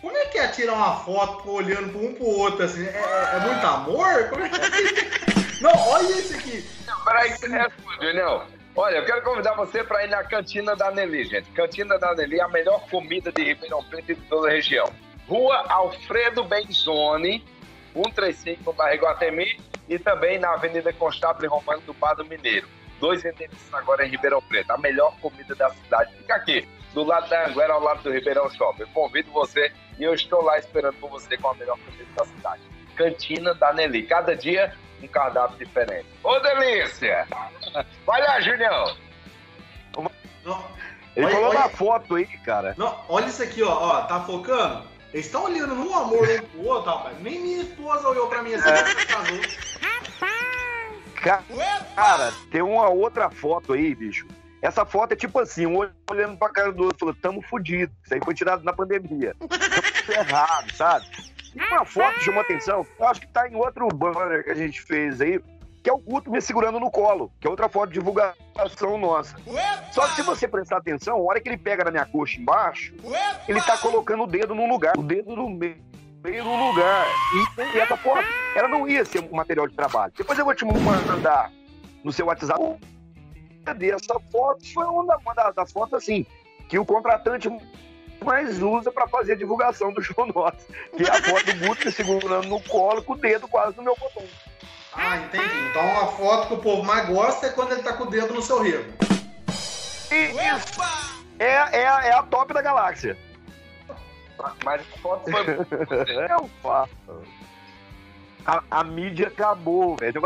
Como 0.00 0.16
é 0.16 0.26
que 0.26 0.38
é 0.38 0.48
tirar 0.48 0.74
uma 0.74 0.96
foto 0.96 1.50
olhando 1.50 1.92
pra 1.92 2.00
um 2.00 2.14
pro 2.14 2.26
outro 2.26 2.64
assim? 2.64 2.86
É, 2.86 2.90
é, 2.90 3.36
é 3.36 3.40
muito 3.40 3.66
amor? 3.66 4.28
Como 4.28 4.44
é 4.44 4.48
que 4.48 4.60
é? 4.60 5.34
Não, 5.60 5.88
olha 5.88 6.10
isso 6.10 6.36
aqui. 6.36 6.68
Não, 6.86 7.04
peraí 7.04 7.30
que 7.32 7.38
você 7.38 7.48
responde, 7.48 8.12
não. 8.12 8.44
Olha, 8.76 8.96
eu 8.96 9.06
quero 9.06 9.22
convidar 9.22 9.54
você 9.54 9.82
para 9.82 10.04
ir 10.04 10.10
na 10.10 10.22
Cantina 10.24 10.76
da 10.76 10.90
Nelly, 10.90 11.24
gente. 11.24 11.50
Cantina 11.52 11.98
da 11.98 12.14
Nelly 12.14 12.38
é 12.38 12.42
a 12.42 12.48
melhor 12.48 12.86
comida 12.90 13.32
de 13.32 13.44
Ribeirão 13.44 13.82
Preto 13.84 14.12
e 14.12 14.14
de 14.14 14.20
toda 14.22 14.48
a 14.48 14.50
região. 14.50 14.92
Rua 15.28 15.64
Alfredo 15.68 16.44
Benzoni, 16.44 17.44
135 17.92 18.62
no 18.64 18.72
bairro 18.72 18.96
Iguatemi 18.96 19.60
e 19.88 19.98
também 19.98 20.38
na 20.38 20.52
Avenida 20.54 20.92
Constável 20.92 21.50
Romano 21.50 21.80
do 21.82 21.94
Bado 21.94 22.24
Mineiro. 22.24 22.68
Dois 23.00 23.24
endereços 23.24 23.72
agora 23.72 24.06
em 24.06 24.10
Ribeirão 24.10 24.40
Preto. 24.42 24.70
A 24.70 24.78
melhor 24.78 25.14
comida 25.20 25.54
da 25.54 25.70
cidade 25.70 26.14
fica 26.16 26.34
aqui, 26.34 26.68
do 26.92 27.04
lado 27.04 27.28
da 27.28 27.48
Anguera, 27.48 27.74
ao 27.74 27.82
lado 27.82 28.02
do 28.02 28.12
Ribeirão 28.12 28.48
Shopping. 28.50 28.82
Eu 28.82 28.88
convido 28.88 29.30
você 29.30 29.72
e 29.98 30.04
eu 30.04 30.14
estou 30.14 30.42
lá 30.42 30.58
esperando 30.58 30.94
por 30.96 31.10
você 31.10 31.36
com 31.36 31.48
a 31.48 31.54
melhor 31.54 31.78
comida 31.78 32.04
da 32.16 32.24
cidade. 32.24 32.62
Cantina 32.96 33.54
da 33.54 33.72
Nelly. 33.72 34.04
Cada 34.04 34.36
dia 34.36 34.72
um 35.02 35.08
cardápio 35.08 35.58
diferente. 35.58 36.06
Ô, 36.22 36.38
delícia! 36.38 37.26
Vai 38.06 38.22
lá, 38.22 38.40
Julião! 38.40 38.96
Ele 41.16 41.26
olha, 41.26 41.34
falou 41.34 41.50
olha, 41.50 41.58
na 41.60 41.68
foto 41.68 42.16
aí, 42.16 42.26
cara. 42.38 42.74
Não, 42.76 42.98
olha 43.08 43.26
isso 43.26 43.42
aqui, 43.42 43.62
ó, 43.62 43.72
ó. 43.72 44.00
Tá 44.02 44.20
focando? 44.20 44.93
Eles 45.14 45.26
estão 45.26 45.44
olhando 45.44 45.76
no 45.76 45.94
amor 45.94 46.28
um 46.28 46.42
pro 46.48 46.64
outro, 46.64 46.90
rapaz. 46.90 47.16
Nem 47.20 47.40
minha 47.40 47.62
esposa 47.62 48.08
olhou 48.08 48.26
pra 48.26 48.42
mim 48.42 48.52
assim, 48.54 48.68
é. 48.68 48.82
casou. 49.06 49.40
Cara, 51.94 52.32
tem 52.50 52.60
uma 52.60 52.88
outra 52.88 53.30
foto 53.30 53.74
aí, 53.74 53.94
bicho. 53.94 54.26
Essa 54.60 54.84
foto 54.84 55.12
é 55.12 55.16
tipo 55.16 55.38
assim, 55.38 55.66
um 55.66 55.88
olhando 56.10 56.36
pra 56.36 56.48
cara 56.48 56.72
do 56.72 56.82
outro, 56.82 56.98
falando, 56.98 57.16
tamo 57.20 57.40
fudido. 57.42 57.92
Isso 58.02 58.12
aí 58.12 58.20
foi 58.24 58.34
tirado 58.34 58.64
na 58.64 58.72
pandemia. 58.72 59.36
Tamo 59.38 60.18
errado, 60.18 60.74
sabe? 60.74 61.06
Uma 61.70 61.84
foto 61.84 62.20
chamou 62.20 62.40
atenção, 62.40 62.84
eu 62.98 63.06
acho 63.06 63.20
que 63.20 63.28
tá 63.28 63.48
em 63.48 63.54
outro 63.54 63.86
banner 63.86 64.42
que 64.42 64.50
a 64.50 64.54
gente 64.54 64.82
fez 64.82 65.20
aí, 65.20 65.40
que 65.84 65.90
é 65.90 65.92
o 65.92 65.98
Guto 65.98 66.30
me 66.30 66.40
segurando 66.40 66.80
no 66.80 66.90
colo, 66.90 67.30
que 67.38 67.46
é 67.46 67.50
outra 67.50 67.68
foto 67.68 67.88
de 67.88 67.98
divulgação 67.98 68.96
nossa. 68.96 69.36
Só 69.92 70.08
que 70.08 70.14
se 70.14 70.22
você 70.22 70.48
prestar 70.48 70.78
atenção, 70.78 71.18
a 71.18 71.22
hora 71.22 71.38
que 71.42 71.46
ele 71.46 71.58
pega 71.58 71.84
na 71.84 71.90
minha 71.90 72.06
coxa 72.06 72.40
embaixo, 72.40 72.94
ele 73.46 73.60
tá 73.60 73.76
colocando 73.76 74.22
o 74.22 74.26
dedo 74.26 74.54
no 74.54 74.66
lugar, 74.66 74.96
o 74.96 75.02
dedo 75.02 75.36
no 75.36 75.50
meio 75.50 75.76
no 76.42 76.68
lugar. 76.68 77.06
E, 77.74 77.78
essa 77.78 77.98
foto, 77.98 78.26
ela 78.56 78.66
não 78.66 78.88
ia 78.88 79.04
ser 79.04 79.20
um 79.20 79.36
material 79.36 79.68
de 79.68 79.76
trabalho. 79.76 80.10
Depois 80.16 80.38
eu 80.38 80.46
vou 80.46 80.54
te 80.54 80.64
mandar 80.64 81.52
no 82.02 82.10
seu 82.10 82.26
WhatsApp. 82.26 82.78
Essa 83.66 84.20
foto 84.32 84.72
foi 84.72 84.86
uma, 84.86 85.20
das 85.54 85.70
fotos 85.70 85.92
assim, 85.92 86.24
que 86.66 86.78
o 86.78 86.86
contratante 86.86 87.50
mais 88.24 88.62
usa 88.62 88.90
para 88.90 89.06
fazer 89.06 89.36
divulgação 89.36 89.92
do 89.92 90.00
show 90.00 90.26
nosso, 90.34 90.66
que 90.96 91.02
é 91.02 91.10
a 91.10 91.22
foto 91.22 91.44
do 91.44 91.68
Guto 91.68 91.92
segurando 91.92 92.48
no 92.48 92.58
colo 92.62 93.02
com 93.02 93.12
o 93.12 93.16
dedo 93.18 93.46
quase 93.46 93.76
no 93.76 93.82
meu 93.82 93.94
botão. 94.00 94.24
Ah, 94.96 95.18
entendi. 95.18 95.68
Então 95.70 96.02
a 96.02 96.06
foto 96.08 96.48
que 96.48 96.54
o 96.54 96.58
povo 96.58 96.82
mais 96.84 97.08
gosta 97.08 97.46
é 97.46 97.50
quando 97.50 97.72
ele 97.72 97.82
tá 97.82 97.92
com 97.92 98.04
o 98.04 98.10
dedo 98.10 98.34
no 98.34 98.42
seu 98.42 98.62
rego. 98.62 98.92
É, 101.38 101.78
é, 101.78 101.82
é 101.82 102.12
a 102.12 102.22
top 102.22 102.54
da 102.54 102.62
galáxia. 102.62 103.16
Mas 104.64 104.80
a 104.80 104.98
foto 104.98 105.30
foi. 105.30 105.44
Eu 106.30 106.50
faço. 106.62 106.92
A, 108.46 108.62
a, 108.70 108.84
mídia 108.84 109.28
acabou, 109.28 109.96
velho. 109.96 110.20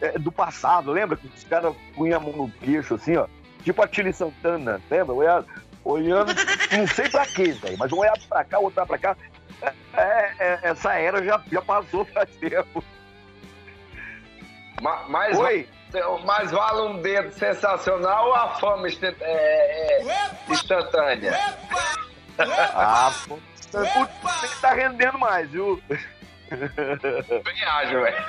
É, 0.00 0.18
do 0.18 0.30
passado, 0.30 0.92
lembra 0.92 1.16
que 1.16 1.26
os 1.26 1.44
caras 1.44 1.74
punham 1.94 2.18
a 2.18 2.22
mão 2.22 2.32
no 2.32 2.50
queixo, 2.50 2.94
assim, 2.94 3.16
ó? 3.16 3.26
Tipo 3.64 3.82
a 3.82 3.88
Tilly 3.88 4.12
Santana, 4.12 4.80
lembra? 4.90 5.14
Olhando, 5.14 5.46
olhando 5.84 6.32
não 6.76 6.86
sei 6.86 7.08
pra 7.08 7.26
quê, 7.26 7.52
velho, 7.52 7.76
mas 7.78 7.92
um 7.92 7.98
olhava 7.98 8.20
pra 8.28 8.44
cá, 8.44 8.58
outro 8.58 8.86
pra 8.86 8.98
cá. 8.98 9.16
É, 9.94 10.32
é, 10.38 10.58
essa 10.62 10.94
era 10.94 11.24
já, 11.24 11.42
já 11.50 11.62
passou 11.62 12.04
faz 12.06 12.28
tempo. 12.36 12.84
Mas, 14.80 15.08
mas, 15.08 15.38
Oi? 15.38 15.68
mas 16.24 16.50
vale 16.50 16.80
um 16.88 17.00
dedo 17.00 17.32
sensacional 17.32 18.28
ou 18.28 18.34
a 18.34 18.48
fama 18.56 18.88
é, 18.88 20.00
é, 20.00 20.30
instantânea? 20.48 21.32
Ah, 22.38 23.12
pô, 23.28 23.38
você 23.70 24.60
tá 24.60 24.74
rendendo 24.74 25.18
mais, 25.18 25.48
viu? 25.50 25.80
Bem 25.88 27.64
ágil, 27.64 28.02
velho. 28.02 28.24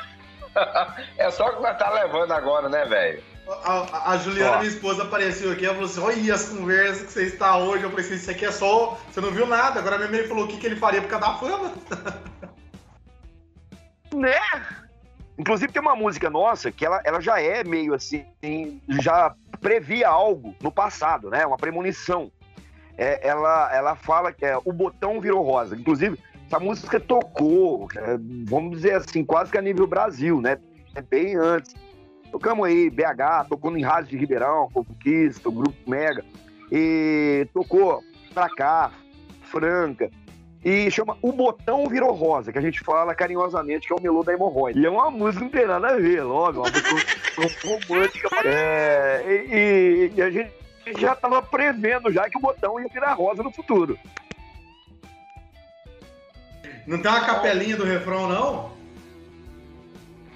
É 1.18 1.30
só 1.32 1.52
que 1.52 1.62
nós 1.62 1.78
tá 1.78 1.89
levando 1.89 2.32
agora, 2.32 2.70
né, 2.70 2.86
velho? 2.86 3.24
A, 3.48 4.12
a, 4.12 4.18
Juliana, 4.18 4.56
Ó. 4.56 4.60
minha 4.60 4.70
esposa, 4.70 5.04
apareceu 5.04 5.52
aqui. 5.52 5.66
Ela 5.66 5.76
falou 5.76 5.89
assim: 5.89 6.02
Olha 6.02 6.34
as 6.34 6.50
conversas 6.50 7.08
que 7.08 7.12
você 7.14 7.24
está 7.26 7.58
hoje. 7.58 7.84
Eu 7.84 7.89
falei 7.91 8.06
assim: 8.06 8.16
Isso 8.16 8.32
aqui 8.32 8.46
é 8.46 8.52
só. 8.52 8.98
Você 9.12 9.22
não 9.22 9.32
viu 9.32 9.46
nada. 9.46 9.80
Agora 9.80 9.98
minha 9.98 10.10
mãe 10.10 10.28
falou 10.28 10.46
o 10.46 10.48
que, 10.48 10.58
que 10.58 10.66
ele 10.66 10.78
faria 10.78 11.02
por 11.02 11.10
causa 11.10 11.28
da 11.28 11.34
fama. 11.38 11.74
Né? 14.14 14.39
Inclusive 15.38 15.72
tem 15.72 15.82
uma 15.82 15.96
música 15.96 16.30
nossa 16.30 16.72
que 16.72 16.86
ela, 16.86 17.02
ela 17.04 17.20
já 17.20 17.42
é 17.42 17.64
meio 17.64 17.94
assim, 17.94 18.26
já 19.02 19.36
previa 19.60 20.08
algo 20.08 20.56
no 20.62 20.72
passado, 20.72 21.30
né? 21.30 21.46
Uma 21.46 21.58
premonição. 21.58 22.32
É, 22.98 23.28
ela, 23.28 23.76
ela 23.76 23.96
fala 23.96 24.32
que 24.32 24.46
é, 24.46 24.58
o 24.64 24.72
botão 24.72 25.20
virou 25.20 25.44
rosa. 25.44 25.76
Inclusive, 25.76 26.18
essa 26.48 26.60
música 26.60 27.00
tocou, 27.00 27.90
é, 27.96 28.18
vamos 28.48 28.78
dizer 28.78 28.96
assim, 28.96 29.26
quase 29.26 29.52
que 29.52 29.58
a 29.58 29.62
nível 29.62 29.86
Brasil, 29.86 30.40
né? 30.40 30.58
É 30.94 31.02
bem 31.02 31.36
antes. 31.36 31.76
Tocamos 32.32 32.66
aí, 32.66 32.90
BH, 32.90 33.50
tocou 33.50 33.76
em 33.78 33.84
Rádio 33.84 34.12
de 34.12 34.18
Ribeirão, 34.18 34.70
Conquista, 34.74 35.50
o 35.50 35.52
Grupo 35.52 35.78
Mega. 35.90 36.24
E 36.72 37.48
tocou 37.54 38.02
pra 38.34 38.50
cá, 38.50 38.92
Franca. 39.44 40.10
E 40.66 40.89
chama 40.89 41.16
O 41.22 41.32
Botão 41.32 41.88
Virou 41.88 42.11
Rosa, 42.11 42.51
que 42.51 42.57
a 42.57 42.61
gente 42.61 42.80
fala 42.80 43.13
carinhosamente 43.13 43.86
que 43.86 43.93
é 43.93 43.95
o 43.95 44.01
melô 44.01 44.24
da 44.24 44.34
hemorroide. 44.34 44.80
E 44.80 44.86
é 44.88 44.89
uma 44.89 45.11
música 45.11 45.38
que 45.38 45.43
não 45.43 45.51
tem 45.51 45.68
nada 45.68 45.89
a 45.89 45.97
ver, 45.97 46.26
óbvio, 46.26 46.63
uma 46.63 46.72
música 47.43 47.68
romântica. 47.88 48.30
É, 48.43 49.24
e, 49.28 50.11
e, 50.16 50.22
a 50.24 50.32
gente 50.32 50.51
já 50.97 51.13
estava 51.13 51.39
prevendo 51.43 52.11
já 52.11 52.28
que 52.28 52.36
o 52.39 52.41
botão 52.41 52.80
ia 52.80 52.88
virar 52.88 53.13
rosa 53.13 53.43
no 53.43 53.51
futuro. 53.51 53.95
Não 56.88 56.99
tem 56.99 57.11
uma 57.11 57.22
capelinha 57.22 57.78
do 57.78 57.84
refrão, 57.84 58.28
não? 58.28 58.72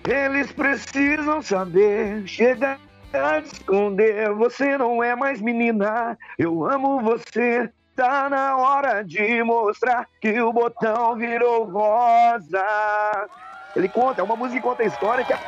Eles 0.07 0.51
precisam 0.51 1.41
saber, 1.41 2.27
chega 2.27 2.79
a 3.13 3.39
esconder. 3.39 4.31
Você 4.33 4.77
não 4.77 5.03
é 5.03 5.15
mais 5.15 5.41
menina, 5.41 6.15
eu 6.37 6.63
amo 6.69 7.01
você. 7.01 7.71
Tá 7.99 8.29
na 8.29 8.55
hora 8.55 9.03
de 9.03 9.43
mostrar 9.43 10.07
que 10.21 10.39
o 10.39 10.53
botão 10.53 11.17
virou 11.17 11.65
rosa. 11.65 12.65
Ele 13.75 13.89
conta, 13.89 14.21
é 14.21 14.23
uma 14.23 14.37
música 14.37 14.61
que 14.61 14.65
conta 14.65 14.83
a 14.83 14.85
história 14.85 15.25
que 15.25 15.33
a 15.33 15.41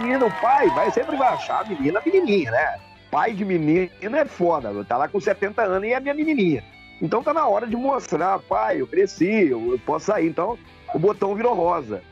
menina, 0.00 0.24
o 0.24 0.40
pai, 0.40 0.66
vai 0.70 0.90
sempre 0.90 1.14
vai 1.18 1.28
achar 1.28 1.60
a 1.60 1.68
menina 1.68 2.00
pequenininha, 2.00 2.52
né? 2.52 2.80
Pai 3.10 3.34
de 3.34 3.44
menina 3.44 3.90
é 4.18 4.24
foda, 4.24 4.82
tá 4.82 4.96
lá 4.96 5.08
com 5.08 5.20
70 5.20 5.60
anos 5.60 5.86
e 5.86 5.92
é 5.92 6.00
minha 6.00 6.14
menininha. 6.14 6.64
Então 7.02 7.22
tá 7.22 7.34
na 7.34 7.46
hora 7.46 7.66
de 7.66 7.76
mostrar, 7.76 8.38
pai, 8.38 8.80
eu 8.80 8.86
cresci, 8.86 9.50
eu, 9.50 9.72
eu 9.72 9.78
posso 9.80 10.06
sair. 10.06 10.26
Então 10.26 10.58
o 10.94 10.98
botão 10.98 11.34
virou 11.34 11.52
rosa. 11.52 12.02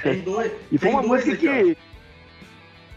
Tem 0.00 0.20
dois. 0.20 0.52
e 0.70 0.78
foi 0.78 0.90
uma 0.90 1.02
música 1.02 1.36
que. 1.36 1.76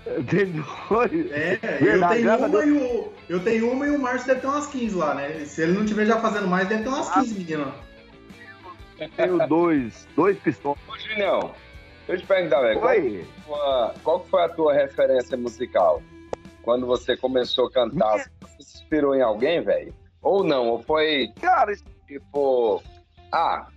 Tem 0.30 0.52
dois. 0.90 1.32
É, 1.32 1.60
eu 1.82 2.08
tenho, 2.08 2.38
uma 2.38 2.66
e 2.66 2.72
o, 2.72 3.14
eu 3.30 3.44
tenho 3.44 3.72
uma 3.72 3.88
e 3.88 3.92
o 3.92 4.00
Márcio 4.00 4.28
deve 4.28 4.42
ter 4.42 4.48
umas 4.48 4.68
15 4.68 4.96
lá, 4.96 5.14
né? 5.14 5.46
Se 5.46 5.62
ele 5.62 5.74
não 5.74 5.84
estiver 5.84 6.06
já 6.06 6.20
fazendo 6.20 6.48
mais, 6.48 6.68
deve 6.68 6.84
ter 6.84 6.90
umas 6.90 7.10
15 7.10 7.34
ah, 7.34 7.38
meninas. 7.38 7.74
Tenho 9.16 9.48
dois, 9.48 10.08
dois 10.16 10.38
pistolas. 10.40 10.80
Ô, 10.88 10.98
Julião, 10.98 11.52
deixa 12.08 12.14
eu 12.14 12.18
te 12.20 12.26
perguntar, 12.26 12.62
velho. 12.62 13.28
Qual, 13.46 13.94
qual 14.04 14.26
foi 14.26 14.44
a 14.44 14.50
tua 14.50 14.74
referência 14.74 15.38
musical? 15.38 16.02
Quando 16.64 16.86
você 16.86 17.16
começou 17.16 17.68
a 17.68 17.72
cantar, 17.72 18.30
você 18.42 18.64
se 18.64 18.78
inspirou 18.80 19.16
em 19.16 19.22
alguém, 19.22 19.62
velho? 19.62 19.94
Ou 20.22 20.44
não? 20.44 20.68
Ou 20.70 20.84
foi. 20.84 21.32
Cara, 21.40 21.74
tipo. 22.08 22.82
Ah, 23.32 23.68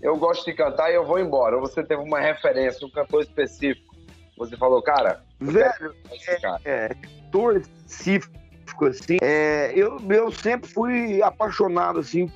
eu 0.00 0.16
gosto 0.16 0.44
de 0.46 0.54
cantar 0.54 0.90
e 0.90 0.94
eu 0.94 1.04
vou 1.04 1.18
embora. 1.18 1.56
Ou 1.56 1.62
você 1.62 1.84
teve 1.84 2.02
uma 2.02 2.20
referência, 2.20 2.86
um 2.86 2.90
cantor 2.90 3.22
específico. 3.22 3.94
Você 4.38 4.56
falou, 4.56 4.82
cara. 4.82 5.22
Velho, 5.40 5.94
é, 6.28 6.58
é, 6.64 6.88
cantor 6.88 7.56
específico, 7.56 8.86
assim. 8.86 9.16
É, 9.22 9.72
eu, 9.74 9.98
eu 10.10 10.30
sempre 10.30 10.70
fui 10.70 11.22
apaixonado, 11.22 11.98
assim, 11.98 12.30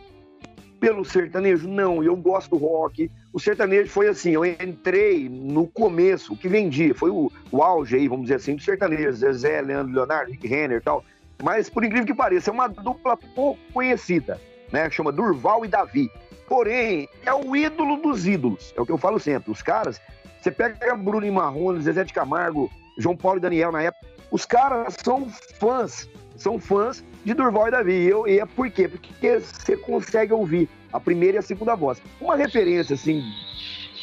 pelo 0.81 1.05
sertanejo. 1.05 1.69
Não, 1.69 2.03
eu 2.03 2.17
gosto 2.17 2.51
do 2.51 2.57
rock. 2.57 3.11
O 3.33 3.39
sertanejo 3.39 3.91
foi 3.91 4.09
assim, 4.09 4.31
eu 4.31 4.45
entrei 4.45 5.29
no 5.29 5.67
começo, 5.67 6.33
o 6.33 6.37
que 6.37 6.49
vendia, 6.49 6.95
foi 6.95 7.11
o, 7.11 7.31
o 7.51 7.63
auge 7.63 7.97
aí, 7.97 8.09
vamos 8.09 8.25
dizer 8.25 8.37
assim, 8.37 8.55
do 8.55 8.63
sertanejo, 8.63 9.13
Zezé, 9.13 9.61
Leandro 9.61 9.93
Leonardo, 9.93 10.31
Rick 10.31 10.47
Renner 10.47 10.79
e 10.79 10.81
tal. 10.81 11.05
Mas, 11.43 11.69
por 11.69 11.85
incrível 11.85 12.07
que 12.07 12.15
pareça, 12.15 12.51
é 12.51 12.53
uma 12.53 12.69
dupla 12.69 13.17
pouco 13.17 13.61
conhecida, 13.73 14.41
né? 14.73 14.89
Chama 14.89 15.13
Durval 15.13 15.65
e 15.65 15.69
Davi. 15.69 16.11
Porém, 16.49 17.09
é 17.27 17.35
o 17.35 17.57
ídolo 17.57 17.97
dos 17.97 18.27
ídolos. 18.27 18.73
É 18.77 18.81
o 18.81 18.87
que 18.87 18.93
eu 18.93 18.99
falo 18.99 19.19
sempre. 19.19 19.51
Os 19.51 19.61
caras, 19.61 20.01
você 20.41 20.51
pega 20.51 20.95
Bruno 20.95 21.27
e 21.27 21.31
Marrone, 21.31 21.83
Zezé 21.83 22.05
de 22.05 22.13
Camargo, 22.13 22.71
João 22.99 23.17
Paulo 23.17 23.39
e 23.39 23.41
Daniel 23.41 23.73
na 23.73 23.83
época, 23.83 24.07
os 24.31 24.45
caras 24.45 24.97
são 25.03 25.29
fãs, 25.59 26.09
são 26.37 26.59
fãs 26.59 27.05
de 27.25 27.35
Durval 27.35 27.69
e 27.69 27.71
Davi. 27.71 27.93
E, 27.93 28.09
eu, 28.09 28.27
e 28.27 28.41
é 28.41 28.47
por 28.47 28.71
quê? 28.71 28.89
Porque 28.89 29.41
você 29.41 29.77
consegue 29.77 30.33
ouvir 30.33 30.69
a 30.93 31.01
primeira 31.01 31.37
e 31.37 31.39
a 31.39 31.43
segunda 31.43 31.75
voz. 31.75 32.01
Uma 32.21 32.37
referência, 32.37 32.95
assim, 32.95 33.23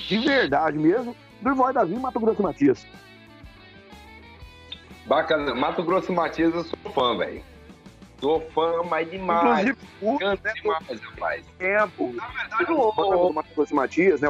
de 0.08 0.18
verdade 0.20 0.78
mesmo, 0.78 1.16
Durval 1.42 1.72
e 1.72 1.74
Davi 1.74 1.94
e 1.94 2.00
Mato 2.00 2.20
Grosso 2.20 2.42
Matias. 2.42 2.86
Bacana. 5.06 5.54
Mato 5.56 5.84
Grosso 5.84 6.14
Matias, 6.14 6.54
eu 6.54 6.64
sou 6.64 6.92
fã, 6.94 7.18
velho. 7.18 7.44
Sou 8.20 8.40
fã, 8.52 8.84
mas 8.88 9.10
demais. 9.10 9.68
Inclusive, 9.68 10.20
Canta 10.20 10.50
né, 10.50 10.54
demais, 10.56 11.02
rapaz. 11.02 11.46
Tempo. 11.58 12.14
Na 12.14 12.28
verdade, 12.28 12.72
o, 12.72 13.28
o 13.30 13.34
Mato 13.34 13.50
Grosso 13.56 13.76
Matias, 13.76 14.22
né? 14.22 14.30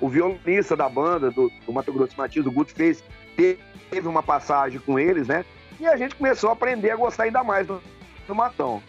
O 0.00 0.08
violonista 0.08 0.76
da 0.76 0.88
banda 0.88 1.30
do, 1.30 1.50
do 1.66 1.72
Mato 1.72 1.92
Grosso 1.92 2.16
Matias, 2.16 2.46
o 2.46 2.50
Guto 2.50 2.72
fez, 2.72 3.04
teve 3.36 4.08
uma 4.08 4.22
passagem 4.22 4.80
com 4.80 4.98
eles, 4.98 5.28
né? 5.28 5.44
E 5.78 5.86
a 5.86 5.96
gente 5.96 6.14
começou 6.14 6.50
a 6.50 6.52
aprender 6.52 6.90
a 6.90 6.96
gostar 6.96 7.24
ainda 7.24 7.44
mais 7.44 7.66
do, 7.66 7.82
do 8.26 8.34
Matão. 8.34 8.82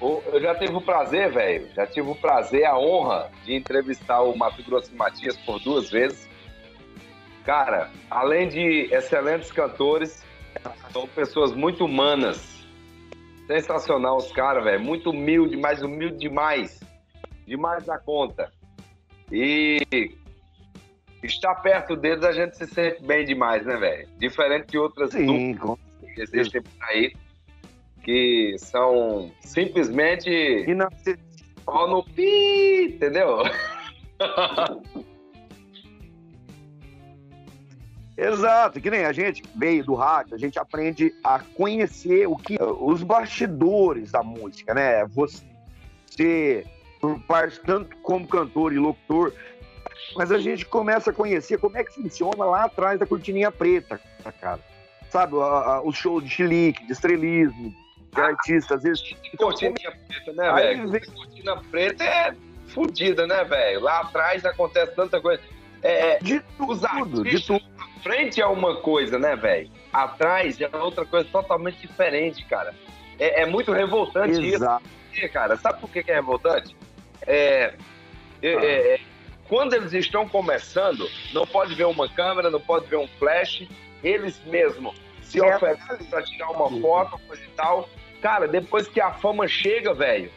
Eu 0.00 0.40
já 0.40 0.54
tive 0.54 0.74
o 0.74 0.80
prazer, 0.80 1.32
velho, 1.32 1.68
já 1.74 1.86
tive 1.86 2.10
o 2.10 2.14
prazer, 2.14 2.64
a 2.66 2.78
honra 2.78 3.30
de 3.44 3.54
entrevistar 3.54 4.20
o 4.20 4.36
Mato 4.36 4.62
Grosso 4.62 4.94
Matias 4.94 5.36
por 5.38 5.58
duas 5.60 5.90
vezes. 5.90 6.28
Cara, 7.44 7.90
além 8.10 8.48
de 8.48 8.88
excelentes 8.92 9.50
cantores, 9.50 10.22
são 10.92 11.06
pessoas 11.08 11.52
muito 11.52 11.84
humanas. 11.84 12.56
Sensacional 13.46 14.16
os 14.16 14.30
caras, 14.32 14.64
velho. 14.64 14.80
Muito 14.80 15.10
humilde, 15.10 15.56
mais 15.56 15.80
humilde 15.80 16.18
demais. 16.18 16.80
Demais 17.46 17.84
da 17.84 17.98
conta. 17.98 18.50
E 19.30 19.80
estar 21.22 21.54
perto 21.56 21.96
deles 21.96 22.24
a 22.24 22.32
gente 22.32 22.56
se 22.56 22.66
sente 22.66 23.02
bem 23.02 23.24
demais, 23.24 23.64
né, 23.64 23.76
velho? 23.76 24.08
Diferente 24.18 24.66
de 24.68 24.78
outras 24.78 25.10
Sim, 25.10 25.56
que 26.14 26.22
existem 26.22 26.62
por 26.62 26.84
aí, 26.84 27.12
que 28.02 28.56
são 28.58 29.30
simplesmente. 29.40 30.30
E 30.30 30.74
não... 30.74 30.88
Ó 31.66 31.88
no 31.88 32.04
pi, 32.04 32.94
entendeu? 32.94 33.42
Exato, 38.16 38.80
que 38.80 38.90
nem 38.90 39.04
a 39.04 39.12
gente 39.12 39.42
veio 39.54 39.84
do 39.84 39.94
rádio, 39.94 40.34
a 40.34 40.38
gente 40.38 40.58
aprende 40.58 41.14
a 41.22 41.38
conhecer 41.38 42.26
o 42.26 42.34
que 42.34 42.56
os 42.62 43.02
bastidores 43.02 44.10
da 44.10 44.22
música, 44.22 44.72
né? 44.72 45.04
Você, 45.06 46.64
tanto 47.64 47.96
como 47.98 48.26
cantor 48.26 48.72
e 48.72 48.78
locutor, 48.78 49.32
mas 50.16 50.30
a 50.30 50.38
gente 50.38 50.64
começa 50.64 51.10
a 51.10 51.12
conhecer 51.12 51.58
como 51.58 51.76
é 51.76 51.84
que 51.84 51.92
funciona 51.94 52.44
lá 52.44 52.64
atrás 52.64 52.98
da 52.98 53.06
cortininha 53.06 53.50
preta, 53.50 54.00
cara. 54.40 54.60
Sabe, 55.10 55.34
o 55.34 55.92
show 55.92 56.20
de 56.20 56.28
chilique, 56.28 56.84
de 56.86 56.92
estrelismo, 56.92 57.74
de 58.12 58.20
ah, 58.20 58.26
artistas, 58.26 58.78
às 58.78 58.82
vezes. 58.82 59.16
Cortininha 59.36 59.92
preta, 60.08 60.32
né, 60.32 60.52
velho? 60.52 60.88
Vem... 60.90 61.00
Cortina 61.00 61.62
preta 61.70 62.04
é 62.04 62.34
fodida, 62.68 63.26
né, 63.26 63.44
velho? 63.44 63.80
Lá 63.80 64.00
atrás 64.00 64.44
acontece 64.44 64.94
tanta 64.94 65.20
coisa 65.20 65.40
É, 65.82 66.18
de 66.18 66.40
tudo, 66.58 67.22
de 67.22 67.46
tudo. 67.46 67.64
Frente 68.02 68.40
é 68.40 68.46
uma 68.46 68.76
coisa, 68.76 69.18
né, 69.18 69.36
velho? 69.36 69.70
Atrás 69.92 70.60
é 70.60 70.68
outra 70.76 71.04
coisa 71.04 71.28
totalmente 71.30 71.80
diferente, 71.80 72.44
cara. 72.44 72.74
É, 73.18 73.42
é 73.42 73.46
muito 73.46 73.72
revoltante 73.72 74.44
Exato. 74.44 74.84
isso. 75.12 75.32
Cara, 75.32 75.56
sabe 75.56 75.80
por 75.80 75.88
que 75.88 76.00
é 76.10 76.14
revoltante? 76.14 76.76
É, 77.26 77.74
é, 78.42 78.54
ah. 78.54 78.64
é, 78.64 79.00
quando 79.48 79.74
eles 79.74 79.92
estão 79.92 80.28
começando, 80.28 81.08
não 81.32 81.46
pode 81.46 81.74
ver 81.74 81.84
uma 81.84 82.08
câmera, 82.08 82.50
não 82.50 82.60
pode 82.60 82.86
ver 82.86 82.96
um 82.96 83.08
flash, 83.18 83.66
eles 84.02 84.40
mesmos 84.44 84.94
se 85.22 85.40
é. 85.40 85.56
oferecem 85.56 86.06
para 86.06 86.22
tirar 86.22 86.50
uma 86.50 86.68
foto, 86.80 87.18
coisa 87.26 87.42
e 87.42 87.48
tal. 87.56 87.88
Cara, 88.20 88.48
depois 88.48 88.88
que 88.88 89.00
a 89.00 89.12
fama 89.12 89.46
chega, 89.46 89.92
velho, 89.92 90.30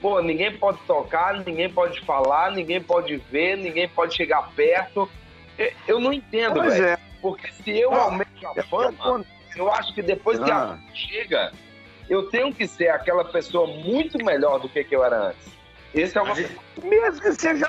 pô, 0.00 0.20
ninguém 0.20 0.56
pode 0.56 0.78
tocar, 0.86 1.34
ninguém 1.44 1.70
pode 1.70 2.00
falar, 2.00 2.50
ninguém 2.52 2.82
pode 2.82 3.16
ver, 3.30 3.56
ninguém 3.56 3.88
pode 3.88 4.14
chegar 4.14 4.50
perto. 4.54 5.08
Eu 5.86 6.00
não 6.00 6.12
entendo, 6.12 6.62
velho. 6.62 6.84
É. 6.84 6.98
Porque 7.20 7.52
se 7.52 7.78
eu 7.78 7.92
ah, 7.92 8.04
aumento 8.04 8.46
a 8.46 8.62
fama, 8.62 9.24
eu 9.54 9.70
acho 9.70 9.94
que 9.94 10.02
depois 10.02 10.38
que 10.38 10.50
a 10.50 10.56
ah. 10.56 10.66
fama 10.68 10.82
chega, 10.94 11.52
eu 12.08 12.28
tenho 12.30 12.52
que 12.52 12.66
ser 12.66 12.88
aquela 12.88 13.24
pessoa 13.24 13.66
muito 13.66 14.22
melhor 14.24 14.58
do 14.58 14.68
que, 14.68 14.82
que 14.82 14.96
eu 14.96 15.04
era 15.04 15.28
antes. 15.28 15.59
Esse 15.94 16.16
é 16.16 16.22
uma... 16.22 16.34
Gente... 16.34 16.56
Mesmo 16.82 17.20
que 17.20 17.32
seja 17.34 17.68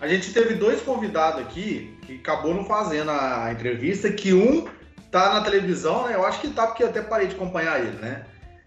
a 0.00 0.06
gente 0.06 0.32
teve 0.32 0.54
dois 0.54 0.82
convidados 0.82 1.40
aqui 1.40 1.96
que 2.02 2.16
acabou 2.16 2.54
não 2.54 2.64
fazendo 2.64 3.10
a 3.10 3.50
entrevista, 3.50 4.12
que 4.12 4.32
um 4.34 4.68
tá 5.10 5.34
na 5.34 5.40
televisão, 5.40 6.06
né? 6.06 6.14
Eu 6.14 6.26
acho 6.26 6.40
que 6.40 6.48
tá 6.48 6.66
porque 6.66 6.82
eu 6.82 6.88
até 6.88 7.00
parei 7.00 7.28
de 7.28 7.34
acompanhar 7.34 7.80
ele, 7.80 7.96
né? 7.96 8.24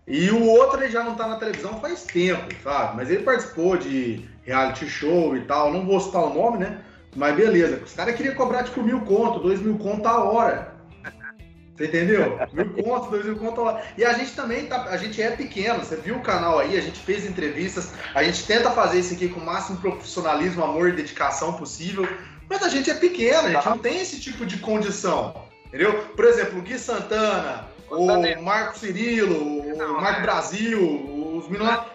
E 0.07 0.31
o 0.31 0.43
outro 0.43 0.81
ele 0.81 0.91
já 0.91 1.03
não 1.03 1.13
tá 1.13 1.27
na 1.27 1.35
televisão 1.35 1.79
faz 1.79 2.03
tempo, 2.03 2.47
sabe? 2.63 2.97
Mas 2.97 3.11
ele 3.11 3.21
participou 3.21 3.77
de 3.77 4.27
reality 4.43 4.89
show 4.89 5.37
e 5.37 5.41
tal. 5.41 5.71
Não 5.71 5.85
vou 5.85 5.99
citar 5.99 6.23
o 6.23 6.33
nome, 6.33 6.57
né? 6.57 6.79
Mas 7.15 7.35
beleza. 7.35 7.79
Os 7.83 7.93
caras 7.93 8.15
queriam 8.15 8.33
cobrar 8.33 8.63
tipo 8.63 8.81
mil 8.81 9.01
conto, 9.01 9.39
dois 9.39 9.61
mil 9.61 9.77
conto 9.77 10.07
a 10.07 10.23
hora. 10.23 10.78
Você 11.79 11.85
entendeu? 11.85 12.37
Mil 12.51 12.83
contos, 12.83 13.09
dois 13.09 13.25
mil 13.25 13.37
contos 13.37 13.63
lá. 13.63 13.81
E 13.97 14.03
a 14.03 14.11
gente 14.11 14.33
também 14.33 14.65
tá, 14.65 14.83
a 14.89 14.97
gente 14.97 15.21
é 15.21 15.31
pequeno, 15.31 15.79
você 15.79 15.95
viu 15.95 16.17
o 16.17 16.21
canal 16.21 16.59
aí, 16.59 16.77
a 16.77 16.81
gente 16.81 16.99
fez 16.99 17.25
entrevistas, 17.25 17.93
a 18.13 18.21
gente 18.21 18.45
tenta 18.45 18.69
fazer 18.71 18.99
isso 18.99 19.13
aqui 19.13 19.29
com 19.29 19.39
o 19.39 19.45
máximo 19.45 19.77
profissionalismo, 19.77 20.61
amor 20.61 20.89
e 20.89 20.91
dedicação 20.91 21.53
possível, 21.53 22.05
mas 22.49 22.61
a 22.63 22.67
gente 22.67 22.91
é 22.91 22.95
pequeno, 22.95 23.47
a 23.47 23.51
gente 23.51 23.65
não 23.65 23.77
tem 23.77 24.01
esse 24.01 24.19
tipo 24.19 24.45
de 24.45 24.57
condição. 24.57 25.33
Entendeu? 25.67 25.93
Por 26.17 26.25
exemplo, 26.25 26.59
o 26.59 26.61
Gui 26.61 26.77
Santana, 26.77 27.69
o 27.89 28.41
Marco 28.43 28.77
Cirilo, 28.77 29.61
o 29.61 30.01
Marco 30.01 30.21
Brasil, 30.21 30.81
os 31.37 31.47
meninos. 31.47 31.75
Tá 31.75 31.85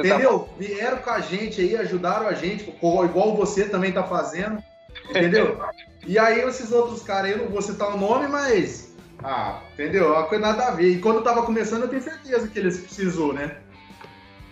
entendeu? 0.00 0.48
Vieram 0.58 0.96
com 0.96 1.10
a 1.10 1.20
gente 1.20 1.60
aí, 1.60 1.76
ajudaram 1.76 2.26
a 2.26 2.32
gente, 2.32 2.68
igual 2.68 3.36
você 3.36 3.66
também 3.66 3.92
tá 3.92 4.02
fazendo. 4.02 4.60
Entendeu? 5.08 5.62
E 6.04 6.18
aí 6.18 6.40
esses 6.40 6.72
outros 6.72 7.00
caras 7.04 7.26
aí, 7.26 7.30
eu 7.30 7.44
não 7.44 7.48
vou 7.48 7.62
citar 7.62 7.94
o 7.94 7.96
nome, 7.96 8.26
mas 8.26 8.91
ah, 9.24 9.62
entendeu? 9.72 10.14
É 10.14 10.18
uma 10.18 10.26
coisa 10.26 10.46
nada 10.46 10.68
a 10.68 10.70
ver. 10.72 10.88
E 10.90 11.00
quando 11.00 11.22
tava 11.22 11.44
começando, 11.44 11.82
eu 11.82 11.88
tenho 11.88 12.02
certeza 12.02 12.48
que 12.48 12.58
eles 12.58 12.78
precisou, 12.80 13.32
né? 13.32 13.56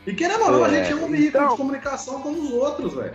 E 0.07 0.15
querendo 0.15 0.43
ou 0.45 0.53
não, 0.53 0.67
é, 0.67 0.69
a 0.69 0.73
gente 0.73 0.93
é 0.93 0.97
um 0.97 1.11
veículo 1.11 1.29
então, 1.29 1.49
de 1.49 1.57
comunicação 1.57 2.23
como 2.23 2.41
os 2.41 2.51
outros, 2.53 2.95
velho. 2.95 3.15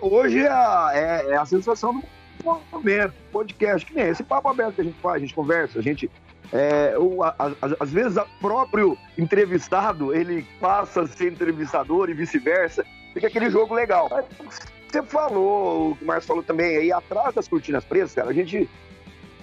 Hoje 0.00 0.40
é 0.40 0.48
a, 0.48 0.90
é, 0.94 1.30
é 1.30 1.36
a 1.36 1.46
sensação 1.46 2.02
do 2.42 2.62
momento, 2.70 3.14
podcast, 3.32 3.86
que 3.86 3.94
nem 3.94 4.08
esse 4.08 4.22
papo 4.22 4.48
aberto 4.48 4.74
que 4.74 4.80
a 4.82 4.84
gente 4.84 5.00
faz, 5.00 5.16
a 5.16 5.18
gente 5.18 5.34
conversa, 5.34 5.78
a 5.78 5.82
gente. 5.82 6.10
É, 6.52 6.96
o, 6.96 7.24
a, 7.24 7.34
a, 7.38 7.52
às 7.80 7.90
vezes, 7.90 8.16
o 8.16 8.26
próprio 8.40 8.96
entrevistado 9.18 10.14
ele 10.14 10.46
passa 10.60 11.02
a 11.02 11.06
ser 11.08 11.32
entrevistador 11.32 12.08
e 12.08 12.14
vice-versa, 12.14 12.84
fica 13.12 13.26
aquele 13.26 13.50
jogo 13.50 13.74
legal. 13.74 14.08
Você 14.88 15.02
falou, 15.02 15.90
o 15.90 15.96
que 15.96 16.04
o 16.04 16.06
Marcos 16.06 16.26
falou 16.26 16.44
também, 16.44 16.76
aí 16.76 16.92
atrás 16.92 17.34
das 17.34 17.48
cortinas 17.48 17.84
pretas, 17.84 18.14
cara, 18.14 18.30
a 18.30 18.32
gente 18.32 18.68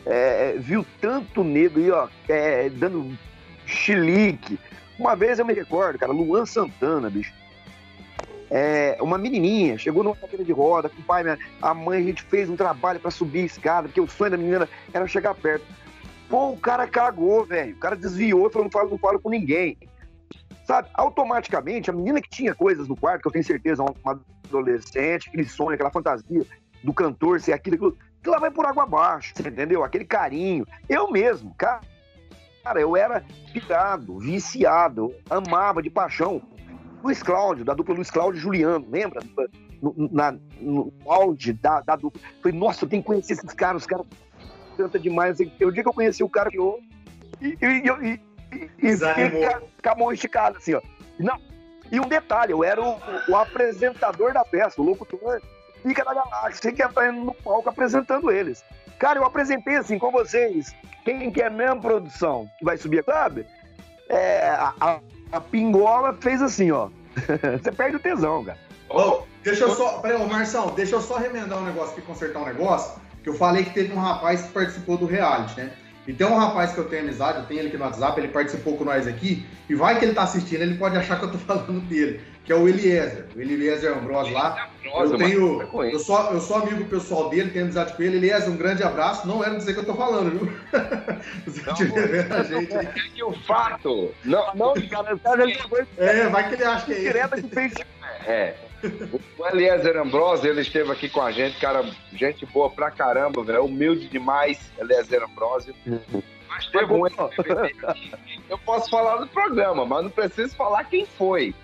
é, 0.06 0.56
viu 0.58 0.86
tanto 1.00 1.44
negro 1.44 1.82
aí, 1.82 1.92
ó, 1.92 2.08
é, 2.28 2.70
dando 2.70 3.18
chilique. 3.66 4.60
Uma 5.00 5.16
vez 5.16 5.40
eu 5.40 5.46
me 5.46 5.54
recordo, 5.54 5.98
cara, 5.98 6.12
Luan 6.12 6.46
Santana, 6.46 7.10
bicho. 7.10 7.34
É, 8.50 8.98
uma 9.02 9.18
menininha 9.18 9.78
chegou 9.78 10.04
numa 10.04 10.16
cadeira 10.16 10.44
de 10.44 10.52
roda 10.52 10.88
com 10.88 11.02
o 11.02 11.04
pai, 11.04 11.24
minha, 11.24 11.40
a 11.62 11.74
mãe, 11.74 12.00
a 12.00 12.04
gente 12.04 12.22
fez 12.24 12.50
um 12.50 12.56
trabalho 12.56 13.00
para 13.00 13.10
subir 13.10 13.42
a 13.42 13.46
escada, 13.46 13.88
porque 13.88 14.02
o 14.02 14.08
sonho 14.08 14.32
da 14.32 14.38
menina 14.38 14.70
era 14.94 15.08
chegar 15.08 15.34
perto. 15.34 15.66
Pô, 16.30 16.50
o 16.50 16.58
cara 16.58 16.88
cagou, 16.88 17.46
velho. 17.46 17.76
O 17.76 17.80
cara 17.80 17.96
desviou 17.96 18.48
e 18.48 18.52
falou: 18.52 18.66
não 18.66 18.72
falo, 18.72 18.90
não 18.92 18.98
falo 18.98 19.20
com 19.20 19.30
ninguém. 19.30 19.78
Sabe, 20.66 20.88
automaticamente, 20.94 21.90
a 21.90 21.94
menina 21.94 22.22
que 22.22 22.30
tinha 22.30 22.56
coisas 22.56 22.88
no 22.88 22.96
quarto, 22.96 23.22
que 23.24 23.28
eu 23.28 23.32
tenho 23.32 23.44
certeza, 23.44 23.84
uma 23.84 24.22
adolescente, 24.46 25.28
aquele 25.28 25.46
sonho, 25.46 25.72
aquela 25.72 25.92
fantasia 25.92 26.46
do 26.84 26.94
cantor 26.94 27.40
ser 27.40 27.54
aquilo, 27.54 27.76
aquilo 27.76 27.98
que 28.24 28.30
lá 28.30 28.40
vai 28.40 28.50
por 28.50 28.66
água 28.66 28.84
abaixo, 28.84 29.34
entendeu? 29.38 29.84
Aquele 29.84 30.06
carinho. 30.06 30.66
Eu 30.88 31.12
mesmo, 31.12 31.54
cara, 31.56 31.82
cara 32.64 32.80
eu 32.80 32.96
era 32.96 33.24
pirado, 33.52 34.18
viciado, 34.18 35.14
amava 35.30 35.82
de 35.84 35.90
paixão. 35.90 36.42
Luiz 37.04 37.22
Cláudio, 37.22 37.66
da 37.66 37.74
dupla 37.74 37.94
Luiz 37.94 38.10
Cláudio 38.10 38.40
e 38.40 38.42
Juliano, 38.42 38.88
lembra? 38.90 39.22
No, 39.82 39.94
na, 40.10 40.34
no 40.62 40.94
auge 41.06 41.52
da, 41.52 41.82
da 41.82 41.98
dupla. 41.98 42.22
Falei, 42.42 42.58
nossa, 42.58 42.86
eu 42.86 42.90
tenho 42.90 43.02
que 43.02 43.08
conhecer 43.08 43.34
esses 43.34 43.54
caras, 43.54 43.82
os 43.82 43.88
caras 43.88 44.06
canta 44.78 44.98
demais. 44.98 45.38
Eu 45.60 45.70
dia 45.70 45.84
que 45.84 45.90
eu 45.90 45.94
conheci 45.94 46.24
o 46.24 46.30
cara 46.30 46.50
que 46.50 46.58
eu. 46.58 46.80
E, 47.42 47.58
e, 47.62 47.66
e, 47.66 48.22
e, 48.82 48.90
e 48.90 48.98
com 49.84 49.90
a 49.90 49.96
mão 49.96 50.14
esticada, 50.14 50.58
assim, 50.58 50.74
ó. 50.74 50.82
Não. 51.20 51.38
E 51.92 52.00
um 52.00 52.08
detalhe, 52.08 52.54
eu 52.54 52.64
era 52.64 52.82
o, 52.82 52.98
o 53.28 53.36
apresentador 53.36 54.34
da 54.34 54.46
peça, 54.46 54.82
o 54.82 54.86
locutor 54.86 55.42
pica 55.84 56.04
da 56.04 56.14
galáxia, 56.14 56.72
que 56.72 56.82
indo 56.82 57.26
no 57.26 57.34
palco 57.34 57.70
apresentando 57.70 58.32
eles. 58.32 58.64
Cara, 58.98 59.20
eu 59.20 59.26
apresentei 59.26 59.76
assim 59.76 60.00
com 60.00 60.12
vocês. 60.12 60.74
Quem 61.04 61.30
que 61.30 61.42
é 61.42 61.50
mesmo 61.50 61.82
produção 61.82 62.50
que 62.58 62.64
vai 62.64 62.78
subir, 62.78 63.04
sabe? 63.04 63.46
É, 64.10 64.50
a, 64.50 64.74
a, 64.80 65.00
a 65.34 65.42
pingola 65.42 66.18
fez 66.22 66.42
assim, 66.42 66.72
ó. 66.72 66.90
Você 67.62 67.72
perde 67.72 67.98
o 67.98 68.00
tesão, 68.00 68.44
cara. 68.44 68.58
Oh, 68.90 69.24
deixa 69.44 69.66
eu 69.66 69.76
só. 69.76 70.00
Peraí, 70.00 70.22
ô 70.22 70.26
Marção, 70.26 70.74
deixa 70.74 70.96
eu 70.96 71.02
só 71.02 71.18
remendar 71.18 71.60
um 71.60 71.66
negócio 71.66 71.92
aqui, 71.94 72.02
consertar 72.02 72.40
um 72.40 72.46
negócio. 72.46 73.02
Que 73.22 73.30
eu 73.30 73.34
falei 73.34 73.64
que 73.64 73.72
teve 73.72 73.94
um 73.94 74.00
rapaz 74.00 74.44
que 74.44 74.54
participou 74.54 74.98
do 74.98 75.06
reality, 75.06 75.60
né? 75.60 75.72
E 76.06 76.14
tem 76.14 76.28
um 76.28 76.36
rapaz 76.36 76.74
que 76.74 76.78
eu 76.80 76.90
tenho 76.90 77.04
amizade, 77.04 77.40
eu 77.40 77.46
tenho 77.46 77.62
ele 77.62 77.70
aqui 77.70 77.78
no 77.78 77.86
WhatsApp, 77.86 78.20
ele 78.20 78.28
participou 78.28 78.78
com 78.78 78.84
nós 78.84 79.08
aqui, 79.08 79.46
e 79.70 79.76
vai 79.76 79.98
que 79.98 80.04
ele 80.04 80.14
tá 80.14 80.24
assistindo, 80.24 80.62
ele 80.62 80.78
pode 80.78 80.98
achar 80.98 81.18
que 81.18 81.26
eu 81.26 81.32
tô 81.32 81.38
falando 81.48 81.80
dele 81.88 82.22
que 82.44 82.52
é 82.52 82.56
o 82.56 82.68
Eliezer. 82.68 83.26
O 83.36 83.40
Eliezer 83.40 83.98
Ambrose 83.98 84.32
lá. 84.32 84.70
Eu 84.84 85.18
tenho. 85.18 85.62
Eu 85.62 86.00
sou, 86.00 86.20
eu 86.32 86.42
sou 86.42 86.58
amigo 86.58 86.84
pessoal 86.86 87.30
dele, 87.30 87.52
tenho 87.52 87.66
amizade 87.66 87.94
com 87.94 88.04
ele. 88.04 88.18
Eliezer, 88.18 88.50
um 88.50 88.58
grande 88.58 88.84
abraço. 88.84 89.28
Não 89.28 89.44
era 89.44 89.56
dizer 89.56 89.74
que 89.74 89.80
eu 89.80 89.86
tô 89.86 89.96
falando, 89.96 90.32
viu? 90.32 90.54
Você 91.48 91.64
não, 91.66 91.76
vendo 92.08 92.34
a 92.34 92.44
gente 92.44 92.76
aí. 92.76 92.86
É 92.86 93.10
que 93.16 93.24
o 93.24 93.32
fato. 93.32 94.14
Não, 94.26 94.54
não, 94.56 94.74
cara, 94.90 95.18
É, 95.98 96.28
vai 96.28 96.50
que 96.50 96.56
ele 96.56 96.64
acha 96.64 96.86
que 96.86 97.08
é 97.08 97.28
que 97.28 97.48
fez. 97.50 97.74
É. 98.26 98.56
O 99.40 99.48
Eliezer 99.48 99.96
Ambrose, 99.98 100.46
ele 100.46 100.60
esteve 100.60 100.92
aqui 100.92 101.08
com 101.08 101.22
a 101.22 101.32
gente, 101.32 101.58
cara, 101.58 101.86
gente 102.12 102.46
boa 102.48 102.70
pra 102.70 102.92
caramba, 102.92 103.42
velho. 103.42 103.64
Humilde 103.64 104.10
demais, 104.10 104.60
Eliezer 104.78 105.24
Ambrose. 105.24 105.74
Mas 106.50 106.68
teve 106.68 106.92
um 106.92 107.08
Eu 108.50 108.58
posso 108.60 108.90
falar 108.90 109.16
do 109.16 109.28
programa, 109.28 109.86
mas 109.86 110.04
não 110.04 110.10
preciso 110.12 110.54
falar 110.58 110.84
quem 110.84 111.06
foi 111.06 111.56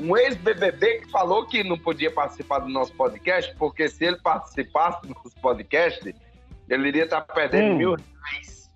um 0.00 0.16
ex-BBB 0.16 1.00
que 1.00 1.10
falou 1.10 1.46
que 1.46 1.62
não 1.64 1.78
podia 1.78 2.10
participar 2.10 2.60
do 2.60 2.68
nosso 2.68 2.92
podcast, 2.94 3.54
porque 3.56 3.88
se 3.88 4.04
ele 4.04 4.16
participasse 4.16 5.02
do 5.02 5.14
nosso 5.14 5.36
podcast, 5.40 6.14
ele 6.68 6.88
iria 6.88 7.04
estar 7.04 7.22
perdendo 7.22 7.72
hum. 7.72 7.76
mil 7.76 7.96
reais. 7.96 8.70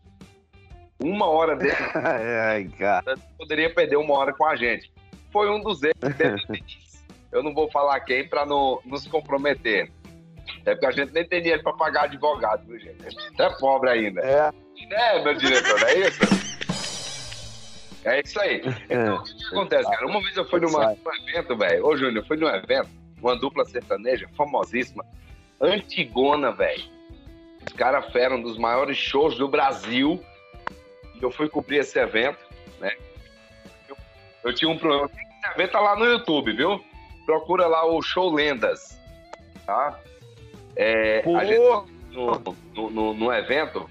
Uma 1.03 1.27
hora 1.27 1.57
dele. 1.57 1.75
Ai, 1.95 2.69
cara. 2.79 3.17
Poderia 3.37 3.73
perder 3.73 3.97
uma 3.97 4.15
hora 4.15 4.33
com 4.33 4.47
a 4.47 4.57
gente. 4.57 4.93
Foi 5.33 5.51
um 5.51 5.61
dos 5.61 5.83
ex 5.83 5.95
Eu 7.33 7.43
não 7.43 7.55
vou 7.55 7.71
falar 7.71 7.99
quem 8.01 8.29
para 8.29 8.45
não 8.45 8.81
nos 8.85 9.07
comprometer. 9.07 9.91
É 10.67 10.73
porque 10.73 10.87
a 10.87 10.91
gente 10.91 11.13
nem 11.13 11.27
tem 11.27 11.41
dinheiro 11.41 11.63
para 11.63 11.73
pagar 11.73 12.05
advogado, 12.05 12.67
viu, 12.67 12.79
gente? 12.79 13.05
É 13.39 13.51
pobre 13.59 13.91
ainda. 13.91 14.21
É. 14.21 14.53
É, 14.91 15.25
meu 15.25 15.35
diretor, 15.35 15.81
não 15.81 15.89
é 15.89 15.99
isso? 16.01 16.42
É 18.05 18.21
isso 18.21 18.41
aí. 18.41 18.61
Então, 18.91 19.17
o 19.17 19.23
que, 19.23 19.35
que 19.35 19.47
acontece, 19.47 19.91
cara? 19.91 20.07
Uma 20.07 20.21
vez 20.21 20.37
eu 20.37 20.49
fui 20.49 20.61
numa, 20.61 20.89
num 20.89 21.29
evento, 21.29 21.57
velho. 21.57 21.87
Ô, 21.87 21.97
Júnior, 21.97 22.17
eu 22.17 22.27
fui 22.27 22.37
num 22.37 22.49
evento, 22.49 22.89
uma 23.21 23.37
dupla 23.37 23.65
sertaneja 23.65 24.29
famosíssima, 24.37 25.05
Antigona, 25.61 26.51
velho. 26.51 26.83
Os 27.65 27.73
caras 27.75 28.11
feram 28.13 28.37
um 28.37 28.43
dos 28.43 28.59
maiores 28.59 28.97
shows 28.97 29.39
do 29.39 29.47
Brasil. 29.47 30.21
Eu 31.21 31.31
fui 31.31 31.49
cobrir 31.49 31.79
esse 31.79 31.97
evento, 32.01 32.45
né? 32.81 32.93
Eu, 33.89 33.97
eu 34.45 34.53
tinha 34.53 34.69
um 34.69 34.77
problema. 34.77 35.07
Esse 35.07 35.55
evento 35.55 35.71
tá 35.71 35.81
lá 35.81 35.95
no 35.97 36.05
YouTube, 36.05 36.53
viu? 36.53 36.85
Procura 37.25 37.69
lá 37.69 37.87
o 37.87 38.03
Show 38.03 38.35
Lendas, 38.35 38.99
tá? 39.65 40.01
É, 40.75 41.23
a 41.37 41.45
gente, 41.45 41.61
no, 42.11 42.57
no, 42.75 42.91
no, 42.91 43.15
no 43.15 43.33
evento, 43.33 43.89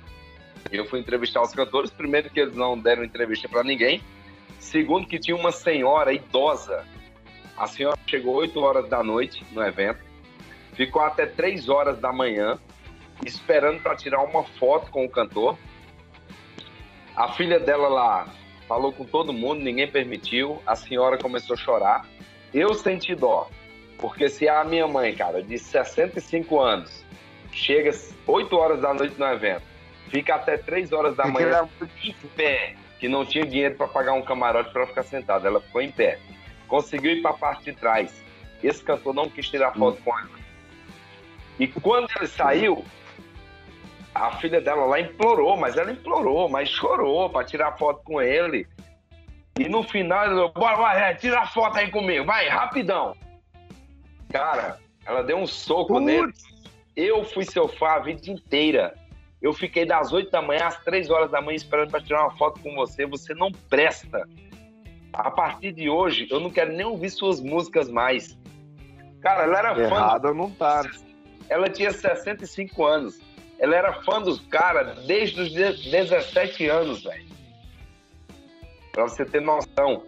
eu 0.72 0.86
fui 0.86 1.00
entrevistar 1.00 1.42
os 1.42 1.54
cantores. 1.54 1.90
Primeiro, 1.92 2.30
que 2.30 2.40
eles 2.40 2.56
não 2.56 2.78
deram 2.78 3.04
entrevista 3.04 3.48
para 3.48 3.64
ninguém. 3.64 4.02
Segundo, 4.60 5.08
que 5.08 5.20
tinha 5.20 5.36
uma 5.36 5.52
senhora 5.52 6.14
idosa. 6.14 6.86
A 7.58 7.68
senhora 7.68 7.98
chegou 8.08 8.36
8 8.36 8.60
horas 8.60 8.90
da 8.90 9.04
noite 9.04 9.46
no 9.52 9.62
evento, 9.64 10.00
ficou 10.74 11.02
até 11.02 11.26
3 11.26 11.70
horas 11.70 12.00
da 12.00 12.12
manhã 12.12 12.60
esperando 13.26 13.82
para 13.82 13.96
tirar 13.96 14.24
uma 14.24 14.44
foto 14.44 14.90
com 14.90 15.06
o 15.06 15.10
cantor. 15.10 15.58
A 17.16 17.34
filha 17.34 17.60
dela 17.60 17.88
lá 17.88 18.28
falou 18.68 18.92
com 18.92 19.06
todo 19.06 19.34
mundo, 19.34 19.62
ninguém 19.62 19.88
permitiu. 19.88 20.62
A 20.66 20.76
senhora 20.76 21.18
começou 21.18 21.56
a 21.56 21.58
chorar. 21.58 22.08
Eu 22.54 22.74
senti 22.74 23.14
dó, 23.14 23.50
porque 23.98 24.28
se 24.30 24.48
a 24.48 24.64
minha 24.64 24.88
mãe, 24.88 25.14
cara, 25.14 25.44
de 25.44 25.58
65 25.58 26.60
anos, 26.60 27.06
chega 27.52 27.92
8 28.26 28.56
horas 28.58 28.82
da 28.82 28.94
noite 28.94 29.20
no 29.20 29.26
evento, 29.26 29.64
fica 30.12 30.36
até 30.36 30.58
3 30.58 30.92
horas 30.92 31.16
da 31.16 31.26
manhã 31.26 31.68
em 32.04 32.14
pé, 32.36 32.76
que 33.00 33.08
não 33.08 33.26
tinha 33.26 33.46
dinheiro 33.46 33.76
para 33.76 33.88
pagar 33.88 34.14
um 34.14 34.22
camarote 34.22 34.72
para 34.72 34.86
ficar 34.86 35.04
sentada, 35.04 35.48
ela 35.48 35.62
ficou 35.62 35.82
em 35.82 35.90
pé. 35.90 36.20
Conseguiu 36.68 37.14
ir 37.14 37.22
para 37.22 37.32
a 37.32 37.38
parte 37.38 37.64
de 37.64 37.74
trás. 37.74 38.22
Esse 38.62 38.84
cantor 38.84 39.14
não 39.14 39.30
quis 39.30 39.50
tirar 39.50 39.74
foto 39.74 39.98
hum. 39.98 40.02
com 40.04 40.20
ela. 40.20 40.42
E 41.58 41.68
quando 41.68 42.10
ele 42.18 42.28
saiu, 42.28 42.86
a 44.14 44.32
filha 44.38 44.60
dela 44.60 44.86
lá 44.86 45.00
implorou, 45.00 45.56
mas 45.58 45.78
ela 45.78 45.92
implorou, 45.92 46.50
mas 46.50 46.70
chorou 46.70 47.30
para 47.30 47.46
tirar 47.46 47.78
foto 47.78 48.04
com 48.04 48.22
ele. 48.22 48.68
E 49.58 49.68
no 49.70 49.84
final 49.84 50.26
ele 50.26 50.36
falou, 50.36 50.52
bora, 50.54 50.78
vai, 50.78 51.16
tira 51.16 51.40
a 51.40 51.48
foto 51.48 51.78
aí 51.78 51.90
comigo, 51.90 52.26
vai, 52.26 52.48
rapidão. 52.48 53.16
Cara, 54.32 54.80
ela 55.06 55.24
deu 55.24 55.38
um 55.38 55.48
soco 55.48 55.94
Putz. 55.94 56.06
nele. 56.06 56.34
Eu 56.96 57.24
fui 57.24 57.46
seu 57.46 57.68
fã 57.68 57.88
a 57.88 58.00
vida 58.00 58.30
inteira. 58.30 58.94
Eu 59.42 59.54
fiquei 59.54 59.86
das 59.86 60.14
8 60.14 60.30
da 60.30 60.42
manhã 60.42 60.68
às 60.68 60.78
3 60.84 61.10
horas 61.10 61.32
da 61.32 61.42
manhã 61.42 61.56
esperando 61.56 61.90
para 61.90 62.02
tirar 62.02 62.24
uma 62.24 62.38
foto 62.38 62.60
com 62.62 62.76
você. 62.76 63.06
Você 63.06 63.34
não 63.34 63.52
presta. 63.70 64.28
A 65.14 65.32
partir 65.32 65.72
de 65.72 65.90
hoje, 65.90 66.28
eu 66.30 66.40
não 66.40 66.50
quero 66.50 66.72
nem 66.72 66.86
ouvir 66.86 67.10
suas 67.10 67.42
músicas 67.42 67.90
mais. 67.90 68.38
Cara, 69.22 69.44
ela 69.44 69.58
era 69.58 69.80
Errado 69.80 70.28
fã. 70.28 70.34
não 70.34 70.52
tá. 70.52 70.84
Ela 71.50 71.70
tinha 71.70 71.92
65 71.92 72.86
anos. 72.86 73.20
Ela 73.60 73.76
era 73.76 73.94
fã 74.04 74.22
dos 74.22 74.40
caras 74.48 75.06
desde 75.06 75.42
os 75.42 75.54
17 75.54 76.68
anos, 76.68 77.04
velho. 77.04 77.26
Pra 78.92 79.04
você 79.04 79.26
ter 79.26 79.42
noção, 79.42 80.04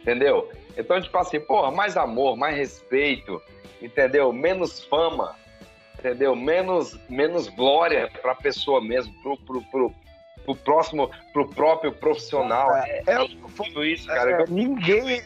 entendeu? 0.00 0.50
Então, 0.76 1.00
tipo 1.00 1.16
assim, 1.16 1.40
porra, 1.40 1.70
mais 1.70 1.96
amor, 1.96 2.36
mais 2.36 2.56
respeito, 2.56 3.40
entendeu? 3.80 4.32
Menos 4.32 4.84
fama, 4.84 5.34
entendeu? 6.06 6.36
Menos, 6.36 6.98
menos 7.08 7.48
glória 7.48 8.10
pra 8.22 8.34
pessoa 8.34 8.80
mesmo, 8.80 9.12
pro, 9.22 9.36
pro, 9.38 9.62
pro, 9.62 9.94
pro 10.44 10.56
próximo, 10.56 11.10
pro 11.32 11.48
próprio 11.48 11.92
profissional. 11.92 12.74
É, 12.76 13.02
é, 13.06 13.14
é 13.14 13.86
isso, 13.86 14.06
cara. 14.06 14.42
É, 14.42 14.44
ninguém 14.48 15.22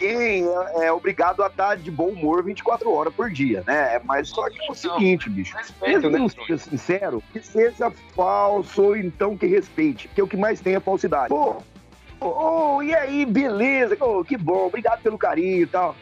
ninguém 0.00 0.44
é, 0.48 0.86
é, 0.86 0.92
obrigado 0.92 1.42
a 1.42 1.46
estar 1.46 1.76
de 1.76 1.90
bom 1.90 2.08
humor 2.08 2.42
24 2.42 2.90
horas 2.90 3.14
por 3.14 3.30
dia, 3.30 3.62
né? 3.66 4.00
Mas 4.04 4.28
só 4.28 4.48
que 4.50 4.60
é 4.60 4.70
o 4.70 4.74
seguinte, 4.74 5.30
bicho. 5.30 5.56
Respeito, 5.56 6.10
né? 6.10 6.26
Seja 6.28 6.58
sincero, 6.58 7.22
que 7.32 7.40
seja 7.40 7.90
falso 8.14 8.82
ou 8.82 8.96
então 8.96 9.36
que 9.36 9.46
respeite, 9.46 10.08
porque 10.08 10.22
o 10.22 10.26
que 10.26 10.36
mais 10.36 10.60
tem 10.60 10.74
é 10.74 10.80
falsidade. 10.80 11.28
Pô, 11.28 11.56
oh, 12.20 12.82
e 12.82 12.94
aí, 12.94 13.24
beleza? 13.24 13.96
Oh, 14.00 14.24
que 14.24 14.36
bom, 14.36 14.66
obrigado 14.66 15.02
pelo 15.02 15.18
carinho 15.18 15.62
e 15.62 15.66
tal. 15.66 15.94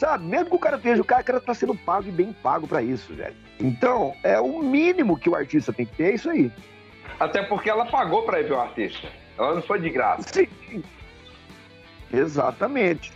Sabe, 0.00 0.24
mesmo 0.24 0.46
que 0.46 0.56
o 0.56 0.58
cara 0.58 0.78
esteja, 0.78 1.02
o 1.02 1.04
cara, 1.04 1.20
o 1.20 1.24
cara 1.26 1.40
tá 1.40 1.52
sendo 1.52 1.74
pago 1.74 2.08
e 2.08 2.10
bem 2.10 2.32
pago 2.32 2.66
para 2.66 2.80
isso, 2.82 3.14
velho. 3.14 3.36
Então, 3.60 4.16
é 4.24 4.40
o 4.40 4.62
mínimo 4.62 5.18
que 5.18 5.28
o 5.28 5.34
artista 5.34 5.74
tem 5.74 5.84
que 5.84 5.94
ter, 5.94 6.04
é 6.04 6.14
isso 6.14 6.30
aí. 6.30 6.50
Até 7.20 7.42
porque 7.42 7.68
ela 7.68 7.84
pagou 7.84 8.22
para 8.22 8.40
ir 8.40 8.44
ver 8.44 8.54
o 8.54 8.60
artista. 8.60 9.06
Ela 9.36 9.56
não 9.56 9.60
foi 9.60 9.78
de 9.78 9.90
graça. 9.90 10.22
Sim. 10.32 10.82
Exatamente. 12.10 13.12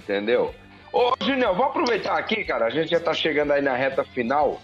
Entendeu? 0.00 0.52
Ô, 0.92 1.14
Junior, 1.22 1.54
vou 1.54 1.66
aproveitar 1.66 2.18
aqui, 2.18 2.42
cara. 2.42 2.66
A 2.66 2.70
gente 2.70 2.90
já 2.90 2.98
tá 2.98 3.14
chegando 3.14 3.52
aí 3.52 3.62
na 3.62 3.76
reta 3.76 4.02
final. 4.02 4.60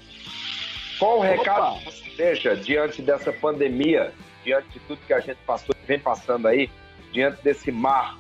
Qual 0.99 1.19
o 1.19 1.23
recado 1.23 1.79
que 1.79 1.85
você 1.85 2.11
deixa 2.17 2.57
diante 2.57 3.01
dessa 3.01 3.33
pandemia, 3.33 4.13
diante 4.43 4.71
de 4.71 4.81
tudo 4.81 5.01
que 5.07 5.15
a 5.15 5.21
gente 5.21 5.39
passou, 5.47 5.73
vem 5.87 6.01
passando 6.01 6.49
aí, 6.49 6.69
diante 7.13 7.41
desse 7.45 7.71
mar 7.71 8.19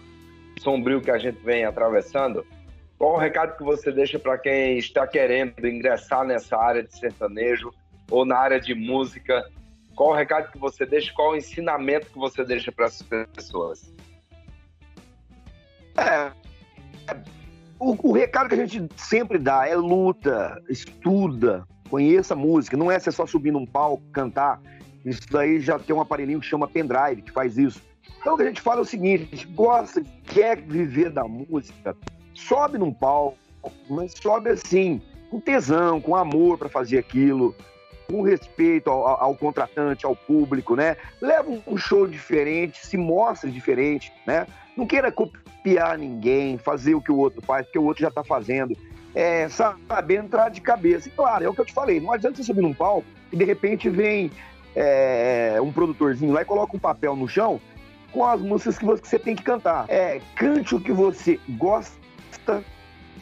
sombrio 0.60 1.00
que 1.00 1.10
a 1.10 1.18
gente 1.18 1.40
vem 1.42 1.64
atravessando? 1.64 2.46
Qual 3.00 3.14
o 3.14 3.18
recado 3.18 3.56
que 3.56 3.64
você 3.64 3.90
deixa 3.90 4.18
para 4.18 4.36
quem 4.36 4.76
está 4.76 5.06
querendo 5.06 5.66
ingressar 5.66 6.22
nessa 6.22 6.54
área 6.54 6.82
de 6.82 6.94
sertanejo 6.94 7.72
ou 8.10 8.26
na 8.26 8.36
área 8.36 8.60
de 8.60 8.74
música? 8.74 9.42
Qual 9.96 10.10
o 10.10 10.14
recado 10.14 10.52
que 10.52 10.58
você 10.58 10.84
deixa? 10.84 11.10
Qual 11.14 11.30
o 11.30 11.36
ensinamento 11.36 12.08
que 12.08 12.18
você 12.18 12.44
deixa 12.44 12.70
para 12.70 12.84
essas 12.84 13.06
pessoas? 13.34 13.90
É, 15.96 16.30
o, 17.78 17.96
o, 18.10 18.12
recado 18.12 18.50
que 18.50 18.54
a 18.54 18.66
gente 18.66 18.86
sempre 18.98 19.38
dá 19.38 19.66
é 19.66 19.74
luta, 19.74 20.62
estuda, 20.68 21.66
conheça 21.88 22.34
a 22.34 22.36
música. 22.36 22.76
Não 22.76 22.90
é 22.90 22.98
você 22.98 23.10
só 23.10 23.26
subir 23.26 23.50
num 23.50 23.64
palco, 23.64 24.04
cantar. 24.12 24.60
Isso 25.06 25.22
daí 25.30 25.58
já 25.58 25.78
tem 25.78 25.96
um 25.96 26.02
aparelhinho 26.02 26.38
que 26.40 26.46
chama 26.46 26.68
pendrive, 26.68 27.22
que 27.22 27.32
faz 27.32 27.56
isso. 27.56 27.80
Então 28.20 28.34
o 28.34 28.36
que 28.36 28.42
a 28.42 28.46
gente 28.46 28.60
fala 28.60 28.80
é 28.80 28.82
o 28.82 28.84
seguinte, 28.84 29.26
a 29.32 29.36
gente 29.36 29.46
gosta, 29.46 30.02
quer 30.26 30.60
viver 30.60 31.08
da 31.08 31.24
música, 31.24 31.96
sobe 32.46 32.78
num 32.78 32.92
palco, 32.92 33.36
mas 33.88 34.12
sobe 34.12 34.50
assim, 34.50 35.00
com 35.30 35.40
tesão, 35.40 36.00
com 36.00 36.16
amor 36.16 36.58
para 36.58 36.68
fazer 36.68 36.98
aquilo, 36.98 37.54
com 38.08 38.22
respeito 38.22 38.90
ao, 38.90 39.06
ao, 39.06 39.34
contratante, 39.36 40.04
ao 40.04 40.16
público, 40.16 40.74
né? 40.74 40.96
Leva 41.20 41.50
um 41.66 41.76
show 41.76 42.06
diferente, 42.06 42.84
se 42.84 42.96
mostre 42.96 43.50
diferente, 43.50 44.12
né? 44.26 44.46
Não 44.76 44.86
queira 44.86 45.12
copiar 45.12 45.96
ninguém, 45.96 46.58
fazer 46.58 46.94
o 46.94 47.00
que 47.00 47.12
o 47.12 47.18
outro 47.18 47.40
faz, 47.42 47.66
porque 47.66 47.78
o 47.78 47.84
outro 47.84 48.02
já 48.02 48.08
está 48.08 48.24
fazendo. 48.24 48.76
É, 49.14 49.48
saber 49.48 50.16
entrar 50.16 50.50
de 50.50 50.60
cabeça. 50.60 51.08
E 51.08 51.10
claro, 51.10 51.44
é 51.44 51.48
o 51.48 51.54
que 51.54 51.60
eu 51.60 51.64
te 51.64 51.72
falei, 51.72 52.00
não 52.00 52.12
adianta 52.12 52.36
você 52.36 52.44
subir 52.44 52.62
num 52.62 52.74
palco 52.74 53.04
e 53.32 53.36
de 53.36 53.44
repente 53.44 53.88
vem 53.88 54.30
é, 54.74 55.58
um 55.60 55.72
produtorzinho 55.72 56.32
lá 56.32 56.42
e 56.42 56.44
coloca 56.44 56.76
um 56.76 56.80
papel 56.80 57.16
no 57.16 57.26
chão 57.26 57.60
com 58.12 58.24
as 58.24 58.40
músicas 58.40 58.78
que 58.78 58.84
você 58.84 59.18
tem 59.18 59.36
que 59.36 59.42
cantar. 59.42 59.86
É, 59.88 60.20
cante 60.36 60.74
o 60.74 60.80
que 60.80 60.92
você 60.92 61.38
gosta 61.50 61.99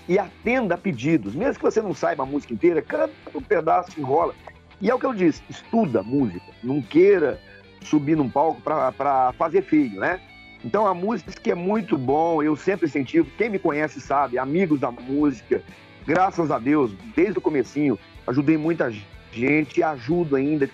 e 0.09 0.19
atenda 0.19 0.75
a 0.75 0.79
pedidos. 0.79 1.35
Mesmo 1.35 1.57
que 1.57 1.63
você 1.63 1.83
não 1.83 1.95
saiba 1.95 2.23
a 2.23 2.27
música 2.27 2.55
inteira, 2.55 2.81
canta 2.81 3.13
um 3.35 3.43
pedaço, 3.43 3.99
enrola. 3.99 4.35
E 4.81 4.89
é 4.89 4.95
o 4.95 4.99
que 4.99 5.07
eu 5.07 5.15
disse, 5.15 5.43
estuda 5.51 6.03
música. 6.03 6.47
Não 6.63 6.81
queira 6.81 7.41
subir 7.83 8.17
num 8.17 8.29
palco 8.29 8.61
para 8.61 9.33
fazer 9.37 9.63
feio, 9.63 10.01
né? 10.01 10.21
Então 10.65 10.87
a 10.87 10.95
música 10.95 11.33
que 11.33 11.51
é 11.51 11.55
muito 11.55 11.97
bom, 11.97 12.43
eu 12.43 12.57
sempre 12.57 12.87
incentivo, 12.87 13.31
quem 13.37 13.49
me 13.49 13.59
conhece 13.59 14.01
sabe, 14.01 14.39
amigos 14.39 14.81
da 14.81 14.91
música, 14.91 15.63
graças 16.05 16.51
a 16.51 16.59
Deus, 16.59 16.93
desde 17.15 17.39
o 17.39 17.41
comecinho, 17.41 17.99
ajudei 18.27 18.57
muita 18.57 18.93
gente, 19.33 19.83
ajudo 19.83 20.35
ainda 20.35 20.69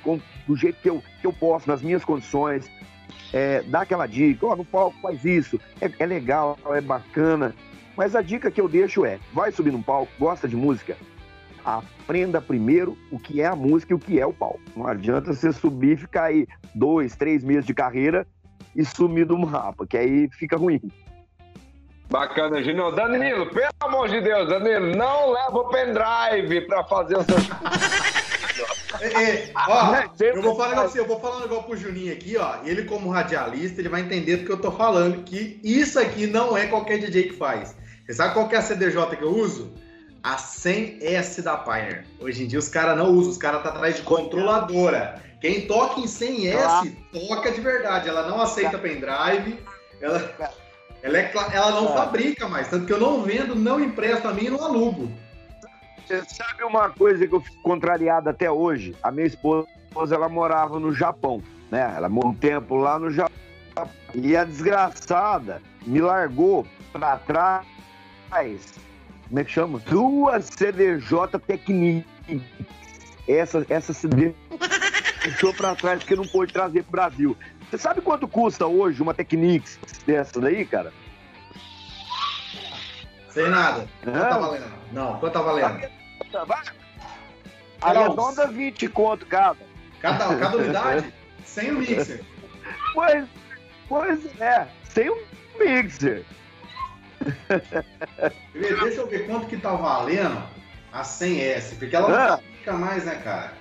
do 0.47 0.57
jeito 0.57 0.81
que 0.81 0.89
eu, 0.89 1.03
que 1.21 1.27
eu 1.27 1.33
posso, 1.33 1.69
nas 1.69 1.83
minhas 1.83 2.03
condições, 2.03 2.71
é, 3.33 3.63
dá 3.63 3.83
aquela 3.83 4.07
dica, 4.07 4.47
ó, 4.47 4.53
oh, 4.53 4.57
no 4.57 4.65
palco 4.65 4.97
faz 5.03 5.25
isso, 5.25 5.61
é, 5.81 5.91
é 5.99 6.07
legal, 6.07 6.59
é 6.67 6.81
bacana, 6.81 7.55
mas 7.97 8.15
a 8.15 8.23
dica 8.23 8.51
que 8.51 8.61
eu 8.61 8.69
deixo 8.69 9.05
é, 9.05 9.19
vai 9.33 9.53
subir 9.53 9.73
num 9.73 9.83
palco, 9.83 10.13
gosta 10.19 10.49
de 10.49 10.57
música, 10.57 10.97
aprenda 11.65 12.41
primeiro 12.41 12.97
o 13.11 13.19
que 13.19 13.41
é 13.41 13.47
a 13.47 13.57
música 13.57 13.93
e 13.93 13.97
o 13.97 13.99
que 13.99 14.21
é 14.21 14.27
o 14.27 14.33
palco. 14.33 14.61
Não 14.77 14.87
adianta 14.87 15.33
você 15.33 15.53
subir 15.53 15.93
e 15.93 15.97
ficar 15.97 16.25
aí 16.25 16.47
dois, 16.75 17.17
três 17.17 17.43
meses 17.43 17.65
de 17.65 17.75
carreira 17.75 18.27
e 18.75 18.85
sumir 18.85 19.27
do 19.27 19.39
mapa, 19.39 19.87
que 19.87 19.97
aí 19.97 20.29
fica 20.33 20.57
ruim. 20.57 20.81
Bacana, 22.11 22.63
Júnior. 22.63 22.95
Danilo, 22.95 23.47
pelo 23.47 23.71
amor 23.81 24.09
de 24.09 24.21
Deus, 24.21 24.49
Danilo, 24.49 24.95
não 24.95 25.33
leva 25.33 25.57
o 25.57 25.69
pendrive 25.69 26.61
para 26.67 26.85
fazer 26.85 27.17
o 27.17 27.25
seu. 27.25 27.37
é, 29.01 29.23
é, 29.23 29.53
ó, 29.57 29.95
eu 30.21 30.43
vou 30.43 30.55
falar 30.55 30.83
assim, 30.83 30.99
eu 30.99 31.07
vou 31.07 31.19
falar 31.19 31.39
um 31.39 31.41
negócio 31.41 31.65
pro 31.65 31.77
Juninho 31.77 32.13
aqui, 32.13 32.37
ó. 32.37 32.59
Ele, 32.65 32.85
como 32.85 33.11
radialista, 33.11 33.81
ele 33.81 33.89
vai 33.89 34.03
entender 34.03 34.37
do 34.37 34.45
que 34.45 34.53
eu 34.53 34.61
tô 34.61 34.71
falando, 34.71 35.25
que 35.25 35.59
isso 35.65 35.99
aqui 35.99 36.27
não 36.27 36.57
é 36.57 36.67
qualquer 36.67 36.99
DJ 36.99 37.25
que 37.25 37.37
faz. 37.37 37.75
Você 38.05 38.13
sabe 38.13 38.35
qual 38.35 38.49
que 38.49 38.55
é 38.55 38.59
a 38.59 38.63
CDJ 38.63 39.17
que 39.17 39.23
eu 39.23 39.35
uso? 39.35 39.73
A 40.23 40.37
100S 40.37 41.43
da 41.43 41.57
Pioneer. 41.57 42.05
Hoje 42.21 42.45
em 42.45 42.47
dia 42.47 42.59
os 42.59 42.69
caras 42.69 42.97
não 42.97 43.11
usam, 43.11 43.33
os 43.33 43.39
caras 43.39 43.63
tá 43.63 43.71
atrás 43.71 43.97
de 43.97 44.03
controladora. 44.03 45.23
Quem 45.41 45.67
toca 45.67 46.01
em 46.01 46.05
100S, 46.05 46.57
ah. 46.57 46.83
toca 47.13 47.51
de 47.51 47.61
verdade. 47.61 48.09
Ela 48.09 48.29
não 48.29 48.41
aceita 48.41 48.79
pendrive, 48.79 49.59
ela, 50.01 50.53
ela, 51.03 51.19
é, 51.19 51.33
ela 51.53 51.71
não 51.71 51.89
ah. 51.89 51.97
fabrica 51.97 52.49
mais. 52.49 52.69
Tanto 52.69 52.87
que 52.87 52.93
eu 52.93 53.01
não 53.01 53.23
vendo, 53.23 53.55
não 53.55 53.81
empresto 53.81 54.29
a 54.29 54.33
mim 54.33 54.45
e 54.45 54.51
não 54.51 54.63
alugo. 54.63 55.11
Você 56.07 56.23
sabe 56.27 56.65
uma 56.65 56.91
coisa 56.91 57.27
que 57.27 57.35
eu 57.35 57.41
fico 57.41 57.63
contrariado 57.63 58.29
até 58.29 58.51
hoje? 58.51 58.95
A 59.03 59.11
minha 59.11 59.27
esposa, 59.27 59.67
ela 60.13 60.29
morava 60.29 60.79
no 60.79 60.93
Japão, 60.93 61.43
né? 61.71 61.93
Ela 61.97 62.09
morou 62.11 62.33
um 62.33 62.35
tempo 62.35 62.77
lá 62.77 62.99
no 62.99 63.11
Japão. 63.11 63.35
E 64.15 64.37
a 64.37 64.45
desgraçada 64.45 65.63
me 65.87 66.01
largou 66.01 66.67
pra 66.93 67.17
trás. 67.17 67.74
Como 69.29 69.39
é 69.39 69.45
que 69.45 69.51
chama? 69.51 69.79
Duas 69.81 70.47
CDJ 70.47 71.39
Technics. 71.47 72.07
Essa, 73.27 73.65
essa 73.71 73.93
CD 73.93 74.35
deixou 75.23 75.55
para 75.55 75.75
trás 75.75 76.01
porque 76.01 76.15
não 76.15 76.27
pôde 76.27 76.53
trazer 76.53 76.83
para 76.83 76.89
o 76.89 76.93
Brasil. 76.93 77.37
Você 77.71 77.79
sabe 77.79 78.01
quanto 78.01 78.29
custa 78.29 78.67
hoje 78.67 79.03
uma 79.03 79.15
Technics 79.15 79.79
dessa 80.07 80.41
daí, 80.41 80.65
cara? 80.67 80.93
Sem 83.31 83.49
nada. 83.49 83.89
Quanto 84.03 84.19
tá 84.19 84.39
valendo? 84.39 84.73
Não, 84.93 85.19
quanto 85.19 85.33
tá 85.33 85.43
valendo? 85.43 85.89
A 87.81 87.93
redonda 87.93 88.47
20 88.47 88.89
conto 88.89 89.27
cada. 89.27 89.59
Cada, 90.01 90.37
cada 90.37 90.57
unidade? 90.57 91.13
sem 91.45 91.71
o 91.71 91.79
mixer. 91.79 92.25
Pois, 92.93 93.25
pois 93.89 94.41
é, 94.41 94.67
sem 94.85 95.09
o 95.09 95.17
mixer. 95.59 96.25
Deixa 98.53 99.01
eu 99.01 99.07
ver 99.07 99.27
quanto 99.27 99.47
que 99.47 99.57
tá 99.57 99.75
valendo 99.75 100.43
a 100.93 101.03
100S, 101.03 101.79
porque 101.79 101.97
ela 101.97 102.09
não 102.09 102.17
ah. 102.17 102.29
fabrica 102.29 102.73
mais, 102.73 103.05
né, 103.05 103.15
cara? 103.17 103.53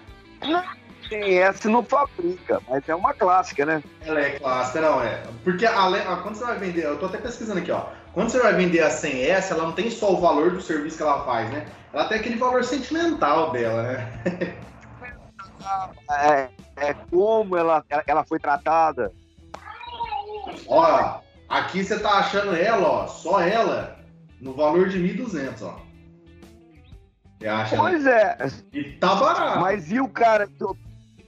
Não, 0.42 0.64
100S 1.10 1.66
não 1.66 1.84
fabrica, 1.84 2.62
mas 2.70 2.88
é 2.88 2.96
uma 2.96 3.14
clássica, 3.14 3.66
né? 3.66 3.84
Ela 4.02 4.22
é 4.22 4.40
clássica, 4.40 4.82
não 4.82 5.02
é. 5.02 5.24
Porque 5.44 5.66
a, 5.66 5.88
a, 5.88 6.18
quando 6.18 6.36
você 6.36 6.46
vai 6.46 6.58
vender, 6.58 6.86
eu 6.86 6.98
tô 6.98 7.06
até 7.08 7.18
pesquisando 7.18 7.60
aqui, 7.60 7.72
ó. 7.72 7.86
Quando 8.14 8.30
você 8.30 8.40
vai 8.40 8.54
vender 8.54 8.82
a 8.82 8.90
100S, 8.90 9.52
ela 9.52 9.64
não 9.64 9.72
tem 9.72 9.90
só 9.90 10.14
o 10.14 10.22
valor 10.22 10.52
do 10.52 10.62
serviço 10.62 10.98
que 10.98 11.04
ela 11.04 11.26
faz, 11.26 11.50
né? 11.50 11.66
Ela 11.92 12.06
tem 12.06 12.20
aquele 12.20 12.36
valor 12.36 12.64
sentimental 12.64 13.52
dela, 13.52 13.84
né? 13.84 14.58
é, 16.12 16.50
é 16.78 16.94
como 17.10 17.58
ela, 17.58 17.84
ela 18.06 18.24
foi 18.24 18.40
tratada. 18.40 19.12
Ó, 20.68 21.20
aqui 21.54 21.84
você 21.84 22.00
tá 22.00 22.20
achando 22.20 22.56
ela, 22.56 22.88
ó, 22.88 23.08
só 23.08 23.42
ela, 23.42 24.00
no 24.42 24.54
valor 24.54 24.90
de 24.90 25.00
1.200, 25.00 25.62
ó. 25.62 25.80
Você 27.40 27.48
acha? 27.48 27.76
Pois 27.76 28.04
né? 28.04 28.38
é. 28.40 28.48
E 28.72 28.84
tá 28.94 29.16
barato. 29.16 29.60
Mas 29.60 29.92
e 29.92 30.00
o 30.00 30.08
cara 30.08 30.48
que. 30.48 30.64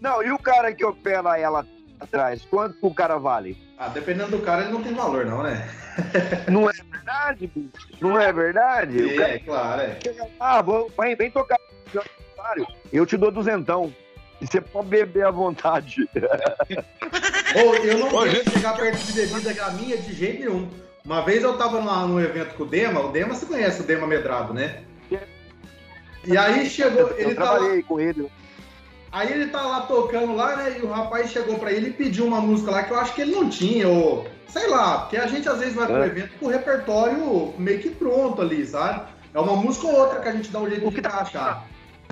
Não, 0.02 0.24
e 0.24 0.32
o 0.32 0.40
cara 0.40 0.74
que 0.74 0.84
opera 0.84 1.38
ela 1.38 1.66
atrás? 2.00 2.46
Quanto 2.50 2.78
o 2.82 2.94
cara 2.94 3.18
vale? 3.18 3.58
Ah, 3.78 3.90
dependendo 3.90 4.32
do 4.32 4.40
cara, 4.40 4.64
ele 4.64 4.72
não 4.72 4.82
tem 4.82 4.94
valor, 4.94 5.26
não, 5.26 5.44
né? 5.44 5.68
Não 6.52 6.70
é 6.70 6.74
verdade, 6.74 7.48
bicho? 7.48 7.88
Não 8.02 8.20
é 8.20 8.32
verdade? 8.32 9.14
É, 9.14 9.16
cara... 9.16 9.40
claro, 9.40 9.82
é. 9.82 10.00
Ah, 10.38 10.62
vou, 10.62 10.92
vem, 11.00 11.16
vem 11.16 11.32
tocar. 11.32 11.58
Eu 12.92 13.06
te 13.06 13.16
dou 13.16 13.32
duzentão. 13.32 13.94
E 14.42 14.48
você 14.48 14.60
pode 14.60 14.90
beber 14.90 15.26
à 15.26 15.32
vontade. 15.32 16.08
oh, 17.56 17.76
eu 17.76 17.98
não 17.98 18.10
vou 18.10 18.28
chegar 18.28 18.76
perto 18.76 18.98
de 18.98 19.14
bebida 19.14 19.72
minha 19.72 19.98
de 19.98 20.14
jeito 20.14 20.40
nenhum. 20.40 20.70
Uma 21.06 21.22
vez 21.22 21.44
eu 21.44 21.58
tava 21.58 21.80
lá 21.84 22.08
no 22.08 22.20
evento 22.20 22.56
com 22.56 22.64
o 22.64 22.66
Dema, 22.66 23.00
o 23.00 23.12
Dema 23.12 23.36
você 23.36 23.46
conhece 23.46 23.82
o 23.82 23.84
Dema 23.84 24.08
Medrado, 24.08 24.54
né? 24.54 24.82
E 26.26 26.38
aí 26.38 26.68
chegou. 26.70 27.12
Ele 27.18 27.32
eu 27.32 27.36
tá 27.36 27.44
trabalhei 27.44 27.78
lá, 27.78 27.88
com 27.88 28.00
ele. 28.00 28.32
Aí 29.12 29.32
ele 29.32 29.48
tá 29.48 29.62
lá 29.62 29.82
tocando 29.82 30.36
lá, 30.36 30.56
né? 30.58 30.78
E 30.80 30.82
o 30.82 30.90
rapaz 30.90 31.32
chegou 31.32 31.58
pra 31.60 31.72
ele 31.72 31.90
e 31.90 31.94
pediu 31.94 32.26
uma 32.26 32.42
música 32.42 32.72
lá 32.72 32.84
que 32.84 32.92
eu 32.92 33.00
acho 33.00 33.14
que 33.14 33.22
ele 33.22 33.32
não 33.32 33.50
tinha, 33.50 33.88
ou 33.88 34.28
sei 34.48 34.68
lá, 34.68 35.00
porque 35.00 35.18
a 35.18 35.28
gente 35.28 35.48
às 35.48 35.60
vezes 35.60 35.76
vai 35.76 35.86
pro 35.86 36.04
é. 36.04 36.08
evento 36.08 36.32
com 36.40 36.48
o 36.48 36.50
repertório 36.50 37.54
meio 37.58 37.80
que 37.80 37.90
pronto 37.90 38.42
ali, 38.42 38.66
sabe? 38.66 39.08
É 39.34 39.40
uma 39.40 39.56
música 39.56 39.88
ou 39.88 39.96
outra 39.96 40.20
que 40.20 40.30
a 40.30 40.32
gente 40.32 40.50
dá 40.50 40.60
um 40.60 40.70
jeito 40.70 40.90
de 40.90 41.00
encaixar. 41.00 41.66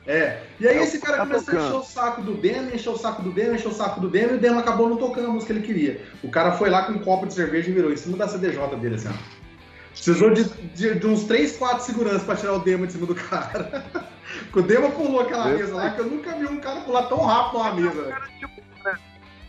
É. 0.05 0.41
E 0.59 0.67
aí 0.67 0.77
é 0.77 0.83
esse 0.83 0.99
cara 0.99 1.17
tá 1.17 1.25
começou 1.25 1.45
tocando. 1.45 1.63
a 1.63 1.67
encher 1.67 1.77
o 1.77 1.83
saco 1.83 2.21
do 2.21 2.33
Demo, 2.33 2.75
encheu 2.75 2.91
o 2.91 2.97
saco 2.97 3.21
do 3.21 3.31
Demo, 3.31 3.55
encheu 3.55 3.71
o 3.71 3.73
saco 3.73 4.01
do 4.01 4.09
Demo, 4.09 4.33
e 4.33 4.35
o 4.35 4.39
Demo 4.39 4.59
acabou 4.59 4.89
não 4.89 4.97
tocando 4.97 5.27
a 5.27 5.31
música 5.31 5.53
que 5.53 5.59
ele 5.59 5.65
queria. 5.65 6.01
O 6.21 6.29
cara 6.29 6.51
foi 6.53 6.69
lá 6.69 6.83
com 6.83 6.93
um 6.93 6.99
copo 6.99 7.25
de 7.25 7.33
cerveja 7.33 7.69
e 7.69 7.73
virou 7.73 7.91
em 7.91 7.97
cima 7.97 8.17
da 8.17 8.27
CDJ 8.27 8.75
dele, 8.77 8.95
assim, 8.95 9.09
ó. 9.09 9.43
Precisou 9.91 10.31
de, 10.31 10.43
de, 10.43 10.95
de, 10.95 11.07
uns 11.07 11.23
3, 11.25 11.55
4 11.55 11.85
seguranças 11.85 12.23
pra 12.23 12.35
tirar 12.35 12.53
o 12.53 12.59
Demo 12.59 12.85
de 12.85 12.93
cima 12.93 13.05
do 13.05 13.15
cara. 13.15 13.85
o 14.51 14.61
Demo 14.61 14.91
pulou 14.91 15.21
aquela 15.21 15.45
mesa 15.45 15.75
lá, 15.75 15.91
que 15.91 16.01
eu 16.01 16.05
nunca 16.05 16.35
vi 16.35 16.47
um 16.47 16.59
cara 16.59 16.81
pular 16.81 17.03
tão 17.03 17.19
rápido 17.19 17.59
numa 17.59 17.73
mesa. 17.73 18.17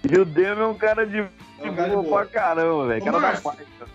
E 0.08 0.18
o 0.18 0.24
Demo 0.24 0.60
é 0.60 0.66
um 0.66 0.74
cara 0.74 1.06
de, 1.06 1.18
é 1.18 1.70
um 1.70 1.74
cara 1.74 1.88
de 1.88 1.96
boa 1.96 2.26
pra 2.26 2.26
caramba, 2.26 2.86
velho. 2.88 3.04
Cara 3.04 3.18
Marcio, 3.18 3.52
da 3.80 3.86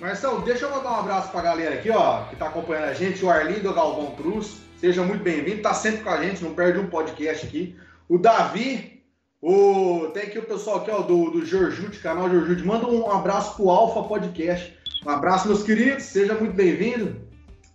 Marcelo, 0.00 0.40
deixa 0.40 0.64
eu 0.64 0.70
mandar 0.70 0.90
um 0.92 1.00
abraço 1.00 1.30
pra 1.30 1.42
galera 1.42 1.74
aqui, 1.74 1.90
ó, 1.90 2.24
que 2.24 2.36
tá 2.36 2.46
acompanhando 2.46 2.84
a 2.84 2.94
gente. 2.94 3.22
O 3.22 3.30
Arlindo 3.30 3.74
Galvão 3.74 4.12
Cruz, 4.12 4.62
seja 4.80 5.02
muito 5.02 5.22
bem-vindo. 5.22 5.60
Tá 5.60 5.74
sempre 5.74 6.02
com 6.02 6.08
a 6.08 6.22
gente, 6.22 6.42
não 6.42 6.54
perde 6.54 6.78
um 6.78 6.88
podcast 6.88 7.46
aqui. 7.46 7.76
O 8.08 8.16
Davi, 8.16 9.02
o... 9.40 10.10
tem 10.14 10.22
aqui 10.24 10.38
o 10.38 10.44
pessoal 10.44 10.78
aqui, 10.78 10.90
ó, 10.90 11.02
do, 11.02 11.30
do 11.30 11.44
Jorjude, 11.44 11.98
canal 11.98 12.30
Jorjude. 12.30 12.64
Manda 12.64 12.86
um 12.86 13.10
abraço 13.10 13.56
pro 13.56 13.68
Alfa 13.68 14.02
Podcast. 14.08 14.74
Um 15.06 15.10
abraço, 15.10 15.48
meus 15.48 15.62
queridos, 15.62 16.04
seja 16.04 16.34
muito 16.34 16.54
bem-vindo. 16.54 17.28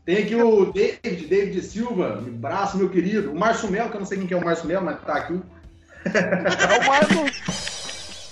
Tem 0.03 0.17
aqui 0.17 0.35
o 0.35 0.71
David, 0.71 1.27
David 1.27 1.61
Silva, 1.61 2.23
um 2.23 2.35
abraço, 2.35 2.77
meu 2.77 2.89
querido. 2.89 3.31
O 3.31 3.39
Márcio 3.39 3.69
Mel, 3.69 3.89
que 3.89 3.95
eu 3.95 3.99
não 3.99 4.07
sei 4.07 4.17
quem 4.17 4.27
que 4.27 4.33
é 4.33 4.37
o 4.37 4.43
Márcio 4.43 4.67
Mel, 4.67 4.81
mas 4.81 5.01
tá 5.01 5.13
aqui. 5.13 5.39
É 6.05 6.79
o 6.79 6.87
Márcio. 6.87 7.64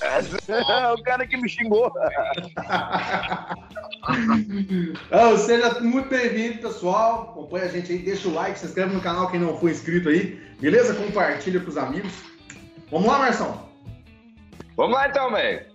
É 0.04 0.91
o 0.91 1.01
cara 1.01 1.26
que 1.26 1.38
me 1.38 1.47
xingou. 1.47 1.91
seja 5.38 5.80
muito 5.80 6.10
bem-vindo, 6.10 6.62
pessoal. 6.62 7.30
Acompanha 7.32 7.66
a 7.66 7.70
gente 7.70 7.91
aí, 7.91 7.99
deixa 7.99 8.28
o 8.28 8.34
like, 8.34 8.60
se 8.60 8.66
inscreve 8.66 8.93
no 8.93 9.01
canal 9.01 9.30
quem 9.30 9.39
não 9.39 9.58
for 9.58 9.70
inscrito 9.70 10.10
aí. 10.10 10.39
Beleza? 10.60 10.93
Compartilha 10.93 11.60
com 11.60 11.70
os 11.70 11.78
amigos. 11.78 12.14
Vamos 12.91 13.08
lá, 13.08 13.20
Marção? 13.20 13.70
Vamos 14.76 14.93
lá 14.93 15.08
então, 15.08 15.32
velho. 15.32 15.66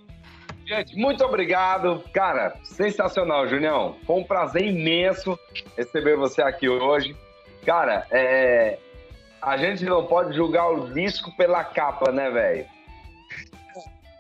Gente, 0.67 0.97
muito 0.97 1.25
obrigado. 1.25 2.05
Cara, 2.13 2.55
sensacional, 2.63 3.49
Junião. 3.49 3.97
Foi 4.07 4.17
um 4.17 4.25
prazer 4.25 4.63
imenso 4.63 5.39
receber 5.77 6.17
você 6.17 6.43
aqui 6.43 6.69
hoje. 6.69 7.17
Cara, 7.65 8.07
é... 8.11 8.79
a 9.41 9.57
gente 9.57 9.85
não 9.85 10.07
pode 10.07 10.37
julgar 10.37 10.71
o 10.71 10.93
disco 10.93 11.35
pela 11.37 11.65
capa, 11.65 12.13
né, 12.13 12.31
velho? 12.31 12.78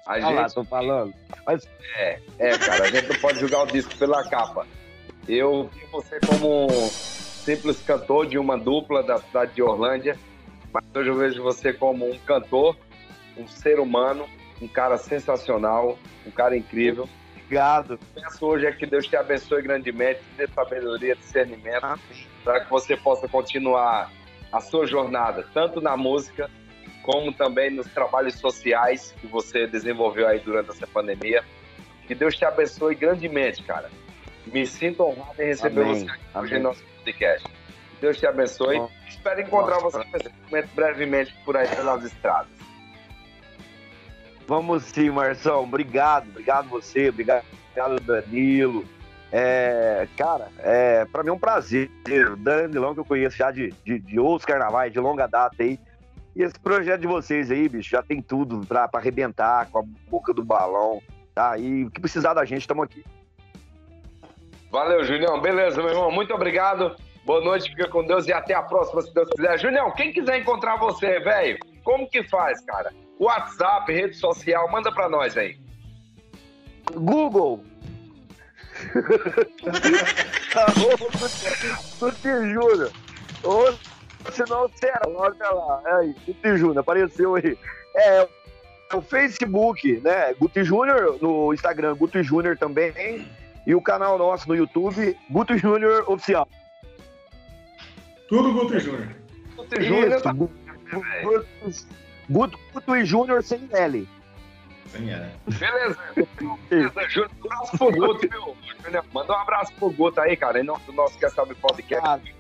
A 0.09 0.13
Olha 0.15 0.23
gente... 0.23 0.35
lá, 0.37 0.49
tô 0.49 0.65
falando. 0.65 1.15
Mas... 1.47 1.69
É, 1.97 2.19
é, 2.39 2.59
cara, 2.59 2.85
a 2.85 2.91
gente 2.91 3.09
não 3.09 3.21
pode 3.21 3.41
julgar 3.41 3.65
o 3.65 3.67
disco 3.67 3.95
pela 3.99 4.27
capa. 4.27 4.67
Eu 5.29 5.69
vi 5.75 5.85
você 5.93 6.19
como 6.21 6.67
um 6.67 6.89
simples 6.89 7.83
cantor 7.83 8.27
de 8.27 8.39
uma 8.39 8.57
dupla 8.57 9.03
da 9.03 9.19
cidade 9.19 9.53
de 9.55 9.63
Orlândia, 9.63 10.19
mas 10.73 10.83
hoje 10.95 11.11
eu 11.11 11.15
vejo 11.15 11.43
você 11.43 11.75
como 11.75 12.11
um 12.11 12.19
cantor, 12.21 12.75
um 13.37 13.47
ser 13.47 13.79
humano, 13.79 14.27
um 14.63 14.67
cara 14.67 14.97
sensacional, 14.97 15.99
um 16.27 16.31
cara 16.31 16.57
incrível. 16.57 17.07
Obrigado. 17.45 17.99
Peço 18.15 18.47
hoje 18.47 18.65
é 18.65 18.73
que 18.73 18.87
Deus 18.87 19.07
te 19.07 19.17
abençoe 19.17 19.61
grandemente, 19.61 20.21
dê 20.39 20.47
sabedoria, 20.49 21.17
discernimento, 21.17 22.01
para 22.43 22.61
que 22.61 22.71
você 22.71 22.97
possa 22.97 23.29
continuar 23.29 24.11
a 24.51 24.61
sua 24.61 24.87
jornada, 24.87 25.45
tanto 25.53 25.83
na 25.83 25.99
música, 25.99 26.51
como 27.09 27.33
também 27.33 27.71
nos 27.71 27.87
trabalhos 27.87 28.35
sociais 28.35 29.15
que 29.19 29.27
você 29.27 29.67
desenvolveu 29.67 30.29
aí 30.29 30.41
durante 30.41 30.69
essa 30.69 30.87
pandemia. 30.87 31.43
Que 32.07 32.15
Deus 32.15 32.37
te 32.37 32.45
abençoe 32.45 32.95
grandemente, 32.95 33.63
cara. 33.63 33.91
Me 34.45 34.67
sinto 34.67 35.05
honrado 35.05 35.41
em 35.41 35.47
receber 35.47 35.81
Amém. 35.81 36.01
você 36.01 36.11
aqui 36.11 36.39
hoje 36.39 36.55
no 36.59 36.65
nosso 36.65 36.85
podcast. 36.85 37.49
Deus 37.99 38.19
te 38.19 38.27
abençoe. 38.27 38.83
Espero 39.09 39.41
encontrar 39.41 39.79
você 39.79 39.99
brevemente 40.75 41.35
por 41.47 41.57
aí 41.57 41.67
pelas 41.75 42.05
estradas. 42.05 42.51
Vamos 44.47 44.83
sim, 44.83 45.09
Marção. 45.09 45.65
Obrigado, 45.65 46.29
obrigado 46.29 46.69
você, 46.69 47.09
obrigado, 47.09 47.47
Danilo. 48.05 48.85
É, 49.33 50.07
cara, 50.15 50.49
é, 50.59 51.07
para 51.07 51.23
mim 51.23 51.31
é 51.31 51.33
um 51.33 51.39
prazer. 51.39 51.91
Danilão 52.37 52.93
que 52.93 53.01
eu 53.01 53.05
conheço 53.07 53.39
já 53.39 53.51
de, 53.51 53.73
de, 53.83 53.99
de 53.99 54.21
outros 54.21 54.45
carnavais, 54.45 54.93
de 54.93 55.01
longa 55.01 55.27
data 55.27 55.57
aí. 55.63 55.81
E 56.39 56.43
esse 56.45 56.57
projeto 56.61 57.01
de 57.01 57.09
vocês 57.09 57.51
aí, 57.51 57.69
bicho, 57.69 57.91
já 57.91 58.01
tem 58.01 58.23
tudo 58.23 58.65
pra, 58.65 58.87
pra 58.87 59.01
arrebentar 59.01 59.69
com 59.73 59.81
a 59.81 59.83
boca 60.09 60.33
do 60.33 60.45
balão, 60.45 61.03
tá? 61.35 61.59
E 61.59 61.83
o 61.83 61.91
que 61.91 62.01
precisar 62.01 62.33
da 62.33 62.45
gente, 62.45 62.61
estamos 62.61 62.85
aqui. 62.85 63.05
Valeu, 64.71 65.05
Julião. 65.05 65.41
Beleza, 65.41 65.83
meu 65.83 65.91
irmão. 65.91 66.13
Muito 66.13 66.33
obrigado. 66.33 66.95
Boa 67.25 67.41
noite, 67.41 67.69
fica 67.71 67.89
com 67.89 68.07
Deus 68.07 68.29
e 68.29 68.33
até 68.33 68.55
a 68.55 68.63
próxima, 68.63 69.03
se 69.03 69.13
Deus 69.13 69.29
quiser. 69.31 69.59
Julião, 69.59 69.91
quem 69.91 70.13
quiser 70.13 70.39
encontrar 70.39 70.77
você, 70.77 71.19
velho, 71.19 71.59
como 71.83 72.09
que 72.09 72.23
faz, 72.29 72.65
cara? 72.65 72.93
WhatsApp, 73.19 73.93
rede 73.93 74.15
social, 74.15 74.71
manda 74.71 74.93
pra 74.93 75.09
nós 75.09 75.37
aí. 75.37 75.59
Google. 76.95 77.65
Tuti 81.99 82.29
Júnior. 82.29 82.93
Ou 84.29 84.33
senão 84.33 84.71
será, 84.75 85.01
olha 85.07 85.51
lá. 85.51 85.83
É 85.87 85.93
aí, 85.95 86.15
Tuti 86.27 86.57
Júnior, 86.57 86.79
apareceu 86.79 87.35
aí. 87.35 87.59
É, 87.97 88.29
o 88.95 89.01
Facebook, 89.01 90.01
né? 90.05 90.35
Guti 90.35 90.63
Júnior, 90.63 91.19
no 91.21 91.53
Instagram, 91.55 91.97
Guti 91.97 92.23
Júnior 92.23 92.57
também. 92.59 93.27
E 93.67 93.75
o 93.75 93.81
canal 93.81 94.19
nosso 94.19 94.49
no 94.49 94.55
YouTube, 94.55 95.17
Guto 95.31 95.57
Júnior 95.57 96.05
Oficial. 96.07 96.47
Tudo 98.29 98.53
Guto 98.53 98.79
Júnior. 98.79 99.09
Guto 99.57 99.83
Júnior. 99.83 100.23
Guto, 102.29 102.59
Guto 102.73 102.97
e 102.97 103.05
Júnior 103.05 103.43
sem 103.43 103.67
L. 103.73 104.09
Sem 104.87 105.11
L. 105.11 105.31
Beleza. 105.59 105.99
Beleza, 106.69 107.09
Júnior. 107.09 107.31
Um 107.43 107.47
abraço 107.47 107.79
pro 107.79 107.93
Guto, 107.93 108.29
viu? 108.29 108.57
Manda 109.13 109.33
um 109.33 109.37
abraço 109.37 109.73
pro 109.75 109.91
Guto 109.91 110.21
aí, 110.21 110.37
cara, 110.37 110.63
no 110.63 110.79
nosso 110.95 111.19
Quer 111.19 111.31
Saber 111.31 111.55
Podcast. 111.57 112.07
Ah. 112.07 112.38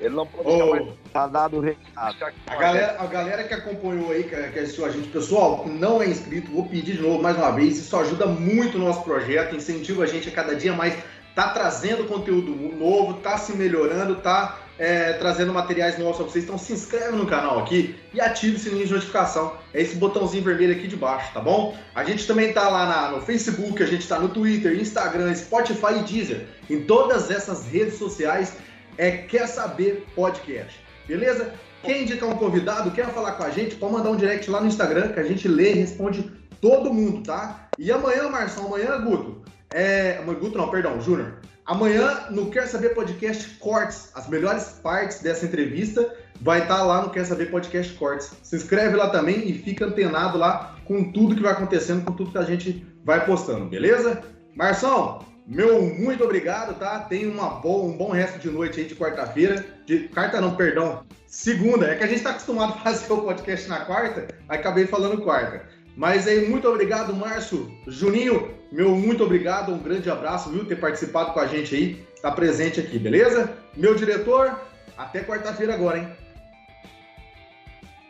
Ele 0.00 0.14
não 0.14 0.26
pode 0.26 0.48
oh, 0.48 0.70
mais... 0.70 0.88
Tá 1.12 1.26
dado 1.26 1.58
o 1.58 1.60
recado. 1.60 2.16
A 2.46 2.56
galera, 2.56 2.96
a 2.98 3.06
galera 3.06 3.44
que 3.44 3.54
acompanhou 3.54 4.10
aí, 4.10 4.24
que, 4.24 4.36
que 4.36 4.58
assistiu 4.58 4.84
a 4.84 4.90
gente, 4.90 5.08
pessoal, 5.08 5.64
não 5.66 6.02
é 6.02 6.08
inscrito, 6.08 6.50
vou 6.50 6.66
pedir 6.66 6.96
de 6.96 7.02
novo 7.02 7.22
mais 7.22 7.36
uma 7.36 7.52
vez. 7.52 7.78
Isso 7.78 7.96
ajuda 7.96 8.26
muito 8.26 8.76
o 8.76 8.80
nosso 8.80 9.02
projeto, 9.02 9.54
incentiva 9.54 10.04
a 10.04 10.06
gente 10.06 10.28
a 10.28 10.32
cada 10.32 10.54
dia 10.56 10.72
mais 10.72 10.94
tá 11.34 11.48
trazendo 11.48 12.04
conteúdo 12.04 12.54
novo, 12.76 13.14
tá 13.14 13.36
se 13.36 13.56
melhorando, 13.56 14.16
tá 14.16 14.60
é, 14.78 15.14
trazendo 15.14 15.52
materiais 15.52 15.98
novos 15.98 16.16
para 16.16 16.26
vocês. 16.26 16.44
Então 16.44 16.56
se 16.56 16.72
inscreve 16.72 17.16
no 17.16 17.26
canal 17.26 17.58
aqui 17.58 17.96
e 18.12 18.20
ative 18.20 18.56
o 18.56 18.58
sininho 18.58 18.86
de 18.86 18.92
notificação. 18.92 19.56
É 19.72 19.82
esse 19.82 19.96
botãozinho 19.96 20.44
vermelho 20.44 20.72
aqui 20.72 20.86
de 20.86 20.96
baixo, 20.96 21.32
tá 21.32 21.40
bom? 21.40 21.76
A 21.94 22.04
gente 22.04 22.26
também 22.26 22.52
tá 22.52 22.68
lá 22.68 22.86
na, 22.86 23.10
no 23.10 23.20
Facebook, 23.20 23.82
a 23.82 23.86
gente 23.86 24.06
tá 24.06 24.18
no 24.18 24.28
Twitter, 24.28 24.78
Instagram, 24.78 25.34
Spotify 25.34 25.98
e 25.98 26.02
Deezer. 26.02 26.46
Em 26.70 26.82
todas 26.82 27.30
essas 27.30 27.66
redes 27.66 27.98
sociais 27.98 28.56
é 28.98 29.10
Quer 29.10 29.46
Saber 29.46 30.06
Podcast. 30.14 30.80
Beleza? 31.06 31.54
Quem 31.82 32.02
indicar 32.02 32.28
um 32.28 32.36
convidado, 32.36 32.90
quer 32.90 33.06
falar 33.08 33.32
com 33.32 33.44
a 33.44 33.50
gente, 33.50 33.76
pode 33.76 33.92
mandar 33.92 34.10
um 34.10 34.16
direct 34.16 34.50
lá 34.50 34.60
no 34.60 34.66
Instagram 34.66 35.12
que 35.12 35.20
a 35.20 35.24
gente 35.24 35.46
lê 35.46 35.72
e 35.72 35.78
responde 35.80 36.30
todo 36.60 36.92
mundo, 36.92 37.22
tá? 37.22 37.68
E 37.78 37.92
amanhã, 37.92 38.28
Marção, 38.30 38.66
amanhã, 38.66 38.98
Guto, 39.02 39.42
é... 39.72 40.22
Guto 40.40 40.56
não, 40.56 40.70
perdão, 40.70 41.00
Júnior. 41.00 41.40
Amanhã, 41.66 42.26
no 42.30 42.50
Quer 42.50 42.66
Saber 42.66 42.90
Podcast 42.90 43.58
Cortes, 43.58 44.10
as 44.14 44.28
melhores 44.28 44.80
partes 44.82 45.20
dessa 45.20 45.46
entrevista 45.46 46.14
vai 46.40 46.62
estar 46.62 46.76
tá 46.76 46.82
lá 46.82 47.02
no 47.02 47.10
Quer 47.10 47.24
Saber 47.24 47.50
Podcast 47.50 47.92
Cortes. 47.94 48.32
Se 48.42 48.56
inscreve 48.56 48.96
lá 48.96 49.08
também 49.10 49.48
e 49.48 49.58
fica 49.58 49.86
antenado 49.86 50.36
lá 50.36 50.76
com 50.84 51.10
tudo 51.10 51.34
que 51.34 51.42
vai 51.42 51.52
acontecendo, 51.52 52.04
com 52.04 52.12
tudo 52.12 52.32
que 52.32 52.38
a 52.38 52.44
gente 52.44 52.86
vai 53.02 53.24
postando, 53.24 53.66
beleza? 53.66 54.22
Marção, 54.54 55.24
meu 55.46 55.82
muito 55.82 56.24
obrigado, 56.24 56.78
tá? 56.78 57.00
Tenha 57.00 57.28
uma 57.28 57.50
boa, 57.50 57.84
um 57.84 57.96
bom 57.96 58.10
resto 58.10 58.38
de 58.38 58.48
noite 58.48 58.80
aí 58.80 58.86
de 58.86 58.96
quarta-feira. 58.96 59.64
De 59.84 60.08
quarta 60.08 60.40
não, 60.40 60.56
perdão. 60.56 61.04
Segunda. 61.26 61.86
É 61.86 61.96
que 61.96 62.04
a 62.04 62.06
gente 62.06 62.18
está 62.18 62.30
acostumado 62.30 62.74
a 62.74 62.76
fazer 62.84 63.12
o 63.12 63.22
podcast 63.22 63.68
na 63.68 63.80
quarta, 63.80 64.28
acabei 64.48 64.86
falando 64.86 65.20
quarta. 65.22 65.68
Mas 65.96 66.26
aí, 66.26 66.48
muito 66.48 66.68
obrigado, 66.68 67.14
Márcio. 67.14 67.70
Juninho, 67.86 68.50
meu 68.72 68.96
muito 68.96 69.22
obrigado, 69.22 69.72
um 69.72 69.78
grande 69.78 70.10
abraço, 70.10 70.50
viu, 70.50 70.64
ter 70.64 70.76
participado 70.76 71.32
com 71.32 71.40
a 71.40 71.46
gente 71.46 71.74
aí, 71.74 72.04
tá 72.20 72.32
presente 72.32 72.80
aqui, 72.80 72.98
beleza? 72.98 73.52
Meu 73.76 73.94
diretor, 73.94 74.58
até 74.96 75.22
quarta-feira 75.22 75.74
agora, 75.74 75.98
hein? 75.98 76.08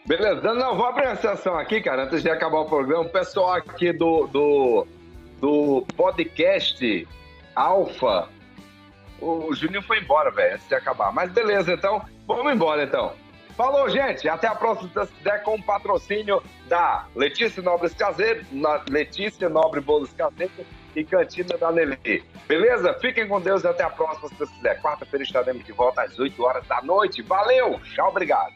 Beleza, 0.06 0.54
não, 0.54 0.76
vou 0.76 0.86
abrir 0.86 1.06
a 1.06 1.16
sessão 1.16 1.58
aqui, 1.58 1.80
cara, 1.80 2.04
antes 2.04 2.22
de 2.22 2.30
acabar 2.30 2.60
o 2.60 2.66
programa. 2.66 3.04
O 3.04 3.10
pessoal 3.10 3.52
aqui 3.52 3.92
do, 3.92 4.26
do, 4.28 4.86
do 5.40 5.86
podcast 5.96 7.06
Alfa, 7.54 8.28
o 9.20 9.54
Juninho 9.54 9.82
foi 9.82 10.00
embora, 10.00 10.30
velho, 10.30 10.54
antes 10.54 10.68
de 10.68 10.74
acabar. 10.74 11.12
Mas 11.12 11.30
beleza, 11.30 11.72
então, 11.72 12.02
vamos 12.26 12.52
embora, 12.52 12.82
então. 12.82 13.12
Falou, 13.56 13.88
gente. 13.88 14.28
Até 14.28 14.48
a 14.48 14.54
próxima, 14.54 15.06
se 15.06 15.12
der, 15.22 15.42
com 15.42 15.54
o 15.54 15.62
patrocínio 15.62 16.42
da 16.66 17.06
Letícia 17.14 17.62
Nobre 17.62 17.88
Caseiro, 17.90 18.44
Letícia 18.88 19.48
Nobre 19.48 19.80
Bolos 19.80 20.12
Caseiro 20.12 20.52
e 20.94 21.04
Cantina 21.04 21.56
da 21.56 21.70
Nelê. 21.70 22.22
Beleza? 22.48 22.94
Fiquem 22.94 23.28
com 23.28 23.40
Deus 23.40 23.62
e 23.62 23.68
até 23.68 23.84
a 23.84 23.90
próxima, 23.90 24.28
se 24.28 24.34
Deus 24.34 24.50
quiser. 24.50 24.80
Quarta-feira 24.80 25.24
estaremos 25.24 25.64
de 25.64 25.72
volta 25.72 26.02
às 26.02 26.18
8 26.18 26.42
horas 26.42 26.66
da 26.66 26.82
noite. 26.82 27.22
Valeu! 27.22 27.80
Tchau, 27.94 28.08
obrigado. 28.08 28.54